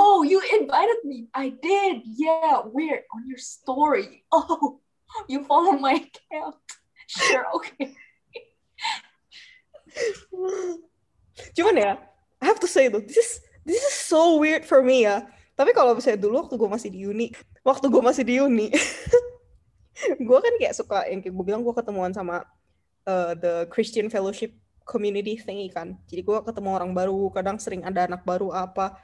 Oh 0.00 0.24
you 0.24 0.40
invited 0.40 1.04
me. 1.04 1.28
I 1.36 1.52
did. 1.52 2.08
Yeah 2.08 2.64
weird 2.64 3.04
on 3.12 3.28
your 3.28 3.36
story. 3.36 4.24
Oh 4.32 4.80
you 5.28 5.44
follow 5.44 5.72
my 5.78 5.94
account 5.98 6.56
sure 7.06 7.46
okay 7.54 7.94
Cuman 11.54 11.74
ya, 11.78 11.92
I 12.38 12.44
have 12.46 12.60
to 12.62 12.70
say 12.70 12.90
tuh, 12.90 13.02
this 13.02 13.18
is 13.18 13.30
this 13.66 13.80
is 13.80 13.94
so 13.94 14.38
weird 14.38 14.66
for 14.66 14.82
me 14.82 15.06
ya. 15.06 15.26
Tapi 15.54 15.70
kalau 15.70 15.94
misalnya 15.94 16.26
dulu 16.26 16.46
waktu 16.46 16.54
gue 16.58 16.70
masih 16.70 16.90
di 16.90 17.00
uni, 17.06 17.30
waktu 17.62 17.86
gue 17.86 18.02
masih 18.02 18.24
di 18.26 18.42
uni, 18.42 18.68
gue 20.28 20.38
kan 20.38 20.54
kayak 20.58 20.74
suka 20.74 21.06
yang 21.06 21.22
kayak 21.22 21.34
gue 21.34 21.44
bilang 21.46 21.62
gue 21.62 21.74
ketemuan 21.74 22.10
sama 22.10 22.42
uh, 23.06 23.32
the 23.38 23.70
Christian 23.70 24.10
Fellowship 24.10 24.50
community 24.82 25.38
thingy 25.38 25.70
kan. 25.70 25.94
Jadi 26.10 26.26
gue 26.26 26.38
ketemu 26.42 26.70
orang 26.74 26.90
baru, 26.92 27.30
kadang 27.30 27.56
sering 27.62 27.86
ada 27.86 28.10
anak 28.10 28.26
baru 28.26 28.50
apa. 28.50 28.98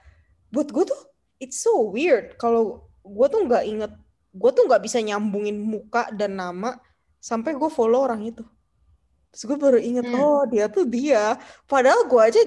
Buat 0.51 0.75
gue 0.75 0.85
tuh, 0.91 1.01
it's 1.39 1.63
so 1.63 1.87
weird. 1.87 2.35
Kalau 2.35 2.91
gue 3.07 3.27
tuh 3.31 3.47
nggak 3.47 3.65
inget, 3.65 3.93
gue 4.31 4.51
tuh 4.55 4.65
nggak 4.67 4.83
bisa 4.83 5.03
nyambungin 5.03 5.59
muka 5.59 6.07
dan 6.15 6.39
nama 6.39 6.79
sampai 7.19 7.55
gue 7.59 7.71
follow 7.71 8.07
orang 8.07 8.23
itu. 8.25 8.47
Terus 9.31 9.43
gue 9.47 9.59
baru 9.59 9.79
inget, 9.79 10.07
Hmm. 10.11 10.19
oh 10.19 10.43
dia 10.47 10.67
tuh 10.67 10.87
dia. 10.87 11.39
Padahal 11.67 12.07
gue 12.07 12.19
aja, 12.23 12.41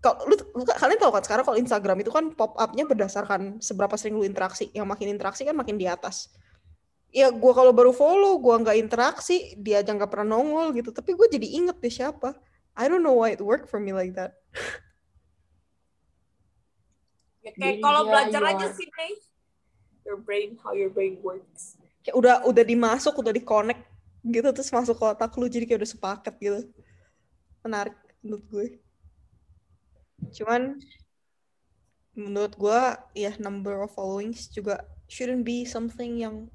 kalau 0.00 0.24
lu, 0.28 0.34
lu- 0.56 0.64
kalian 0.64 0.98
tahu 1.00 1.12
kan 1.12 1.22
sekarang 1.24 1.44
kalau 1.44 1.58
Instagram 1.60 1.98
itu 2.00 2.10
kan 2.12 2.24
pop 2.32 2.56
up-nya 2.56 2.88
berdasarkan 2.88 3.60
seberapa 3.60 3.92
sering 4.00 4.16
lu 4.16 4.24
interaksi. 4.24 4.72
Yang 4.72 4.86
makin 4.88 5.08
interaksi 5.12 5.42
kan 5.44 5.56
makin 5.56 5.76
di 5.76 5.84
atas. 5.84 6.32
Ya 7.12 7.28
gue 7.28 7.52
kalau 7.52 7.76
baru 7.76 7.92
follow, 7.92 8.40
gue 8.40 8.54
nggak 8.64 8.76
interaksi, 8.80 9.52
dia 9.60 9.84
aja 9.84 9.92
nggak 9.92 10.08
pernah 10.08 10.40
nongol 10.40 10.72
gitu. 10.72 10.88
Tapi 10.88 11.12
gue 11.12 11.28
jadi 11.28 11.44
inget 11.44 11.76
deh 11.76 11.92
siapa. 11.92 12.32
I 12.72 12.88
don't 12.88 13.04
know 13.04 13.20
why 13.20 13.36
it 13.36 13.42
worked 13.44 13.68
for 13.68 13.76
me 13.76 13.92
like 13.92 14.16
that. 14.16 14.32
Ya, 17.44 17.52
kayak 17.52 17.84
kalau 17.84 18.06
dia 18.06 18.10
belajar 18.10 18.42
aja 18.54 18.66
sih. 18.72 18.88
Your 20.02 20.18
brain, 20.18 20.58
how 20.62 20.74
your 20.74 20.90
brain 20.90 21.22
works. 21.22 21.78
Kayak 22.02 22.16
udah 22.18 22.34
udah 22.46 22.64
dimasuk, 22.66 23.14
udah 23.14 23.30
di-connect 23.30 23.82
gitu 24.22 24.48
terus 24.54 24.70
masuk 24.70 24.94
ke 24.94 25.04
otak 25.06 25.34
lu 25.34 25.50
jadi 25.50 25.66
kayak 25.66 25.82
udah 25.82 25.90
sepaket 25.90 26.34
gitu. 26.38 26.60
Menarik 27.62 27.94
menurut 28.22 28.44
gue. 28.50 28.66
Cuman 30.30 30.78
menurut 32.14 32.54
gue 32.54 32.80
ya 33.16 33.32
number 33.40 33.82
of 33.82 33.90
followings 33.90 34.46
juga 34.52 34.84
shouldn't 35.08 35.42
be 35.42 35.64
something 35.64 36.20
yang 36.20 36.46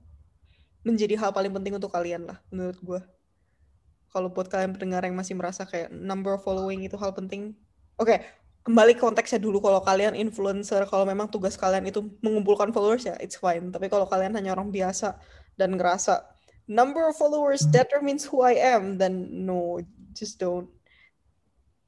menjadi 0.86 1.20
hal 1.20 1.36
paling 1.36 1.52
penting 1.52 1.76
untuk 1.76 1.92
kalian 1.92 2.24
lah 2.24 2.40
menurut 2.48 2.80
gue. 2.80 3.02
Kalau 4.08 4.32
buat 4.32 4.48
kalian 4.48 4.72
pendengar 4.72 5.04
yang 5.04 5.20
masih 5.20 5.36
merasa 5.36 5.68
kayak 5.68 5.92
number 5.92 6.40
of 6.40 6.42
following 6.42 6.88
itu 6.88 6.96
hal 6.96 7.12
penting. 7.12 7.52
Oke, 8.00 8.24
kembali 8.68 9.00
ke 9.00 9.02
konteksnya 9.02 9.40
dulu 9.40 9.64
kalau 9.64 9.80
kalian 9.80 10.12
influencer, 10.12 10.84
kalau 10.92 11.08
memang 11.08 11.32
tugas 11.32 11.56
kalian 11.56 11.88
itu 11.88 12.04
mengumpulkan 12.20 12.76
followers 12.76 13.08
ya 13.08 13.16
it's 13.24 13.40
fine. 13.40 13.72
Tapi 13.72 13.88
kalau 13.88 14.04
kalian 14.04 14.36
hanya 14.36 14.52
orang 14.52 14.68
biasa 14.68 15.16
dan 15.56 15.80
ngerasa 15.80 16.28
number 16.68 17.08
of 17.08 17.16
followers 17.16 17.64
determines 17.72 18.28
who 18.28 18.44
I 18.44 18.60
am, 18.60 19.00
then 19.00 19.48
no, 19.48 19.80
just 20.12 20.36
don't. 20.36 20.68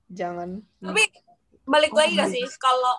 Jangan. 0.07 0.63
Tapi 0.79 1.03
balik 1.67 1.91
lagi 1.91 2.15
gak 2.15 2.31
sih 2.31 2.47
kalau 2.57 2.95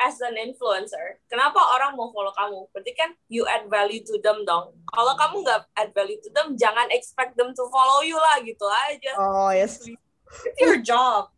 as 0.00 0.20
an 0.20 0.36
influencer, 0.36 1.20
kenapa 1.28 1.56
orang 1.56 1.96
mau 1.96 2.12
follow 2.12 2.32
kamu? 2.36 2.68
Berarti 2.72 2.92
kan 2.96 3.16
you 3.32 3.48
add 3.48 3.68
value 3.72 4.04
to 4.04 4.20
them 4.20 4.44
dong. 4.44 4.76
Kalau 4.92 5.16
kamu 5.16 5.44
nggak 5.44 5.60
add 5.76 5.90
value 5.96 6.20
to 6.20 6.28
them, 6.36 6.52
jangan 6.56 6.88
expect 6.92 7.36
them 7.36 7.52
to 7.56 7.64
follow 7.72 8.04
you 8.04 8.16
lah 8.16 8.40
gitu 8.44 8.64
aja. 8.92 9.12
Oh 9.16 9.52
yes. 9.52 9.84
It's 10.44 10.60
your 10.60 10.80
job. 10.84 11.32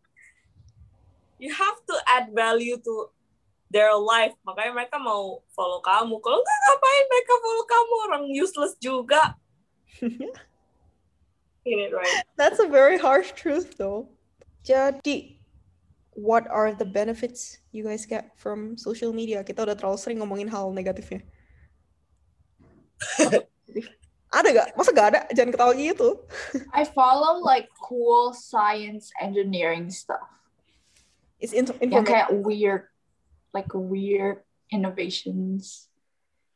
You 1.42 1.50
have 1.50 1.74
to 1.90 1.94
add 2.06 2.30
value 2.30 2.78
to 2.86 3.10
their 3.66 3.98
life. 3.98 4.30
Makanya 4.46 4.78
mereka 4.78 5.02
mau 5.02 5.42
follow 5.50 5.82
kamu. 5.82 6.22
Kalau 6.22 6.38
nggak 6.38 6.58
ngapain 6.70 7.04
mereka 7.10 7.32
follow 7.42 7.64
kamu? 7.66 7.94
Orang 8.06 8.24
useless 8.30 8.78
juga. 8.78 9.34
Ini 11.66 11.90
right. 11.90 12.22
That's 12.38 12.62
a 12.62 12.70
very 12.70 12.94
harsh 12.94 13.34
truth 13.34 13.74
though. 13.74 14.06
Jadi, 14.62 15.42
what 16.14 16.46
are 16.46 16.70
the 16.70 16.86
benefits 16.86 17.58
you 17.74 17.82
guys 17.82 18.06
get 18.06 18.30
from 18.38 18.78
social 18.78 19.10
media? 19.10 19.42
Kita 19.42 19.66
udah 19.66 19.74
terlalu 19.74 19.98
sering 19.98 20.22
ngomongin 20.22 20.46
hal 20.46 20.70
negatifnya. 20.70 21.26
ada 24.38 24.48
gak? 24.54 24.78
Masa 24.78 24.90
gak 24.94 25.08
ada? 25.10 25.20
Jangan 25.34 25.58
ketawa 25.58 25.74
gitu. 25.74 26.22
I 26.70 26.86
follow 26.86 27.42
like 27.42 27.66
cool 27.82 28.30
science 28.30 29.10
engineering 29.18 29.90
stuff. 29.90 30.22
It's 31.42 31.50
Yang 31.82 32.06
kayak 32.06 32.30
weird, 32.30 32.86
like 33.50 33.74
weird 33.74 34.46
innovations. 34.70 35.90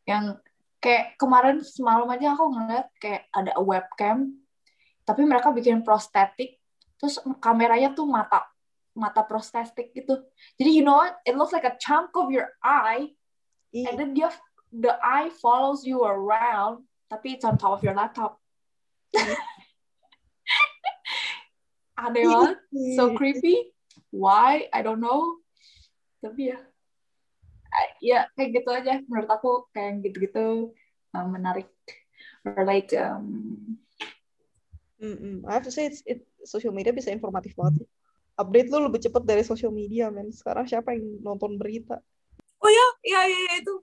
Yang 0.07 0.39
kayak 0.79 1.19
kemarin 1.19 1.59
semalam 1.67 2.07
aja 2.15 2.39
aku 2.39 2.55
ngeliat 2.55 2.87
kayak 3.03 3.27
ada 3.35 3.59
webcam, 3.59 4.39
tapi 5.03 5.27
mereka 5.27 5.51
bikin 5.51 5.83
prostetik, 5.83 6.63
terus 7.03 7.19
kameranya 7.43 7.99
tuh 7.99 8.07
mata 8.07 8.47
mata 8.95 9.27
prostetik 9.27 9.91
gitu. 9.91 10.23
Jadi 10.55 10.71
you 10.71 10.87
know 10.87 11.03
what? 11.03 11.19
It 11.27 11.35
looks 11.35 11.51
like 11.51 11.67
a 11.67 11.75
chunk 11.83 12.15
of 12.15 12.31
your 12.31 12.55
eye, 12.63 13.11
Ih, 13.75 13.91
and 13.91 13.99
then 13.99 14.15
dia 14.15 14.31
the 14.71 14.95
eye 15.03 15.35
follows 15.43 15.83
you 15.83 16.07
around, 16.07 16.87
tapi 17.11 17.35
it's 17.35 17.43
on 17.43 17.59
top 17.59 17.75
of 17.75 17.83
your 17.83 17.99
laptop. 17.99 18.39
Aneh 21.99 22.23
banget. 22.29 22.57
so 22.95 23.19
creepy. 23.19 23.76
Why? 24.13 24.69
I 24.73 24.81
don't 24.81 25.01
know. 25.03 25.41
Tapi 26.25 26.53
ya, 26.53 26.59
I- 27.73 27.97
ya 28.01 28.21
kayak 28.35 28.51
gitu 28.63 28.71
aja. 28.73 29.01
Menurut 29.05 29.31
aku 29.31 29.69
kayak 29.73 30.05
gitu-gitu 30.05 30.73
uh, 31.13 31.27
menarik. 31.29 31.69
Or 32.47 32.63
like, 32.65 32.95
um, 32.97 33.77
Mm-mm. 34.97 35.45
I 35.45 35.53
have 35.61 35.67
to 35.69 35.73
say, 35.75 35.93
it's, 35.93 36.01
it, 36.09 36.25
social 36.49 36.73
media 36.73 36.89
bisa 36.89 37.13
informatif 37.13 37.53
banget 37.53 37.85
sih. 37.85 37.89
Update 38.37 38.69
lu 38.73 38.89
lebih 38.89 39.01
cepet 39.01 39.23
dari 39.29 39.45
social 39.45 39.73
media, 39.73 40.09
men. 40.09 40.33
Sekarang 40.33 40.65
siapa 40.65 40.97
yang 40.97 41.21
nonton 41.21 41.61
berita? 41.61 42.01
Oh 42.65 42.71
ya, 42.73 42.87
ya, 43.05 43.21
ya, 43.29 43.39
ya, 43.45 43.55
itu. 43.61 43.77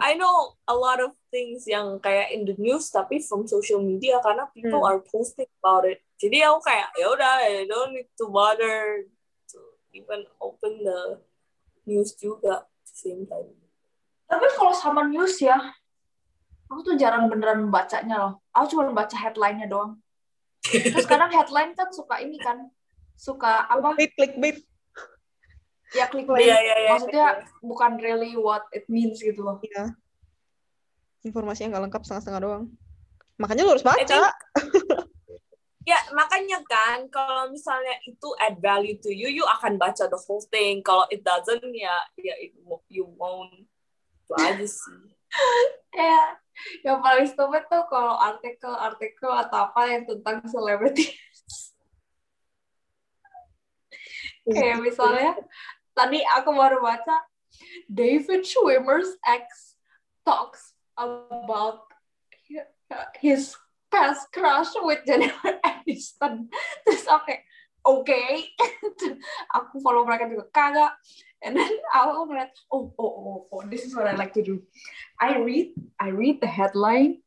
I 0.00 0.16
know 0.16 0.56
a 0.66 0.74
lot 0.74 0.98
of 1.04 1.12
things 1.28 1.68
yang 1.68 2.00
kayak 2.00 2.32
in 2.32 2.48
the 2.48 2.56
news 2.56 2.88
tapi 2.88 3.20
from 3.22 3.44
social 3.44 3.84
media 3.84 4.18
karena 4.24 4.48
people 4.56 4.82
Hmm. 4.82 4.88
are 4.88 5.00
posting 5.04 5.46
about 5.60 5.84
it. 5.84 6.00
Jadi 6.16 6.42
aku 6.42 6.64
kayak 6.64 6.88
ya 6.96 7.06
udah, 7.12 7.32
I 7.44 7.68
don't 7.68 7.92
need 7.92 8.08
to 8.16 8.26
bother 8.32 9.04
even 9.92 10.24
open 10.40 10.82
the 10.82 11.20
news 11.88 12.16
juga 12.16 12.66
same 12.82 13.24
time. 13.28 13.52
tapi 14.28 14.48
kalau 14.56 14.72
sama 14.72 15.04
news 15.04 15.36
ya, 15.44 15.60
aku 16.72 16.80
tuh 16.80 16.94
jarang 16.96 17.28
beneran 17.28 17.68
bacanya 17.68 18.16
loh. 18.16 18.32
Aku 18.56 18.72
cuma 18.72 18.88
baca 18.96 19.12
headline-nya 19.12 19.68
doang. 19.68 20.00
Terus 20.64 21.04
kadang 21.04 21.28
headline 21.28 21.76
kan 21.76 21.92
suka 21.92 22.16
ini 22.24 22.40
kan, 22.40 22.72
suka 23.12 23.68
apa? 23.68 23.92
Clickbait, 23.92 24.12
clickbait. 24.16 24.56
Ya 25.92 26.08
clickbait. 26.08 26.48
Iya, 26.48 26.56
iya, 26.64 26.76
iya. 26.80 26.90
Maksudnya 26.96 27.26
bukan 27.60 28.00
really 28.00 28.32
what 28.40 28.64
it 28.72 28.88
means 28.88 29.20
gitu 29.20 29.44
loh. 29.44 29.60
Iya. 29.60 29.92
Informasinya 31.28 31.76
nggak 31.76 31.84
lengkap 31.92 32.02
setengah-setengah 32.08 32.40
doang. 32.40 32.64
Makanya 33.36 33.68
lu 33.68 33.76
harus 33.76 33.84
baca. 33.84 34.32
Ya, 35.82 35.98
makanya 36.14 36.62
kan 36.62 37.10
kalau 37.10 37.50
misalnya 37.50 37.98
itu 38.06 38.30
add 38.38 38.62
value 38.62 38.94
to 39.02 39.10
you, 39.10 39.26
you 39.26 39.42
akan 39.58 39.82
baca 39.82 40.06
the 40.06 40.20
whole 40.28 40.44
thing. 40.46 40.78
Kalau 40.86 41.10
it 41.10 41.26
doesn't, 41.26 41.66
ya, 41.74 42.06
ya 42.14 42.38
it, 42.38 42.54
you 42.86 43.10
won't. 43.18 43.66
Itu 44.26 44.34
aja 44.38 44.66
sih. 44.66 45.00
Ya, 45.92 46.40
yang 46.88 47.04
paling 47.04 47.28
stupid 47.28 47.68
tuh 47.68 47.84
kalau 47.88 48.16
artikel-artikel 48.16 49.28
atau 49.28 49.68
apa 49.68 49.92
yang 49.92 50.08
tentang 50.08 50.40
selebriti. 50.48 51.04
Kayak 54.48 54.80
misalnya, 54.80 55.36
tadi 55.92 56.24
aku 56.24 56.56
baru 56.56 56.80
baca, 56.80 57.28
David 57.92 58.48
Schwimmer's 58.48 59.20
ex 59.28 59.76
talks 60.24 60.72
about 60.96 61.84
his 63.20 63.52
past 63.92 64.32
crush 64.32 64.72
with 64.80 65.04
Jennifer 65.08 65.60
Aniston. 65.60 66.48
Terus 66.88 67.04
oke, 67.12 67.36
oke. 67.84 68.22
aku 69.60 69.74
follow 69.84 70.08
mereka 70.08 70.26
juga 70.32 70.48
kagak. 70.48 70.96
And 71.42 71.58
then 71.58 71.74
aku 71.92 72.30
ngeliat, 72.30 72.54
oh, 72.70 72.94
oh, 72.96 73.12
oh, 73.12 73.38
oh, 73.50 73.62
this 73.66 73.84
is 73.84 73.92
what 73.98 74.06
I 74.06 74.14
like 74.14 74.32
to 74.38 74.46
do. 74.46 74.62
I 75.18 75.42
read, 75.42 75.74
I 75.98 76.14
read 76.14 76.38
the 76.38 76.46
headline, 76.46 77.18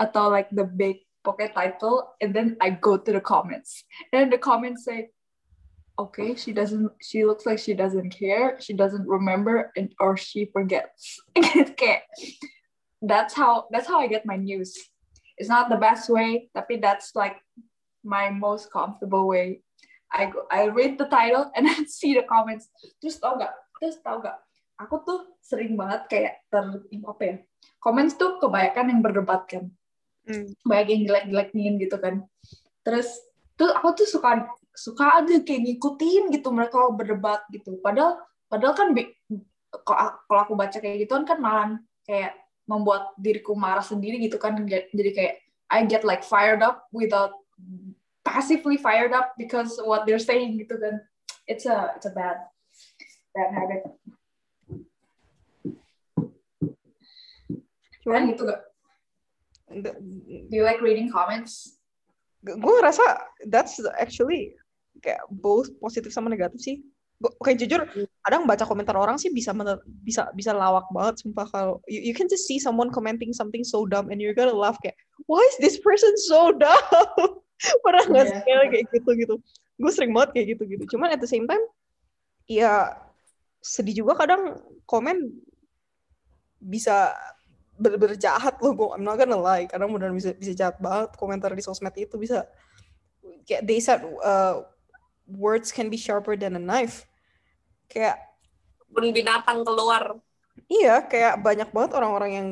atau 0.00 0.32
like 0.32 0.48
the 0.48 0.64
big 0.64 1.04
pocket 1.22 1.52
title 1.52 2.16
and 2.20 2.32
then 2.32 2.56
I 2.60 2.70
go 2.72 2.96
to 2.96 3.12
the 3.12 3.20
comments 3.20 3.84
and 4.12 4.32
the 4.32 4.40
comments 4.40 4.88
say 4.88 5.12
okay 5.98 6.34
she 6.34 6.52
doesn't 6.52 6.88
she 7.04 7.28
looks 7.28 7.44
like 7.44 7.60
she 7.60 7.74
doesn't 7.74 8.08
care 8.08 8.56
she 8.58 8.72
doesn't 8.72 9.06
remember 9.06 9.70
and 9.76 9.92
or 10.00 10.16
she 10.16 10.48
forgets 10.48 11.20
okay 11.36 12.00
that's 13.04 13.36
how 13.36 13.68
that's 13.70 13.86
how 13.86 14.00
I 14.00 14.08
get 14.08 14.24
my 14.24 14.36
news 14.36 14.72
it's 15.40 15.48
not 15.48 15.72
the 15.72 15.80
best 15.80 16.12
way 16.12 16.52
tapi 16.52 16.76
that's 16.76 17.16
like 17.16 17.40
my 18.04 18.28
most 18.28 18.68
comfortable 18.68 19.24
way. 19.24 19.64
I 20.10 20.26
go 20.28 20.44
I 20.52 20.68
read 20.68 21.00
the 21.00 21.08
title 21.08 21.48
and 21.56 21.64
then 21.68 21.88
see 21.88 22.12
the 22.12 22.28
comments. 22.28 22.68
Terus 23.00 23.16
tau 23.16 23.40
gak 23.40 23.52
terus 23.80 23.96
tau 24.04 24.20
gak 24.20 24.36
aku 24.76 25.00
tuh 25.04 25.20
sering 25.40 25.80
banget 25.80 26.04
kayak 26.12 26.34
ter 26.52 26.64
apa 26.84 27.22
ya? 27.24 27.36
Comments 27.80 28.12
tuh 28.12 28.36
kebanyakan 28.36 28.92
yang 28.92 29.00
berdebat 29.00 29.48
kan. 29.48 29.72
Hmm. 30.20 30.52
banyak 30.68 30.88
yang 30.92 31.02
jelek-jelekin 31.08 31.72
gitu 31.80 31.96
kan. 31.96 32.14
Terus 32.84 33.08
tuh 33.56 33.72
aku 33.72 34.04
tuh 34.04 34.06
suka 34.06 34.46
suka 34.76 35.24
aja 35.24 35.40
kayak 35.42 35.64
ngikutin 35.64 36.28
gitu 36.32 36.48
mereka 36.52 36.92
berdebat 36.92 37.44
gitu. 37.50 37.80
Padahal 37.80 38.20
padahal 38.46 38.76
kan 38.76 38.92
kalau 39.84 40.40
aku 40.44 40.54
baca 40.54 40.76
kayak 40.76 41.08
gitu 41.08 41.12
kan 41.24 41.38
malah 41.40 41.80
kayak 42.04 42.36
membuat 42.70 43.10
diriku 43.18 43.58
marah 43.58 43.82
sendiri 43.82 44.22
gitu 44.22 44.38
kan 44.38 44.54
jadi 44.94 45.10
kayak 45.10 45.34
I 45.70 45.86
get 45.86 46.06
like 46.06 46.22
fired 46.22 46.62
up 46.62 46.86
without 46.94 47.34
passively 48.24 48.76
fired 48.76 49.12
up 49.12 49.34
because 49.38 49.78
what 49.82 50.06
they're 50.06 50.22
saying 50.22 50.58
gitu 50.58 50.76
kan. 50.78 51.00
It's 51.46 51.66
a 51.66 51.94
it's 51.96 52.06
a 52.06 52.14
bad 52.14 52.46
bad 53.34 53.50
habit. 53.54 53.82
Cuman 58.02 58.34
gitu 58.34 58.42
gak 58.46 58.60
do 59.70 60.54
you 60.54 60.66
like 60.66 60.82
reading 60.82 61.10
comments? 61.10 61.78
Gue 62.42 62.58
ngerasa 62.58 63.02
that's 63.46 63.78
actually 63.98 64.58
kayak 64.98 65.22
both 65.30 65.70
positif 65.78 66.10
sama 66.10 66.30
negatif 66.30 66.58
sih. 66.58 66.76
Gue 67.22 67.30
kayak 67.42 67.58
jujur 67.62 67.80
kadang 68.20 68.44
baca 68.44 68.68
komentar 68.68 68.92
orang 69.00 69.16
sih 69.16 69.32
bisa 69.32 69.56
mener- 69.56 69.80
bisa 70.04 70.28
bisa 70.36 70.52
lawak 70.52 70.84
banget 70.92 71.24
sumpah 71.24 71.48
kalau 71.48 71.80
you, 71.88 72.12
you 72.12 72.14
can 72.14 72.28
just 72.28 72.44
see 72.44 72.60
someone 72.60 72.92
commenting 72.92 73.32
something 73.32 73.64
so 73.64 73.88
dumb 73.88 74.12
and 74.12 74.20
you're 74.20 74.36
gonna 74.36 74.52
laugh 74.52 74.76
kayak 74.84 74.96
why 75.24 75.40
is 75.52 75.56
this 75.60 75.80
person 75.80 76.12
so 76.28 76.52
dumb? 76.52 76.84
Pernah 77.84 78.04
nggak 78.08 78.24
sih 78.28 78.40
Iya. 78.44 78.68
kayak 78.72 78.84
gitu 78.92 79.10
gitu. 79.16 79.34
Gue 79.80 79.92
sering 79.92 80.12
banget 80.12 80.36
kayak 80.36 80.46
gitu 80.56 80.62
gitu. 80.68 80.84
Cuman 80.96 81.12
at 81.12 81.20
the 81.20 81.28
same 81.28 81.44
time 81.48 81.60
ya 82.44 82.92
sedih 83.60 84.04
juga 84.04 84.24
kadang 84.24 84.56
komen 84.88 85.28
bisa 86.60 87.12
bener-bener 87.80 88.16
jahat 88.20 88.60
loh 88.60 88.72
gue 88.76 88.88
I'm 88.92 89.04
not 89.04 89.16
gonna 89.16 89.40
lie 89.40 89.64
kadang 89.64 89.92
beneran 89.92 90.12
bisa 90.12 90.36
bisa 90.36 90.52
jahat 90.52 90.76
banget 90.76 91.16
komentar 91.16 91.52
di 91.56 91.64
sosmed 91.64 91.96
itu 91.96 92.20
bisa 92.20 92.44
kayak 93.48 93.64
they 93.64 93.80
said 93.80 94.04
uh, 94.20 94.64
words 95.24 95.72
can 95.72 95.88
be 95.88 95.96
sharper 95.96 96.36
than 96.36 96.56
a 96.56 96.62
knife 96.62 97.08
kayak 97.90 98.16
pun 98.90 99.10
binatang 99.10 99.66
keluar. 99.66 100.16
Iya 100.70 101.02
kayak 101.10 101.42
banyak 101.42 101.68
banget 101.74 101.92
orang-orang 101.98 102.30
yang 102.30 102.48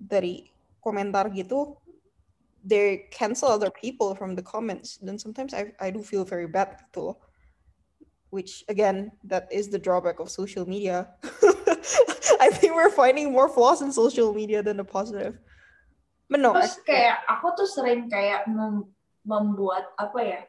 dari 0.00 0.48
komentar 0.80 1.28
gitu 1.30 1.76
they 2.62 3.10
cancel 3.10 3.50
other 3.52 3.70
people 3.70 4.16
from 4.16 4.32
the 4.32 4.44
comments. 4.44 4.96
Dan 4.98 5.20
sometimes 5.20 5.52
I 5.52 5.76
I 5.76 5.92
do 5.92 6.00
feel 6.00 6.24
very 6.24 6.48
bad 6.48 6.80
gitu 6.88 7.12
which 8.32 8.64
again 8.72 9.12
that 9.28 9.44
is 9.52 9.68
the 9.68 9.78
drawback 9.78 10.18
of 10.18 10.32
social 10.32 10.64
media. 10.64 11.12
I 12.40 12.48
think 12.48 12.74
we're 12.74 12.90
finding 12.90 13.30
more 13.30 13.46
flaws 13.46 13.84
in 13.84 13.92
social 13.92 14.32
media 14.32 14.64
than 14.64 14.80
the 14.80 14.88
positive. 14.88 15.36
But 16.32 16.40
no 16.40 16.56
Terus 16.56 16.80
kayak 16.88 17.28
aku 17.28 17.52
tuh 17.60 17.68
sering 17.68 18.08
kayak 18.08 18.48
mem- 18.48 18.88
membuat 19.28 19.92
apa 20.00 20.18
ya? 20.24 20.40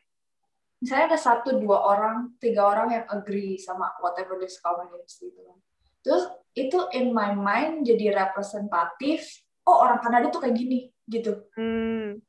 Misalnya 0.84 1.16
ada 1.16 1.20
satu 1.20 1.64
dua 1.64 1.80
orang, 1.80 2.36
tiga 2.44 2.68
orang 2.68 2.92
yang 2.92 3.06
agree 3.08 3.56
sama 3.56 3.96
whatever 4.04 4.36
this 4.36 4.60
comment 4.60 4.92
is 5.00 5.16
gitu 5.16 5.40
kan. 5.40 5.58
Terus 6.04 6.24
itu 6.60 6.76
in 6.92 7.16
my 7.16 7.32
mind 7.32 7.88
jadi 7.88 8.12
representatif. 8.12 9.48
Oh 9.64 9.80
orang 9.80 10.04
Kanada 10.04 10.28
tuh 10.28 10.44
kayak 10.44 10.60
gini 10.60 10.92
gitu. 11.08 11.48
Hmm, 11.56 12.20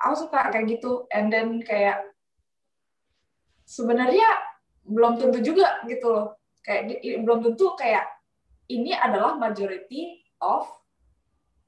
Aku 0.00 0.14
suka 0.28 0.48
kayak 0.48 0.72
gitu. 0.72 1.04
And 1.12 1.28
then 1.28 1.60
kayak 1.60 2.00
sebenarnya 3.68 4.24
belum 4.88 5.20
tentu 5.20 5.44
juga 5.44 5.84
gitu 5.84 6.08
loh. 6.08 6.40
Kayak 6.64 7.04
belum 7.04 7.44
tentu 7.44 7.76
kayak 7.76 8.08
ini 8.72 8.96
adalah 8.96 9.36
majority 9.36 10.24
of 10.40 10.64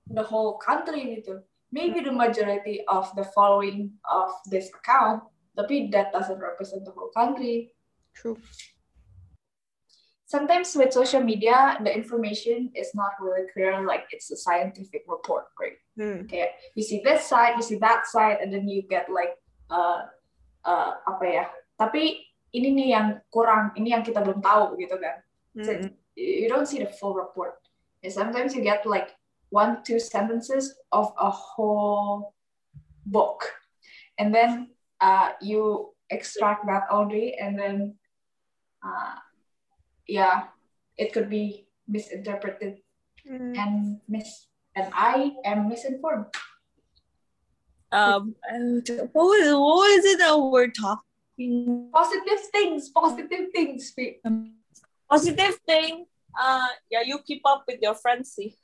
the 0.09 0.25
whole 0.25 0.57
country 0.57 1.21
gitu. 1.21 1.45
Maybe 1.69 2.01
the 2.01 2.17
majority 2.17 2.81
of 2.89 3.13
the 3.13 3.29
following 3.37 4.01
of 4.09 4.33
this 4.49 4.73
account, 4.73 5.29
tapi 5.59 5.91
that 5.91 6.15
doesn't 6.15 6.39
represent 6.39 6.87
the 6.87 6.95
whole 6.95 7.11
country. 7.11 7.75
true 8.15 8.39
Sometimes 10.29 10.77
with 10.77 10.93
social 10.93 11.25
media, 11.25 11.81
the 11.81 11.89
information 11.89 12.69
is 12.77 12.93
not 12.93 13.17
really 13.17 13.49
clear, 13.49 13.81
like 13.81 14.05
it's 14.13 14.29
a 14.29 14.37
scientific 14.37 15.09
report, 15.09 15.49
right? 15.57 15.81
Hmm, 15.97 16.29
kayak 16.29 16.53
you 16.77 16.85
see 16.85 17.01
this 17.01 17.25
side, 17.25 17.57
you 17.57 17.65
see 17.65 17.81
that 17.81 18.05
side, 18.05 18.45
and 18.45 18.53
then 18.53 18.69
you 18.69 18.85
get 18.85 19.09
like 19.09 19.41
uh, 19.73 20.05
uh, 20.69 21.01
apa 21.09 21.25
ya? 21.25 21.45
Tapi 21.81 22.29
ini 22.53 22.77
nih 22.77 22.89
yang 22.93 23.09
kurang, 23.33 23.73
ini 23.81 23.97
yang 23.97 24.05
kita 24.05 24.21
belum 24.21 24.45
tahu 24.45 24.77
gitu 24.77 25.01
kan. 25.01 25.17
So 25.65 25.73
hmm, 25.73 25.97
you 26.13 26.53
don't 26.53 26.69
see 26.69 26.85
the 26.85 26.93
full 26.93 27.17
report. 27.17 27.57
And 28.05 28.13
sometimes 28.13 28.53
you 28.53 28.61
get 28.61 28.85
like 28.85 29.17
one, 29.49 29.81
two 29.81 29.97
sentences 29.97 30.77
of 30.93 31.09
a 31.17 31.33
whole 31.33 32.37
book, 33.09 33.49
and 34.21 34.29
then 34.29 34.77
uh, 35.01 35.31
you 35.41 35.95
extract 36.11 36.67
that 36.67 36.85
only, 36.91 37.35
and 37.35 37.59
then 37.59 37.95
uh, 38.85 39.15
yeah, 40.07 40.45
it 40.97 41.13
could 41.13 41.31
be 41.31 41.67
misinterpreted 41.87 42.79
hmm. 43.27 43.55
and 43.57 44.01
mis 44.09 44.47
and 44.77 44.93
I 44.95 45.33
am 45.45 45.69
misinformed. 45.69 46.27
um 47.91 48.37
and 48.45 48.85
what 49.13 49.25
was, 49.33 49.49
what 49.49 49.77
was 49.89 50.05
it 50.05 50.19
that 50.19 50.37
we're 50.37 50.69
talking 50.69 51.05
Positive 51.95 52.41
things, 52.53 52.91
positive 52.91 53.49
things. 53.55 53.95
Positive 55.09 55.55
thing 55.65 56.05
uh 56.39 56.69
yeah 56.91 57.01
you 57.01 57.19
keep 57.25 57.41
up 57.47 57.65
with 57.67 57.81
your 57.81 57.95
friends 57.95 58.37
see 58.37 58.55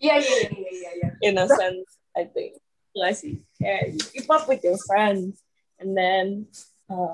Yeah, 0.00 0.18
yeah, 0.18 0.24
yeah, 0.24 0.48
yeah, 0.56 0.78
yeah, 0.80 0.94
yeah. 1.02 1.28
in 1.28 1.36
a 1.36 1.46
sense 1.46 1.98
I 2.16 2.24
think 2.24 2.56
I 2.96 3.12
see 3.12 3.42
yeah 3.60 3.84
you 3.84 3.98
keep 3.98 4.30
up 4.30 4.48
with 4.48 4.64
your 4.64 4.78
friends 4.88 5.43
and 5.84 5.92
then 5.92 6.26
uh, 6.88 7.12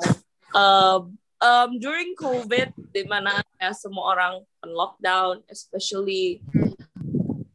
um 0.54 1.18
um 1.42 1.70
during 1.82 2.14
COVID 2.14 2.70
di 2.94 3.02
mana 3.10 3.42
ya 3.58 3.74
semua 3.74 4.14
orang 4.14 4.34
on 4.62 4.70
lockdown 4.70 5.42
especially 5.50 6.38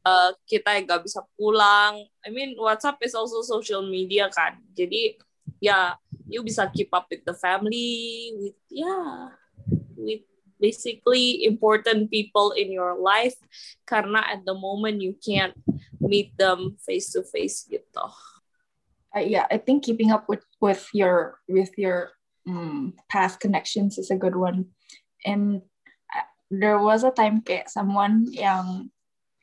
uh, 0.03 0.35
kita 0.43 0.75
yang 0.75 0.85
gak 0.85 1.07
bisa 1.07 1.23
pulang. 1.39 2.03
I 2.21 2.29
mean 2.29 2.59
WhatsApp 2.59 2.99
is 3.01 3.15
also 3.15 3.39
social 3.41 3.87
media 3.87 4.27
kan. 4.27 4.59
Jadi 4.75 5.15
ya 5.63 5.95
you 6.27 6.43
bisa 6.43 6.67
keep 6.75 6.91
up 6.91 7.07
with 7.07 7.23
the 7.23 7.33
family 7.33 8.35
with 8.35 8.57
yeah 8.67 9.31
with 9.95 10.27
basically 10.59 11.47
important 11.47 12.11
people 12.11 12.51
in 12.53 12.69
your 12.69 12.99
life. 12.99 13.39
Karena 13.87 14.27
at 14.27 14.43
the 14.43 14.53
moment 14.53 14.99
you 14.99 15.15
can't 15.15 15.55
meet 15.97 16.35
them 16.35 16.77
face 16.83 17.15
to 17.15 17.23
face 17.23 17.63
gitu. 17.65 18.05
Uh, 19.15 19.23
yeah, 19.23 19.47
I 19.49 19.57
think 19.57 19.87
keeping 19.87 20.11
up 20.11 20.27
with 20.27 20.43
with 20.59 20.83
your 20.91 21.39
with 21.47 21.71
your 21.79 22.11
mm, 22.43 22.91
past 23.07 23.39
connections 23.39 23.97
is 23.97 24.11
a 24.11 24.19
good 24.19 24.35
one. 24.35 24.75
And 25.23 25.63
uh, 26.11 26.27
there 26.51 26.79
was 26.79 27.07
a 27.07 27.11
time 27.15 27.41
someone 27.67 28.27
yang 28.27 28.91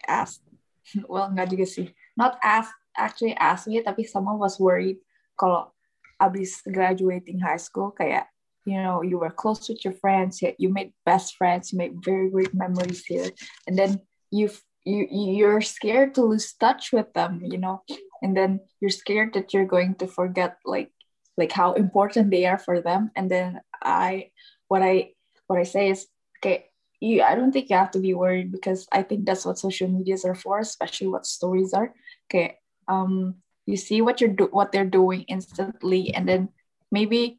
asked, 0.06 0.44
well 1.08 1.32
nggak 1.32 1.56
juga 1.56 1.64
sih, 1.64 1.88
not 2.20 2.36
asked 2.44 2.76
actually 3.00 3.32
asked 3.40 3.64
me, 3.64 3.80
tapi 3.80 4.04
someone 4.04 4.36
was 4.36 4.60
worried 4.60 5.00
kalau 5.40 5.72
abis 6.20 6.60
graduating 6.68 7.40
high 7.40 7.58
school 7.58 7.90
kayak 7.96 8.28
you 8.68 8.76
know 8.76 9.00
you 9.00 9.16
were 9.16 9.32
close 9.32 9.64
with 9.72 9.80
your 9.88 9.96
friends, 9.96 10.44
you 10.60 10.68
made 10.68 10.92
best 11.08 11.40
friends, 11.40 11.72
you 11.72 11.80
made 11.80 11.96
very 12.04 12.28
great 12.28 12.52
memories 12.52 13.08
here, 13.08 13.32
and 13.64 13.72
then 13.80 13.96
you 14.28 14.52
you 14.84 15.06
you're 15.10 15.60
scared 15.60 16.14
to 16.14 16.22
lose 16.22 16.52
touch 16.54 16.92
with 16.92 17.12
them, 17.14 17.40
you 17.42 17.58
know, 17.58 17.82
and 18.22 18.36
then 18.36 18.60
you're 18.80 18.90
scared 18.90 19.34
that 19.34 19.54
you're 19.54 19.66
going 19.66 19.94
to 19.96 20.06
forget 20.06 20.58
like 20.64 20.90
like 21.36 21.52
how 21.52 21.72
important 21.72 22.30
they 22.30 22.46
are 22.46 22.58
for 22.58 22.80
them. 22.80 23.10
And 23.16 23.30
then 23.30 23.60
i 23.82 24.30
what 24.68 24.82
i 24.82 25.10
what 25.46 25.58
i 25.58 25.64
say 25.64 25.90
is 25.90 26.06
okay 26.38 26.66
you 27.00 27.22
i 27.22 27.34
don't 27.34 27.50
think 27.52 27.68
you 27.68 27.76
have 27.76 27.90
to 27.90 27.98
be 27.98 28.14
worried 28.14 28.52
because 28.52 28.86
i 28.92 29.02
think 29.02 29.26
that's 29.26 29.44
what 29.44 29.58
social 29.58 29.88
medias 29.88 30.24
are 30.24 30.38
for 30.38 30.58
especially 30.58 31.08
what 31.08 31.26
stories 31.26 31.72
are. 31.74 31.94
Okay 32.30 32.58
um 32.88 33.36
you 33.66 33.76
see 33.76 34.02
what 34.02 34.20
you're 34.20 34.34
do 34.34 34.48
what 34.50 34.72
they're 34.72 34.88
doing 34.88 35.22
instantly. 35.28 36.14
And 36.14 36.28
then 36.28 36.48
maybe 36.90 37.38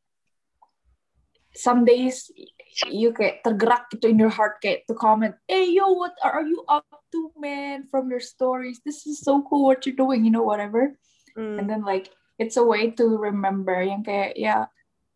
some 1.54 1.86
days 1.86 2.32
you 2.90 3.14
kayak 3.14 3.46
tergerak 3.46 3.92
gitu 3.94 4.10
in 4.10 4.18
your 4.18 4.34
heart 4.34 4.58
kayak 4.58 4.88
to 4.90 4.98
comment 4.98 5.38
hey 5.46 5.70
yo 5.70 5.94
what 5.94 6.18
are 6.26 6.42
you 6.42 6.66
up 6.66 7.03
too, 7.14 7.30
man, 7.38 7.86
from 7.94 8.10
your 8.10 8.20
stories. 8.20 8.82
This 8.82 9.06
is 9.06 9.22
so 9.22 9.46
cool 9.46 9.70
what 9.70 9.86
you're 9.86 9.94
doing, 9.94 10.26
you 10.26 10.34
know, 10.34 10.42
whatever. 10.42 10.98
Hmm. 11.38 11.62
And 11.62 11.70
then 11.70 11.86
like 11.86 12.10
it's 12.42 12.58
a 12.58 12.66
way 12.66 12.90
to 12.98 13.06
remember 13.22 13.78
yang 13.86 14.02
kayak 14.02 14.34
ya 14.34 14.66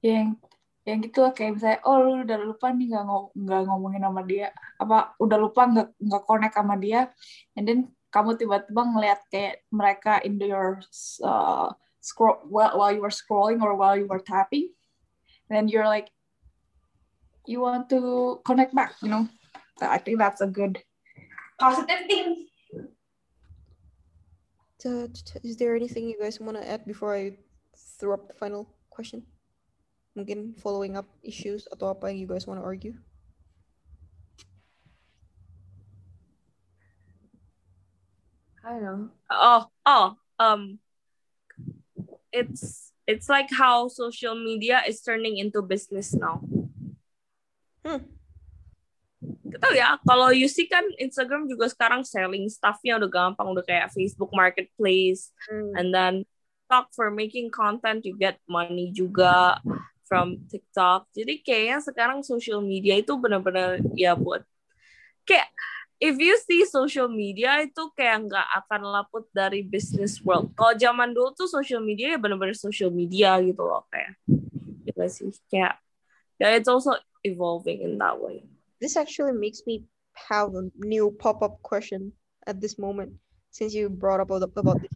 yang 0.06 0.38
yang 0.86 1.04
gitu 1.04 1.26
lah 1.26 1.34
kayak 1.36 1.60
misalnya 1.60 1.84
oh 1.84 2.00
lu 2.00 2.24
udah 2.24 2.40
lupa 2.40 2.72
nih 2.72 2.96
nggak 2.96 3.06
nggak 3.36 3.62
ngomongin 3.68 4.08
sama 4.08 4.22
dia 4.24 4.48
apa 4.80 5.12
udah 5.20 5.38
lupa 5.42 5.62
nggak 5.68 5.90
nggak 6.00 6.24
connect 6.24 6.56
sama 6.56 6.76
dia 6.80 7.12
and 7.60 7.68
then 7.68 7.92
kamu 8.08 8.40
tiba-tiba 8.40 8.82
ngeliat 8.88 9.20
kayak 9.28 9.68
mereka 9.68 10.24
in 10.24 10.40
your 10.40 10.80
uh, 11.28 11.68
scroll 12.00 12.40
while, 12.48 12.80
while 12.80 12.94
you 12.96 13.04
were 13.04 13.12
scrolling 13.12 13.60
or 13.60 13.76
while 13.76 14.00
you 14.00 14.08
were 14.08 14.24
tapping 14.24 14.72
then 15.52 15.68
you're 15.68 15.90
like 15.90 16.08
you 17.44 17.60
want 17.60 17.92
to 17.92 18.40
connect 18.48 18.72
back 18.72 18.96
you 19.04 19.12
know 19.12 19.28
I 19.84 20.00
think 20.00 20.24
that's 20.24 20.40
a 20.40 20.48
good 20.48 20.80
positive 21.60 22.06
thing 22.08 22.48
Ta- 24.78 25.10
ta- 25.10 25.26
ta- 25.26 25.40
Is 25.44 25.58
there 25.58 25.76
anything 25.76 26.08
you 26.08 26.20
guys 26.22 26.40
want 26.40 26.56
to 26.56 26.62
add 26.62 26.86
before 26.86 27.16
I 27.16 27.38
throw 27.98 28.14
up 28.14 28.28
the 28.28 28.38
final 28.38 28.70
question? 28.94 29.26
Mungkin 30.14 30.54
following 30.62 30.94
up 30.94 31.10
issues 31.26 31.66
atau 31.74 31.90
apa 31.90 32.14
yang 32.14 32.22
you 32.22 32.30
guys 32.30 32.46
want 32.46 32.62
to 32.62 32.66
argue? 32.66 32.94
I 38.62 38.70
don't 38.78 38.84
know. 38.86 39.10
Oh, 39.34 39.66
oh, 39.86 40.08
um, 40.38 40.78
it's 42.30 42.94
it's 43.08 43.30
like 43.30 43.50
how 43.50 43.88
social 43.88 44.36
media 44.36 44.86
is 44.86 45.02
turning 45.02 45.42
into 45.42 45.66
business 45.66 46.14
now. 46.14 46.44
Hmm. 47.82 48.17
Tau 49.58 49.74
ya, 49.74 49.98
kalau 50.06 50.30
you 50.30 50.46
see 50.48 50.70
kan 50.70 50.84
Instagram 51.02 51.50
juga 51.50 51.68
sekarang 51.68 52.06
selling 52.06 52.48
stuffnya 52.48 53.00
udah 53.02 53.10
gampang, 53.10 53.48
udah 53.52 53.66
kayak 53.66 53.92
Facebook 53.92 54.32
Marketplace, 54.32 55.34
and 55.50 55.92
then 55.92 56.24
TikTok 56.68 56.92
for 56.92 57.08
making 57.08 57.48
content 57.48 58.04
you 58.04 58.12
get 58.20 58.40
money 58.44 58.92
juga 58.92 59.56
from 60.04 60.44
TikTok. 60.52 61.08
Jadi 61.16 61.40
kayaknya 61.40 61.80
sekarang 61.80 62.20
social 62.28 62.60
media 62.60 63.00
itu 63.00 63.16
benar-benar 63.16 63.80
ya 63.96 64.16
buat 64.16 64.44
kayak 65.28 65.48
if 66.00 66.16
you 66.20 66.36
see 66.44 66.64
social 66.68 67.08
media 67.08 67.64
itu 67.64 67.88
kayak 67.96 68.28
nggak 68.28 68.48
akan 68.64 68.82
laput 68.84 69.28
dari 69.32 69.64
business 69.64 70.20
world. 70.24 70.52
Kalau 70.56 70.76
zaman 70.76 71.16
dulu 71.16 71.32
tuh 71.36 71.48
social 71.48 71.80
media 71.80 72.16
ya 72.16 72.20
benar-benar 72.20 72.56
social 72.56 72.92
media 72.92 73.40
gitu 73.42 73.64
loh 73.64 73.84
kayak. 73.92 74.14
Gitu 74.84 75.04
sih 75.08 75.32
kayak. 75.52 75.80
Yeah, 76.38 76.54
it's 76.54 76.70
also 76.70 76.94
evolving 77.26 77.82
in 77.82 77.98
that 77.98 78.22
way. 78.22 78.46
This 78.78 78.98
actually 78.98 79.34
makes 79.34 79.66
me 79.66 79.86
have 80.30 80.54
a 80.54 80.70
new 80.78 81.14
pop-up 81.18 81.62
question 81.66 82.14
at 82.46 82.62
this 82.62 82.78
moment 82.78 83.14
since 83.50 83.74
you 83.74 83.90
brought 83.90 84.22
up 84.22 84.30
about, 84.30 84.54
about 84.54 84.82
this. 84.82 84.94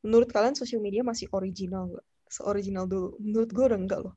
Menurut 0.00 0.32
kalian 0.32 0.56
social 0.56 0.80
media 0.80 1.04
masih 1.04 1.28
original 1.36 1.92
nggak? 1.92 2.06
Se-original 2.32 2.88
dulu. 2.88 3.12
Menurut 3.20 3.50
gue 3.52 3.64
udah 3.68 3.80
enggak 3.80 4.00
loh. 4.00 4.14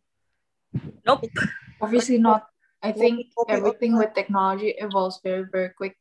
Nope. 1.03 1.27
obviously 1.83 2.17
not 2.17 2.47
I 2.81 2.91
think 2.95 3.29
everything 3.51 3.93
with 3.93 4.15
technology 4.17 4.73
evolves 4.79 5.19
very 5.21 5.45
very 5.51 5.69
quick 5.75 5.99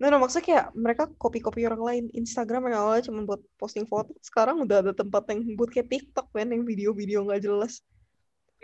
Nah, 0.00 0.08
nah, 0.08 0.16
maksudnya 0.16 0.46
kayak 0.48 0.66
mereka 0.72 1.04
copy-copy 1.20 1.60
orang 1.68 1.84
lain. 1.84 2.04
Instagram 2.16 2.72
yang 2.72 2.80
awalnya 2.80 3.12
cuma 3.12 3.20
buat 3.20 3.44
posting 3.60 3.84
foto, 3.84 4.16
sekarang 4.24 4.64
udah 4.64 4.80
ada 4.80 4.92
tempat 4.96 5.28
yang 5.28 5.44
buat 5.60 5.68
kayak 5.68 5.92
TikTok, 5.92 6.32
kan, 6.32 6.48
yang 6.48 6.64
video-video 6.64 7.20
nggak 7.20 7.44
jelas. 7.44 7.84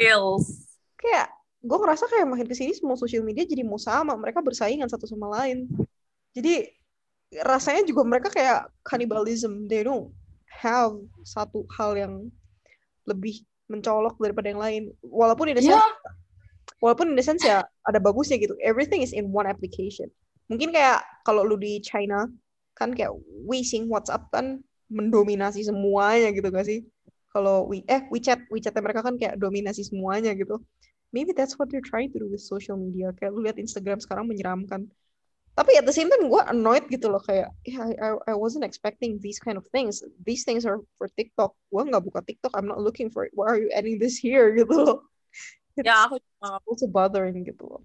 Feels. 0.01 0.81
Kayak, 0.97 1.36
gue 1.67 1.79
ngerasa 1.83 2.07
kayak 2.07 2.27
makin 2.31 2.47
ke 2.47 2.55
sini 2.55 2.73
semua 2.73 2.95
social 2.95 3.27
media 3.27 3.43
jadi 3.43 3.67
mau 3.67 3.77
sama. 3.77 4.15
Mereka 4.15 4.41
bersaingan 4.41 4.87
satu 4.87 5.11
sama 5.11 5.27
lain. 5.43 5.67
Jadi, 6.33 6.71
rasanya 7.43 7.83
juga 7.83 8.07
mereka 8.07 8.29
kayak 8.31 8.71
cannibalism. 8.87 9.67
They 9.67 9.83
don't 9.83 10.15
have 10.63 10.95
satu 11.27 11.67
hal 11.75 11.99
yang 11.99 12.31
lebih 13.05 13.43
mencolok 13.67 14.15
daripada 14.23 14.47
yang 14.55 14.63
lain. 14.63 14.83
Walaupun 15.03 15.51
in 15.51 15.59
sense, 15.59 15.75
yeah 15.75 16.15
walaupun 16.81 17.13
in 17.13 17.17
the 17.17 17.25
sense 17.25 17.43
ya 17.45 17.65
ada 17.89 17.99
bagusnya 18.03 18.37
gitu. 18.41 18.57
Everything 18.61 19.01
is 19.01 19.15
in 19.15 19.31
one 19.33 19.49
application. 19.49 20.11
Mungkin 20.47 20.71
kayak 20.71 21.03
kalau 21.27 21.43
lu 21.43 21.59
di 21.59 21.83
China 21.83 22.29
kan 22.77 22.93
kayak 22.93 23.11
Weixin 23.49 23.89
WhatsApp 23.89 24.29
kan 24.31 24.61
mendominasi 24.93 25.67
semuanya 25.67 26.31
gitu 26.31 26.49
gak 26.53 26.67
sih? 26.69 26.87
Kalau 27.33 27.69
we 27.69 27.83
eh 27.91 28.07
WeChat 28.09 28.49
WeChatnya 28.49 28.83
mereka 28.85 29.01
kan 29.05 29.15
kayak 29.19 29.37
dominasi 29.37 29.85
semuanya 29.85 30.33
gitu. 30.37 30.63
Maybe 31.15 31.33
that's 31.33 31.59
what 31.59 31.71
they're 31.71 31.85
trying 31.85 32.11
to 32.13 32.19
do 32.19 32.29
with 32.31 32.43
social 32.43 32.77
media. 32.77 33.15
Kayak 33.15 33.33
lu 33.35 33.47
lihat 33.47 33.59
Instagram 33.61 34.03
sekarang 34.03 34.27
menyeramkan. 34.27 34.91
Tapi 35.57 35.73
at 35.81 35.89
the 35.89 35.95
same 35.95 36.13
time 36.13 36.29
gue 36.29 36.43
annoyed 36.53 36.85
gitu 36.93 37.09
loh 37.09 37.23
kayak 37.25 37.49
yeah, 37.65 37.89
I, 37.97 38.13
I, 38.29 38.35
wasn't 38.37 38.61
expecting 38.61 39.17
these 39.25 39.41
kind 39.41 39.57
of 39.57 39.65
things. 39.73 40.05
These 40.29 40.45
things 40.45 40.69
are 40.69 40.85
for 41.01 41.09
TikTok. 41.17 41.57
Gue 41.73 41.83
nggak 41.89 42.05
buka 42.05 42.21
TikTok. 42.29 42.53
I'm 42.53 42.69
not 42.69 42.85
looking 42.85 43.09
for 43.09 43.25
it. 43.25 43.33
Why 43.33 43.57
are 43.57 43.61
you 43.61 43.73
adding 43.73 43.97
this 43.97 44.21
here 44.21 44.53
gitu 44.59 44.77
loh? 44.77 45.01
It's 45.81 45.89
Ya 45.89 46.05
aku 46.05 46.21
juga 46.21 46.61
also 46.69 46.85
bothering 46.85 47.49
gitu 47.49 47.65
loh. 47.65 47.81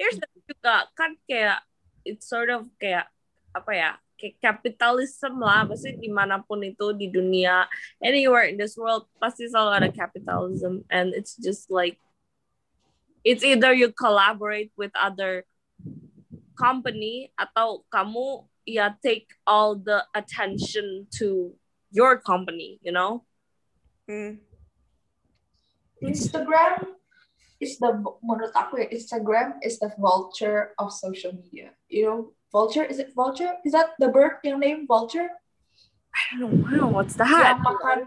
here's 0.00 0.16
the 0.16 0.28
juga 0.48 0.88
kan 0.96 1.12
kayak 1.28 1.60
it's 2.08 2.24
sort 2.24 2.48
of 2.48 2.64
kayak 2.80 3.04
apa 3.52 3.72
ya 3.76 3.90
kayak 4.16 4.40
capitalism 4.40 5.36
lah 5.44 5.68
pasti 5.68 5.92
di 6.00 6.08
mana 6.08 6.40
pun 6.40 6.64
itu 6.64 6.96
di 6.96 7.12
dunia 7.12 7.68
anywhere 8.00 8.48
in 8.48 8.56
this 8.56 8.80
world 8.80 9.04
pasti 9.20 9.44
selalu 9.44 9.84
ada 9.84 9.90
capitalism 9.92 10.80
and 10.88 11.12
it's 11.12 11.36
just 11.36 11.68
like 11.68 12.00
it's 13.24 13.44
either 13.44 13.72
you 13.72 13.92
collaborate 13.92 14.72
with 14.76 14.92
other 14.96 15.44
company 16.56 17.32
atau 17.40 17.84
kamu 17.88 18.44
ya 18.68 18.92
take 19.00 19.32
all 19.48 19.74
the 19.74 20.04
attention 20.12 21.08
to 21.08 21.56
your 21.90 22.20
company 22.20 22.76
you 22.84 22.92
know 22.92 23.24
Hmm. 24.10 24.42
Instagram 26.02 26.98
is 27.62 27.78
the 27.78 27.94
menurut 28.26 28.50
aku 28.58 28.82
ya 28.82 28.90
Instagram 28.90 29.62
is 29.62 29.78
the 29.78 29.94
vulture 29.94 30.74
of 30.82 30.90
social 30.90 31.30
media. 31.30 31.78
You 31.86 32.02
know, 32.02 32.18
vulture 32.50 32.82
is 32.82 32.98
it 32.98 33.14
vulture? 33.14 33.54
Is 33.62 33.70
that 33.70 33.94
the 34.02 34.10
bird 34.10 34.42
yang 34.42 34.58
name 34.58 34.90
vulture? 34.90 35.30
I 36.10 36.42
don't 36.42 36.66
know 36.66 36.90
what's 36.90 37.14
that 37.22 37.30
Yang 37.30 37.62
makan 37.62 37.98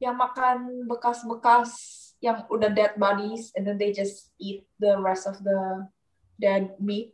yang 0.00 0.16
makan 0.16 0.56
bekas-bekas 0.88 1.76
yang 2.24 2.48
udah 2.48 2.72
dead 2.72 2.96
bodies 2.96 3.52
and 3.52 3.68
then 3.68 3.76
they 3.76 3.92
just 3.92 4.32
eat 4.40 4.64
the 4.80 4.96
rest 4.96 5.28
of 5.28 5.36
the 5.44 5.84
dead 6.40 6.72
meat. 6.80 7.12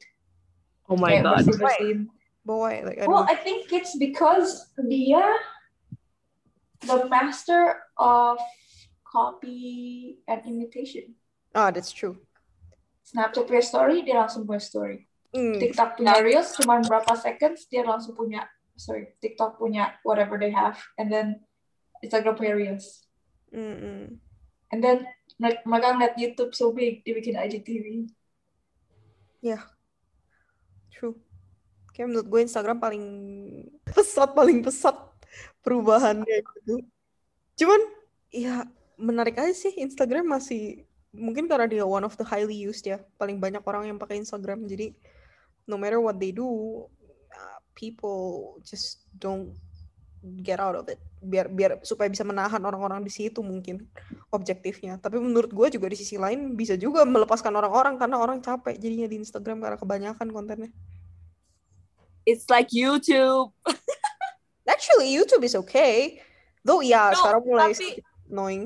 oh 0.90 0.98
my 0.98 1.18
Kayak 1.18 1.46
god. 1.46 2.06
But 2.40 2.56
why? 2.56 2.82
Like 2.82 2.98
I 2.98 3.06
Well. 3.06 3.26
I 3.28 3.36
think 3.36 3.70
it's 3.70 3.94
because 3.94 4.70
dia 4.74 5.22
the 6.82 7.06
master 7.06 7.78
of 7.98 8.40
copy 9.06 10.18
and 10.26 10.42
imitation. 10.46 11.14
Ah, 11.54 11.70
that's 11.70 11.92
true. 11.92 12.18
Snapchat 13.06 13.46
punya 13.46 13.62
story, 13.62 14.02
dia 14.06 14.18
langsung 14.18 14.46
punya 14.46 14.62
story. 14.62 15.10
Hmm. 15.30 15.58
TikTok 15.58 15.98
punya 15.98 16.22
Reels, 16.22 16.54
cuma 16.58 16.80
berapa 16.82 17.14
seconds, 17.18 17.66
dia 17.70 17.86
langsung 17.86 18.14
punya, 18.18 18.46
sorry, 18.74 19.14
TikTok 19.22 19.58
punya 19.58 19.98
whatever 20.02 20.38
they 20.38 20.50
have, 20.50 20.78
and 20.98 21.10
then 21.10 21.42
Instagram 22.02 22.38
punya 22.38 22.54
Reels. 22.54 23.06
Mm-mm. 23.50 24.18
And 24.70 24.80
then 24.82 25.06
mereka 25.40 25.96
ngeliat 25.96 26.14
YouTube 26.20 26.52
so 26.54 26.70
big, 26.70 27.02
dia 27.02 27.16
bikin 27.16 27.34
IGTV. 27.34 28.06
True. 30.92 31.16
Kayak 31.96 32.12
menurut 32.12 32.28
gue 32.28 32.40
Instagram 32.44 32.78
paling 32.78 33.04
pesat, 33.88 34.30
paling 34.36 34.60
pesat 34.60 34.94
perubahannya 35.64 36.44
gitu. 36.44 36.84
Cuman 37.56 37.80
ya 38.30 38.68
menarik 39.00 39.40
aja 39.40 39.52
sih 39.56 39.74
Instagram 39.80 40.28
masih 40.28 40.84
mungkin 41.10 41.50
karena 41.50 41.66
dia 41.66 41.82
one 41.82 42.04
of 42.06 42.14
the 42.20 42.26
highly 42.26 42.54
used 42.54 42.84
ya. 42.84 43.00
Paling 43.16 43.40
banyak 43.40 43.64
orang 43.64 43.90
yang 43.90 43.98
pakai 43.98 44.20
Instagram. 44.20 44.68
Jadi 44.68 44.92
no 45.66 45.80
matter 45.80 45.98
what 45.98 46.20
they 46.20 46.30
do, 46.30 46.46
uh, 47.32 47.58
people 47.72 48.60
just 48.62 49.08
don't 49.16 49.56
get 50.40 50.60
out 50.60 50.76
of 50.76 50.86
it. 50.88 51.00
Biar 51.20 51.48
biar 51.48 51.80
supaya 51.84 52.08
bisa 52.08 52.24
menahan 52.24 52.60
orang-orang 52.60 53.00
di 53.00 53.12
situ 53.12 53.40
mungkin 53.40 53.84
objektifnya. 54.28 54.96
Tapi 54.96 55.16
menurut 55.16 55.48
gue 55.48 55.68
juga 55.72 55.88
di 55.88 55.96
sisi 55.96 56.16
lain 56.16 56.54
bisa 56.54 56.76
juga 56.76 57.04
melepaskan 57.04 57.52
orang-orang 57.52 57.96
karena 57.96 58.16
orang 58.20 58.38
capek 58.40 58.76
jadinya 58.76 59.08
di 59.08 59.20
Instagram 59.20 59.60
karena 59.60 59.76
kebanyakan 59.76 60.28
kontennya. 60.30 60.70
it's 62.28 62.46
like 62.52 62.68
YouTube 62.70 63.50
Actually, 64.70 65.10
YouTube 65.10 65.42
is 65.42 65.58
okay. 65.58 66.22
Though, 66.62 66.78
ya 66.78 67.10
No, 67.10 67.16
sekarang 67.18 67.42
mulai 67.42 67.72
tapi- 67.74 67.98
annoying. 68.30 68.64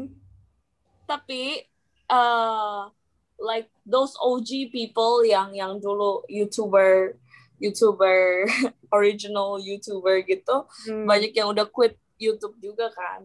tapi 1.05 1.65
uh 2.09 2.89
like 3.37 3.69
those 3.85 4.13
OG 4.17 4.69
people 4.69 5.25
yang 5.25 5.53
yang 5.53 5.81
dulu 5.81 6.21
YouTuber 6.29 7.17
YouTuber 7.65 8.45
original 8.97 9.57
YouTuber 9.57 10.21
gitu 10.29 10.69
Hmm, 10.85 11.09
banyak 11.09 11.33
yang 11.33 11.49
udah 11.49 11.65
quit 11.67 11.97
YouTube 12.21 12.61
juga 12.61 12.93
kan 12.93 13.25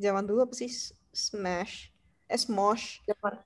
Zaman 0.00 0.24
dulu 0.24 0.48
apa 0.48 0.54
sih? 0.56 0.72
Smash. 1.12 1.92
Eh, 2.26 2.40
Smosh. 2.40 3.04
Zaman- 3.04 3.44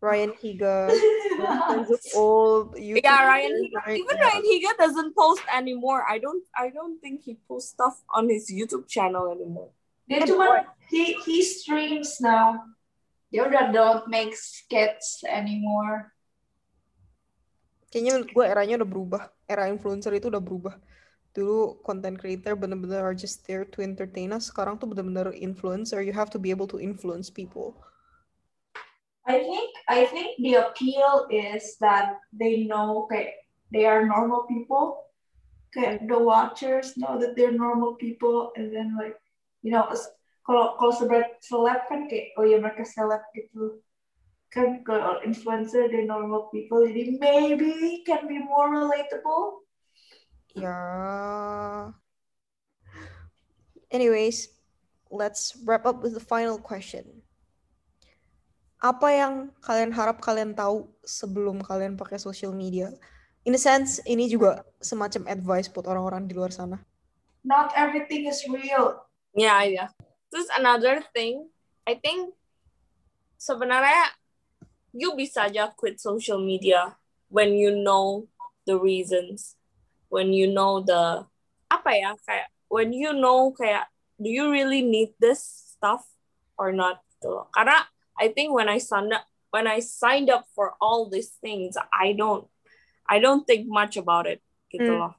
Ryan 0.00 0.32
Higa. 0.36 0.88
old 2.16 2.76
YouTubers. 2.76 3.04
Yeah, 3.04 3.20
Ryan 3.28 3.52
Higa. 3.60 3.78
right? 3.84 4.00
Even. 4.00 4.16
Ryan 4.16 4.44
Higa 4.44 4.70
doesn't 4.76 5.12
post 5.16 5.44
anymore. 5.52 6.04
I 6.04 6.16
don't. 6.20 6.44
I 6.56 6.68
don't 6.72 6.96
think 7.00 7.24
he 7.24 7.36
posts 7.48 7.72
stuff 7.76 8.00
on 8.12 8.28
his 8.28 8.48
YouTube 8.48 8.88
channel 8.88 9.28
anymore. 9.32 9.72
Dia 10.08 10.24
cuma 10.24 10.64
he 10.88 11.16
he 11.24 11.40
streams 11.44 12.20
now. 12.20 12.60
Dia 13.32 13.48
udah 13.48 13.72
don't 13.72 14.04
make 14.08 14.32
skits 14.36 15.24
anymore. 15.26 16.12
Kayaknya 17.96 18.12
menurut 18.12 18.32
gue 18.36 18.44
eranya 18.44 18.74
udah 18.84 18.90
berubah. 18.92 19.22
Era 19.48 19.72
influencer 19.72 20.12
itu 20.12 20.28
udah 20.28 20.44
berubah. 20.44 20.76
Dulu 21.32 21.80
content 21.80 22.20
creator 22.20 22.52
bener-bener 22.52 23.00
are 23.00 23.16
just 23.16 23.48
there 23.48 23.64
to 23.64 23.80
entertain 23.80 24.36
us. 24.36 24.52
Sekarang 24.52 24.76
tuh 24.76 24.84
bener-bener 24.84 25.32
influencer. 25.32 26.04
You 26.04 26.12
have 26.12 26.28
to 26.28 26.36
be 26.36 26.52
able 26.52 26.68
to 26.68 26.76
influence 26.76 27.32
people. 27.32 27.72
I 29.24 29.40
think 29.40 29.72
I 29.88 30.04
think 30.12 30.36
the 30.44 30.60
appeal 30.68 31.24
is 31.32 31.80
that 31.80 32.20
they 32.36 32.68
know 32.68 33.08
kayak 33.08 33.32
they 33.72 33.88
are 33.88 34.04
normal 34.04 34.44
people. 34.44 35.08
Kayak 35.72 36.04
the 36.04 36.20
watchers 36.20 37.00
know 37.00 37.16
that 37.16 37.32
they're 37.32 37.56
normal 37.56 37.96
people, 37.96 38.52
and 38.60 38.68
then 38.68 38.92
like 38.92 39.16
you 39.64 39.72
know 39.72 39.88
kalau 40.44 40.76
kalau 40.76 40.92
seleb 40.92 41.32
seleb 41.40 41.80
kan 41.88 42.12
kayak 42.12 42.36
oh 42.36 42.44
ya 42.44 42.60
mereka 42.60 42.84
seleb 42.84 43.24
gitu 43.32 43.80
kan 44.50 44.80
kalau 44.86 45.20
influencer 45.26 45.90
they 45.90 46.06
normal 46.06 46.48
people 46.54 46.80
jadi 46.86 47.18
maybe 47.18 48.02
can 48.06 48.24
be 48.30 48.38
more 48.38 48.70
relatable. 48.70 49.66
Ya. 50.56 51.92
Anyways, 53.92 54.50
let's 55.12 55.54
wrap 55.62 55.84
up 55.84 56.00
with 56.00 56.16
the 56.16 56.24
final 56.24 56.56
question. 56.58 57.22
Apa 58.80 59.08
yang 59.12 59.34
kalian 59.64 59.92
harap 59.92 60.20
kalian 60.20 60.52
tahu 60.52 60.88
sebelum 61.04 61.60
kalian 61.60 61.96
pakai 61.96 62.20
social 62.20 62.52
media? 62.52 62.92
In 63.46 63.54
a 63.54 63.60
sense, 63.60 64.02
ini 64.04 64.26
juga 64.26 64.66
semacam 64.82 65.30
advice 65.30 65.70
buat 65.70 65.86
orang-orang 65.86 66.26
di 66.26 66.34
luar 66.34 66.50
sana. 66.50 66.82
Not 67.46 67.70
everything 67.78 68.26
is 68.26 68.42
real. 68.50 69.06
Yeah, 69.38 69.62
yeah. 69.62 69.88
Terus 70.34 70.50
another 70.58 70.98
thing, 71.14 71.46
I 71.86 71.94
think 71.94 72.34
sebenarnya 73.38 74.16
you 74.96 75.12
bisa 75.12 75.52
aja 75.52 75.68
quit 75.76 76.00
social 76.00 76.40
media 76.40 76.96
when 77.28 77.52
you 77.52 77.76
know 77.76 78.24
the 78.64 78.80
reasons, 78.80 79.60
when 80.08 80.32
you 80.32 80.48
know 80.48 80.80
the 80.80 81.28
apa 81.68 81.90
ya 81.92 82.10
kayak 82.24 82.48
when 82.72 82.96
you 82.96 83.12
know 83.12 83.52
kayak 83.52 83.92
do 84.16 84.32
you 84.32 84.48
really 84.48 84.80
need 84.80 85.12
this 85.20 85.44
stuff 85.76 86.08
or 86.56 86.72
not 86.72 87.04
gitu 87.12 87.28
loh. 87.28 87.46
Karena 87.52 87.84
I 88.16 88.32
think 88.32 88.56
when 88.56 88.72
I 88.72 88.80
signed 88.80 89.12
up 89.12 89.28
when 89.52 89.68
I 89.68 89.84
signed 89.84 90.32
up 90.32 90.48
for 90.56 90.72
all 90.80 91.06
these 91.12 91.36
things, 91.44 91.76
I 91.92 92.16
don't 92.16 92.48
I 93.04 93.20
don't 93.20 93.44
think 93.44 93.68
much 93.68 94.00
about 94.00 94.24
it 94.24 94.40
gitu 94.72 94.88
Hmm. 94.88 95.00
loh. 95.04 95.14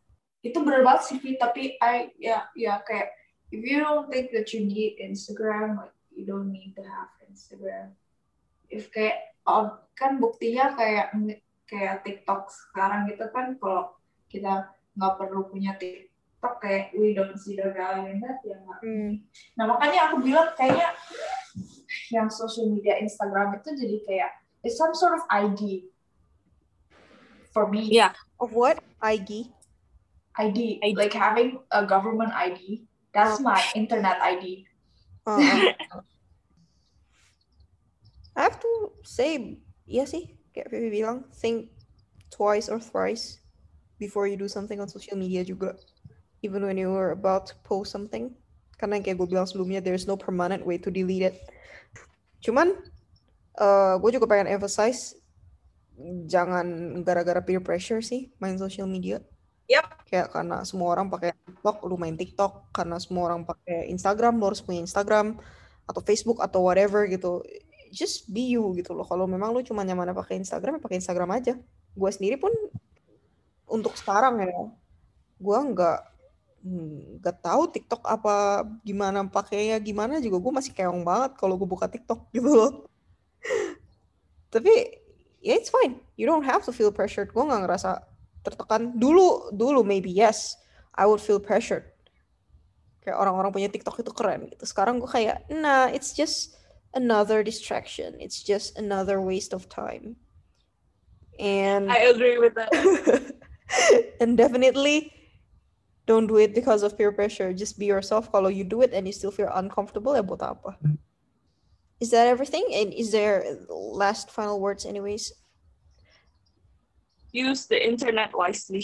itu 0.45 0.63
bener 0.63 0.79
banget 0.85 1.01
sih 1.11 1.35
tapi 1.35 1.75
I 1.81 2.13
ya 2.15 2.47
ya 2.55 2.79
kayak 2.85 3.11
if 3.51 3.59
you 3.67 3.83
don't 3.83 4.07
think 4.07 4.31
that 4.31 4.47
you 4.55 4.63
need 4.63 4.95
Instagram 5.01 5.75
like 5.81 5.95
you 6.13 6.23
don't 6.23 6.53
need 6.53 6.71
to 6.77 6.85
have 6.87 7.11
Instagram 7.27 7.91
if 8.71 8.87
kayak 8.93 9.36
oh, 9.47 9.79
kan 9.97 10.21
buktinya 10.21 10.75
kayak 10.77 11.15
kayak 11.67 12.05
TikTok 12.05 12.47
sekarang 12.51 13.09
gitu 13.09 13.25
kan 13.33 13.57
kalau 13.57 13.95
kita 14.27 14.71
nggak 14.93 15.13
perlu 15.17 15.47
punya 15.49 15.73
TikTok 15.79 16.61
kayak 16.61 16.93
we 16.95 17.17
don't 17.17 17.35
see 17.39 17.57
the 17.57 17.71
value 17.73 18.11
in 18.11 18.21
that 18.23 18.39
ya 18.45 18.55
nggak 18.61 18.79
nah 19.57 19.65
makanya 19.65 20.11
aku 20.11 20.23
bilang 20.23 20.53
kayaknya 20.53 20.93
yang 22.11 22.31
social 22.31 22.69
media 22.71 22.99
Instagram 22.99 23.57
itu 23.59 23.73
jadi 23.73 23.97
kayak 24.05 24.31
it's 24.63 24.79
some 24.79 24.95
sort 24.95 25.17
of 25.17 25.23
ID 25.31 25.87
for 27.51 27.67
me 27.67 27.89
Yeah. 27.89 28.13
Of 28.37 28.53
what? 28.53 28.77
IG? 29.01 29.49
ID, 30.37 30.77
ID. 30.85 30.93
like 30.93 31.13
having 31.13 31.57
a 31.73 31.81
government 31.81 32.29
ID. 32.29 32.85
That's 33.13 33.41
my 33.41 33.57
internet 33.73 34.21
ID. 34.21 34.69
Uh, 35.25 35.41
I 38.37 38.45
have 38.45 38.61
to 38.61 38.93
say, 39.01 39.57
iya 39.89 40.05
sih, 40.05 40.37
kayak 40.53 40.69
Vivi 40.69 41.01
bilang, 41.01 41.25
think 41.33 41.73
twice 42.29 42.69
or 42.69 42.77
thrice 42.77 43.41
before 43.97 44.29
you 44.29 44.37
do 44.37 44.45
something 44.45 44.77
on 44.77 44.85
social 44.85 45.17
media 45.17 45.41
juga. 45.41 45.73
Even 46.45 46.61
when 46.61 46.77
you 46.77 46.93
are 46.93 47.17
about 47.17 47.49
to 47.49 47.57
post 47.65 47.89
something. 47.89 48.37
Karena 48.77 49.01
yang 49.01 49.09
kayak 49.09 49.17
gue 49.17 49.27
bilang 49.33 49.49
sebelumnya, 49.49 49.81
there's 49.81 50.05
no 50.05 50.13
permanent 50.13 50.61
way 50.61 50.77
to 50.77 50.93
delete 50.93 51.33
it. 51.33 51.35
Cuman, 52.45 52.77
eh 53.57 53.95
gue 53.97 54.09
juga 54.13 54.29
pengen 54.29 54.53
emphasize, 54.53 55.17
jangan 56.29 57.01
gara-gara 57.01 57.41
peer 57.41 57.57
pressure 57.57 58.05
sih 58.05 58.29
main 58.37 58.61
social 58.61 58.85
media. 58.85 59.17
Yep. 59.65 59.85
Kayak 60.05 60.27
karena 60.29 60.61
semua 60.61 60.93
orang 60.93 61.09
pakai 61.09 61.33
TikTok, 61.33 61.89
lu 61.89 61.97
main 61.97 62.13
TikTok. 62.13 62.69
Karena 62.69 63.01
semua 63.01 63.33
orang 63.33 63.49
pakai 63.49 63.89
Instagram, 63.89 64.37
lu 64.37 64.53
harus 64.53 64.61
punya 64.61 64.85
Instagram. 64.85 65.41
Atau 65.89 66.05
Facebook, 66.05 66.37
atau 66.37 66.69
whatever 66.69 67.09
gitu. 67.09 67.41
Just 67.91 68.29
be 68.31 68.53
you 68.55 68.63
gitu 68.75 68.93
loh. 68.93 69.05
Kalau 69.07 69.25
memang 69.25 69.51
lu 69.55 69.63
cuma 69.63 69.83
nyaman 69.83 70.13
pakai 70.15 70.39
Instagram, 70.39 70.77
ya 70.77 70.81
pakai 70.81 70.97
Instagram 70.99 71.29
aja. 71.35 71.53
Gue 71.97 72.09
sendiri 72.13 72.37
pun, 72.37 72.53
untuk 73.67 73.95
sekarang 73.97 74.43
ya, 74.43 74.53
gue 75.37 75.59
nggak 75.73 75.99
nggak 77.21 77.37
tahu 77.39 77.69
TikTok 77.71 78.03
apa 78.03 78.65
gimana 78.83 79.23
pakainya 79.23 79.79
gimana 79.79 80.19
juga 80.19 80.41
gue 80.41 80.51
masih 80.51 80.73
keong 80.75 81.05
banget 81.05 81.39
kalau 81.39 81.55
gue 81.55 81.69
buka 81.69 81.87
TikTok 81.87 82.27
gitu 82.35 82.49
loh. 82.49 82.71
Tapi 84.51 84.73
ya 85.43 85.53
it's 85.55 85.71
fine. 85.71 86.01
You 86.19 86.25
don't 86.27 86.43
have 86.43 86.65
to 86.65 86.73
feel 86.73 86.91
pressured. 86.91 87.31
Gue 87.31 87.43
nggak 87.45 87.63
ngerasa 87.67 88.03
tertekan. 88.41 88.95
Dulu 88.97 89.53
dulu 89.53 89.85
maybe 89.85 90.11
yes, 90.11 90.57
I 90.95 91.05
would 91.05 91.23
feel 91.23 91.39
pressured. 91.39 91.87
Kayak 93.05 93.23
orang-orang 93.23 93.51
punya 93.55 93.69
TikTok 93.71 94.03
itu 94.03 94.11
keren 94.11 94.51
gitu. 94.51 94.63
Sekarang 94.67 94.99
gue 94.99 95.07
kayak 95.07 95.47
nah 95.47 95.87
it's 95.87 96.11
just 96.11 96.56
another 96.97 97.45
distraction. 97.45 98.17
It's 98.19 98.41
just 98.41 98.77
another 98.77 99.21
waste 99.21 99.53
of 99.53 99.69
time. 99.69 100.17
And 101.39 101.93
I 101.93 102.09
agree 102.09 102.41
with 102.41 102.57
that. 102.57 102.73
and 104.19 104.35
definitely 104.35 105.13
don't 106.09 106.25
do 106.25 106.37
it 106.37 106.57
because 106.57 106.81
of 106.81 106.97
peer 106.97 107.13
pressure. 107.13 107.53
Just 107.53 107.77
be 107.77 107.85
yourself. 107.85 108.33
Kalau 108.33 108.49
you 108.49 108.65
do 108.65 108.81
it 108.81 108.91
and 108.91 109.05
you 109.05 109.13
still 109.13 109.31
feel 109.31 109.53
uncomfortable, 109.53 110.17
ya 110.17 110.25
buat 110.25 110.41
apa? 110.41 110.73
Is 112.01 112.09
that 112.09 112.25
everything? 112.25 112.65
And 112.73 112.89
is 112.89 113.13
there 113.13 113.45
last 113.69 114.33
final 114.33 114.57
words 114.57 114.85
anyways? 114.85 115.31
Use 117.31 117.69
the 117.69 117.77
internet 117.77 118.33
wisely. 118.33 118.81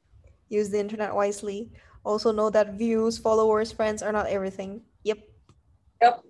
Use 0.48 0.70
the 0.70 0.78
internet 0.78 1.10
wisely. 1.10 1.74
Also 2.06 2.30
know 2.30 2.50
that 2.54 2.78
views, 2.78 3.18
followers, 3.18 3.74
friends 3.74 3.98
are 3.98 4.14
not 4.14 4.30
everything. 4.30 4.86
Yep. 5.02 5.18
Yep. 6.02 6.22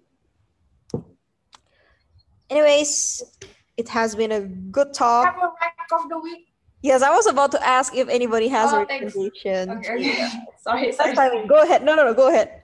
Anyways, 2.50 3.22
it 3.76 3.88
has 3.88 4.14
been 4.14 4.32
a 4.32 4.40
good 4.70 4.94
talk. 4.94 5.26
Have 5.26 5.42
a 5.42 5.94
of 5.94 6.08
the 6.08 6.18
week. 6.18 6.48
Yes, 6.82 7.02
I 7.02 7.10
was 7.10 7.26
about 7.26 7.50
to 7.52 7.60
ask 7.66 7.94
if 7.94 8.08
anybody 8.08 8.48
has 8.48 8.72
Oh, 8.72 8.76
a 8.76 8.86
recommendation. 8.86 9.70
Okay, 9.70 9.94
okay. 9.94 10.28
sorry, 10.62 10.92
sorry. 10.92 11.46
Go 11.46 11.62
ahead. 11.62 11.82
No, 11.82 11.94
no, 11.94 12.04
no. 12.04 12.14
Go 12.14 12.28
ahead. 12.28 12.62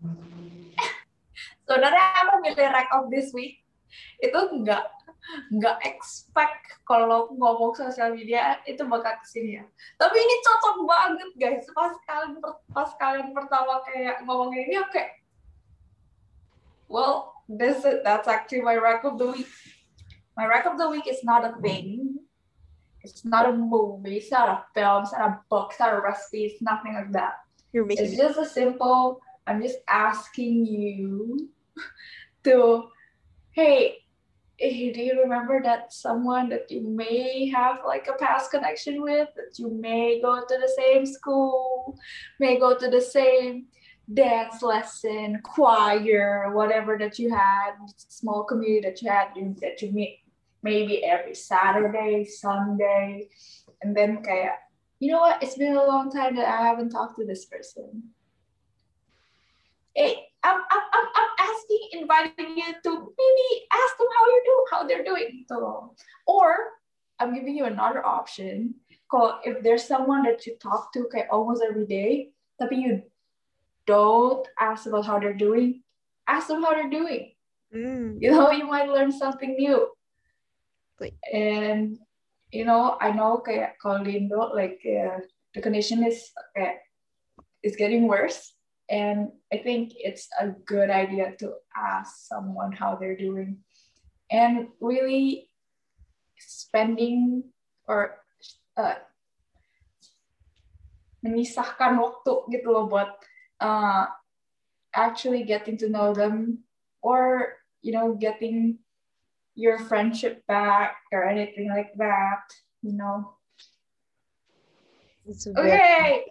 Sebenarnya 1.68 2.04
aku 2.24 2.44
milih 2.44 2.68
rank 2.72 2.88
of 2.92 3.08
this 3.12 3.32
week 3.32 3.60
itu 4.20 4.36
nggak 4.36 4.84
nggak 5.56 5.76
expect 5.88 6.80
kalau 6.84 7.32
ngomong 7.36 7.72
sosial 7.76 8.12
media 8.12 8.60
itu 8.68 8.84
bakal 8.88 9.16
ke 9.20 9.26
sini 9.28 9.60
ya. 9.60 9.64
Tapi 10.00 10.16
ini 10.16 10.34
cocok 10.44 10.76
banget 10.88 11.30
guys. 11.36 11.64
Pas 11.72 11.92
kalian 12.08 12.40
pas 12.72 12.90
kalian 12.96 13.32
pertama 13.32 13.80
kayak 13.88 14.24
ngomongin 14.24 14.68
ini 14.68 14.76
aku 14.80 15.00
kayak 15.00 15.20
well 16.88 17.33
this 17.48 17.84
is, 17.84 18.00
that's 18.04 18.28
actually 18.28 18.62
my 18.62 18.76
rank 18.76 19.04
of 19.04 19.18
the 19.18 19.26
week. 19.26 19.48
My 20.36 20.46
rank 20.46 20.66
of 20.66 20.78
the 20.78 20.88
week 20.88 21.06
is 21.06 21.22
not 21.22 21.44
a 21.44 21.60
thing. 21.60 22.16
It's 23.02 23.24
not 23.24 23.48
a 23.48 23.52
movie. 23.52 24.16
It's 24.16 24.30
not 24.30 24.48
a 24.48 24.64
film. 24.74 25.02
It's 25.02 25.12
not 25.12 25.28
a 25.28 25.40
book. 25.50 25.68
It's 25.70 25.80
not 25.80 25.94
a 25.94 26.00
recipe. 26.00 26.44
It's 26.44 26.62
nothing 26.62 26.94
like 26.94 27.12
that. 27.12 27.34
You're 27.72 27.84
making 27.84 28.06
It's 28.06 28.16
just 28.16 28.38
a 28.38 28.46
simple, 28.46 29.20
I'm 29.46 29.60
just 29.62 29.78
asking 29.88 30.64
you 30.64 31.50
to, 32.44 32.88
hey, 33.50 33.98
eh, 34.60 34.92
do 34.92 35.02
you 35.02 35.20
remember 35.20 35.60
that 35.62 35.92
someone 35.92 36.48
that 36.48 36.70
you 36.70 36.82
may 36.82 37.48
have 37.48 37.80
like 37.86 38.08
a 38.08 38.14
past 38.14 38.50
connection 38.50 39.02
with, 39.02 39.28
that 39.36 39.58
you 39.58 39.70
may 39.70 40.20
go 40.22 40.40
to 40.40 40.58
the 40.58 40.72
same 40.76 41.04
school, 41.04 41.98
may 42.40 42.58
go 42.58 42.76
to 42.76 42.88
the 42.88 43.00
same 43.00 43.66
dance 44.12 44.62
lesson, 44.62 45.40
choir, 45.42 46.52
whatever 46.52 46.98
that 46.98 47.18
you 47.18 47.34
had, 47.34 47.72
small 47.96 48.44
community 48.44 48.80
that 48.82 49.00
you 49.02 49.08
had, 49.08 49.28
you, 49.36 49.56
that 49.60 49.80
you 49.80 49.92
meet 49.92 50.20
maybe 50.62 51.04
every 51.04 51.34
Saturday, 51.34 52.24
Sunday, 52.24 53.28
and 53.82 53.96
then 53.96 54.22
kayak, 54.22 54.60
you 55.00 55.12
know 55.12 55.20
what, 55.20 55.42
it's 55.42 55.56
been 55.56 55.76
a 55.76 55.84
long 55.84 56.10
time 56.10 56.36
that 56.36 56.48
I 56.48 56.64
haven't 56.64 56.90
talked 56.90 57.16
to 57.18 57.26
this 57.26 57.44
person. 57.44 58.02
Hey, 59.94 60.26
I'm, 60.42 60.56
I'm, 60.58 60.84
I'm, 60.92 61.06
I'm 61.14 61.30
asking, 61.38 62.00
inviting 62.00 62.56
you 62.56 62.72
to 62.82 62.90
maybe 62.90 63.46
ask 63.72 63.96
them 63.96 64.08
how 64.18 64.26
you 64.26 64.42
do, 64.44 64.56
how 64.70 64.86
they're 64.86 65.04
doing. 65.04 65.44
loh. 65.50 65.94
Or 66.26 66.56
I'm 67.18 67.34
giving 67.34 67.56
you 67.56 67.64
another 67.64 68.04
option. 68.04 68.74
Kalau 69.12 69.38
if 69.44 69.62
there's 69.62 69.84
someone 69.84 70.24
that 70.24 70.44
you 70.48 70.56
talk 70.58 70.92
to 70.92 71.06
kayak 71.12 71.30
almost 71.30 71.62
every 71.62 71.86
day, 71.86 72.34
tapi 72.58 72.80
you 72.80 73.04
don't 73.86 74.46
ask 74.58 74.86
about 74.86 75.06
how 75.06 75.18
they're 75.18 75.36
doing, 75.36 75.82
ask 76.28 76.48
them 76.48 76.62
how 76.62 76.72
they're 76.72 76.90
doing. 76.90 77.32
Hmm. 77.72 78.18
You 78.20 78.30
know, 78.30 78.50
you 78.50 78.66
might 78.66 78.88
learn 78.88 79.12
something 79.12 79.56
new. 79.56 79.88
And 81.32 81.98
you 82.52 82.64
know, 82.64 82.96
I 83.00 83.10
know 83.10 83.42
kayak 83.42 83.82
kalau 83.82 84.06
di 84.06 84.30
like 84.54 84.78
uh, 84.86 85.18
the 85.52 85.60
condition 85.60 86.06
is 86.06 86.30
kayak 86.54 86.86
is 87.66 87.74
getting 87.74 88.06
worse. 88.06 88.54
And 88.86 89.32
I 89.50 89.58
think 89.64 89.96
it's 89.96 90.28
a 90.36 90.52
good 90.68 90.92
idea 90.92 91.32
to 91.40 91.56
ask 91.72 92.28
someone 92.28 92.70
how 92.70 92.94
they're 92.94 93.16
doing. 93.16 93.64
And 94.30 94.68
really 94.78 95.48
spending 96.38 97.48
or 97.88 98.20
uh, 98.76 99.00
memisahkan 101.24 101.96
waktu 101.96 102.32
gitu 102.52 102.68
loh 102.68 102.84
buat 102.84 103.08
uh, 103.64 104.04
actually 104.92 105.42
getting 105.48 105.80
to 105.80 105.88
know 105.88 106.12
them 106.12 106.60
or 107.00 107.56
you 107.80 107.92
know 107.92 108.12
getting 108.14 108.78
your 109.56 109.78
friendship 109.88 110.44
back 110.46 111.00
or 111.12 111.24
anything 111.24 111.72
like 111.72 111.96
that 111.96 112.44
you 112.84 112.92
know 112.92 113.32
It's 115.24 115.48
very, 115.48 115.80
okay 115.80 116.28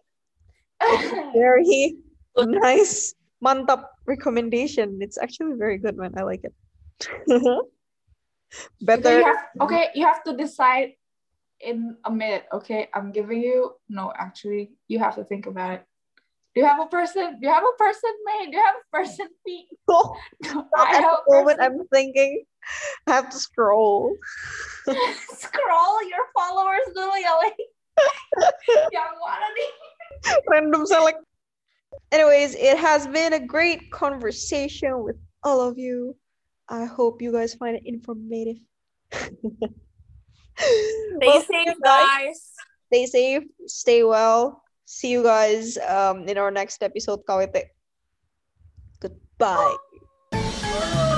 very 1.33 1.97
nice. 2.37 3.15
Mantap 3.43 3.83
recommendation. 4.05 4.99
It's 5.01 5.17
actually 5.17 5.57
very 5.57 5.77
good, 5.77 5.97
man. 5.97 6.13
I 6.15 6.23
like 6.23 6.43
it. 6.43 6.53
Better. 8.81 9.19
you 9.19 9.25
have, 9.25 9.37
okay 9.65 9.89
you 9.95 10.05
have 10.05 10.23
to 10.23 10.37
decide 10.37 10.93
in 11.59 11.97
a 12.05 12.11
minute 12.11 12.45
okay 12.53 12.87
i'm 12.93 13.09
giving 13.09 13.41
you 13.41 13.73
no 13.89 14.13
actually 14.13 14.77
you 14.87 14.99
have 14.99 15.15
to 15.15 15.23
think 15.25 15.47
about 15.49 15.81
it 15.81 15.83
do 16.53 16.61
you 16.61 16.67
have 16.67 16.79
a 16.79 16.85
person 16.87 17.39
do 17.41 17.47
you 17.47 17.53
have 17.53 17.63
a 17.65 17.75
person 17.77 18.11
May? 18.25 18.45
do 18.51 18.57
you 18.57 18.63
have 18.63 18.75
a 18.77 18.87
person 18.93 19.27
B? 19.45 19.67
Oh, 19.89 20.15
I 20.77 20.95
at 20.97 21.03
have 21.03 21.19
the 21.25 21.33
a 21.33 21.35
moment, 21.35 21.59
person 21.59 21.81
I'm 21.81 21.87
thinking. 21.91 22.45
I 23.07 23.11
have 23.19 23.27
to 23.29 23.37
scroll. 23.37 24.15
scroll 25.35 25.97
your 26.07 26.23
followers 26.31 26.87
dulu 26.95 27.11
ya 27.19 27.33
yang 28.89 29.11
mana 29.19 29.47
nih 29.53 29.71
Random 30.47 30.87
select. 30.87 31.19
Anyways, 32.15 32.55
it 32.55 32.79
has 32.79 33.03
been 33.11 33.35
a 33.35 33.43
great 33.43 33.91
conversation 33.91 35.03
with 35.03 35.19
all 35.43 35.59
of 35.59 35.75
you. 35.77 36.15
I 36.71 36.87
hope 36.87 37.19
you 37.21 37.35
guys 37.35 37.51
find 37.53 37.75
it 37.75 37.83
informative. 37.83 38.63
Stay 39.11 39.67
Well, 41.19 41.43
safe, 41.43 41.75
guys. 41.83 42.07
guys. 42.07 42.37
Stay 42.87 43.03
safe, 43.05 43.43
stay 43.67 44.01
well. 44.07 44.62
See 44.93 45.09
you 45.09 45.23
guys 45.23 45.79
um, 45.89 46.29
in 46.29 46.37
our 46.37 46.51
next 46.51 46.83
episode, 46.83 47.25
KWT. 47.25 47.65
Goodbye. 49.01 51.09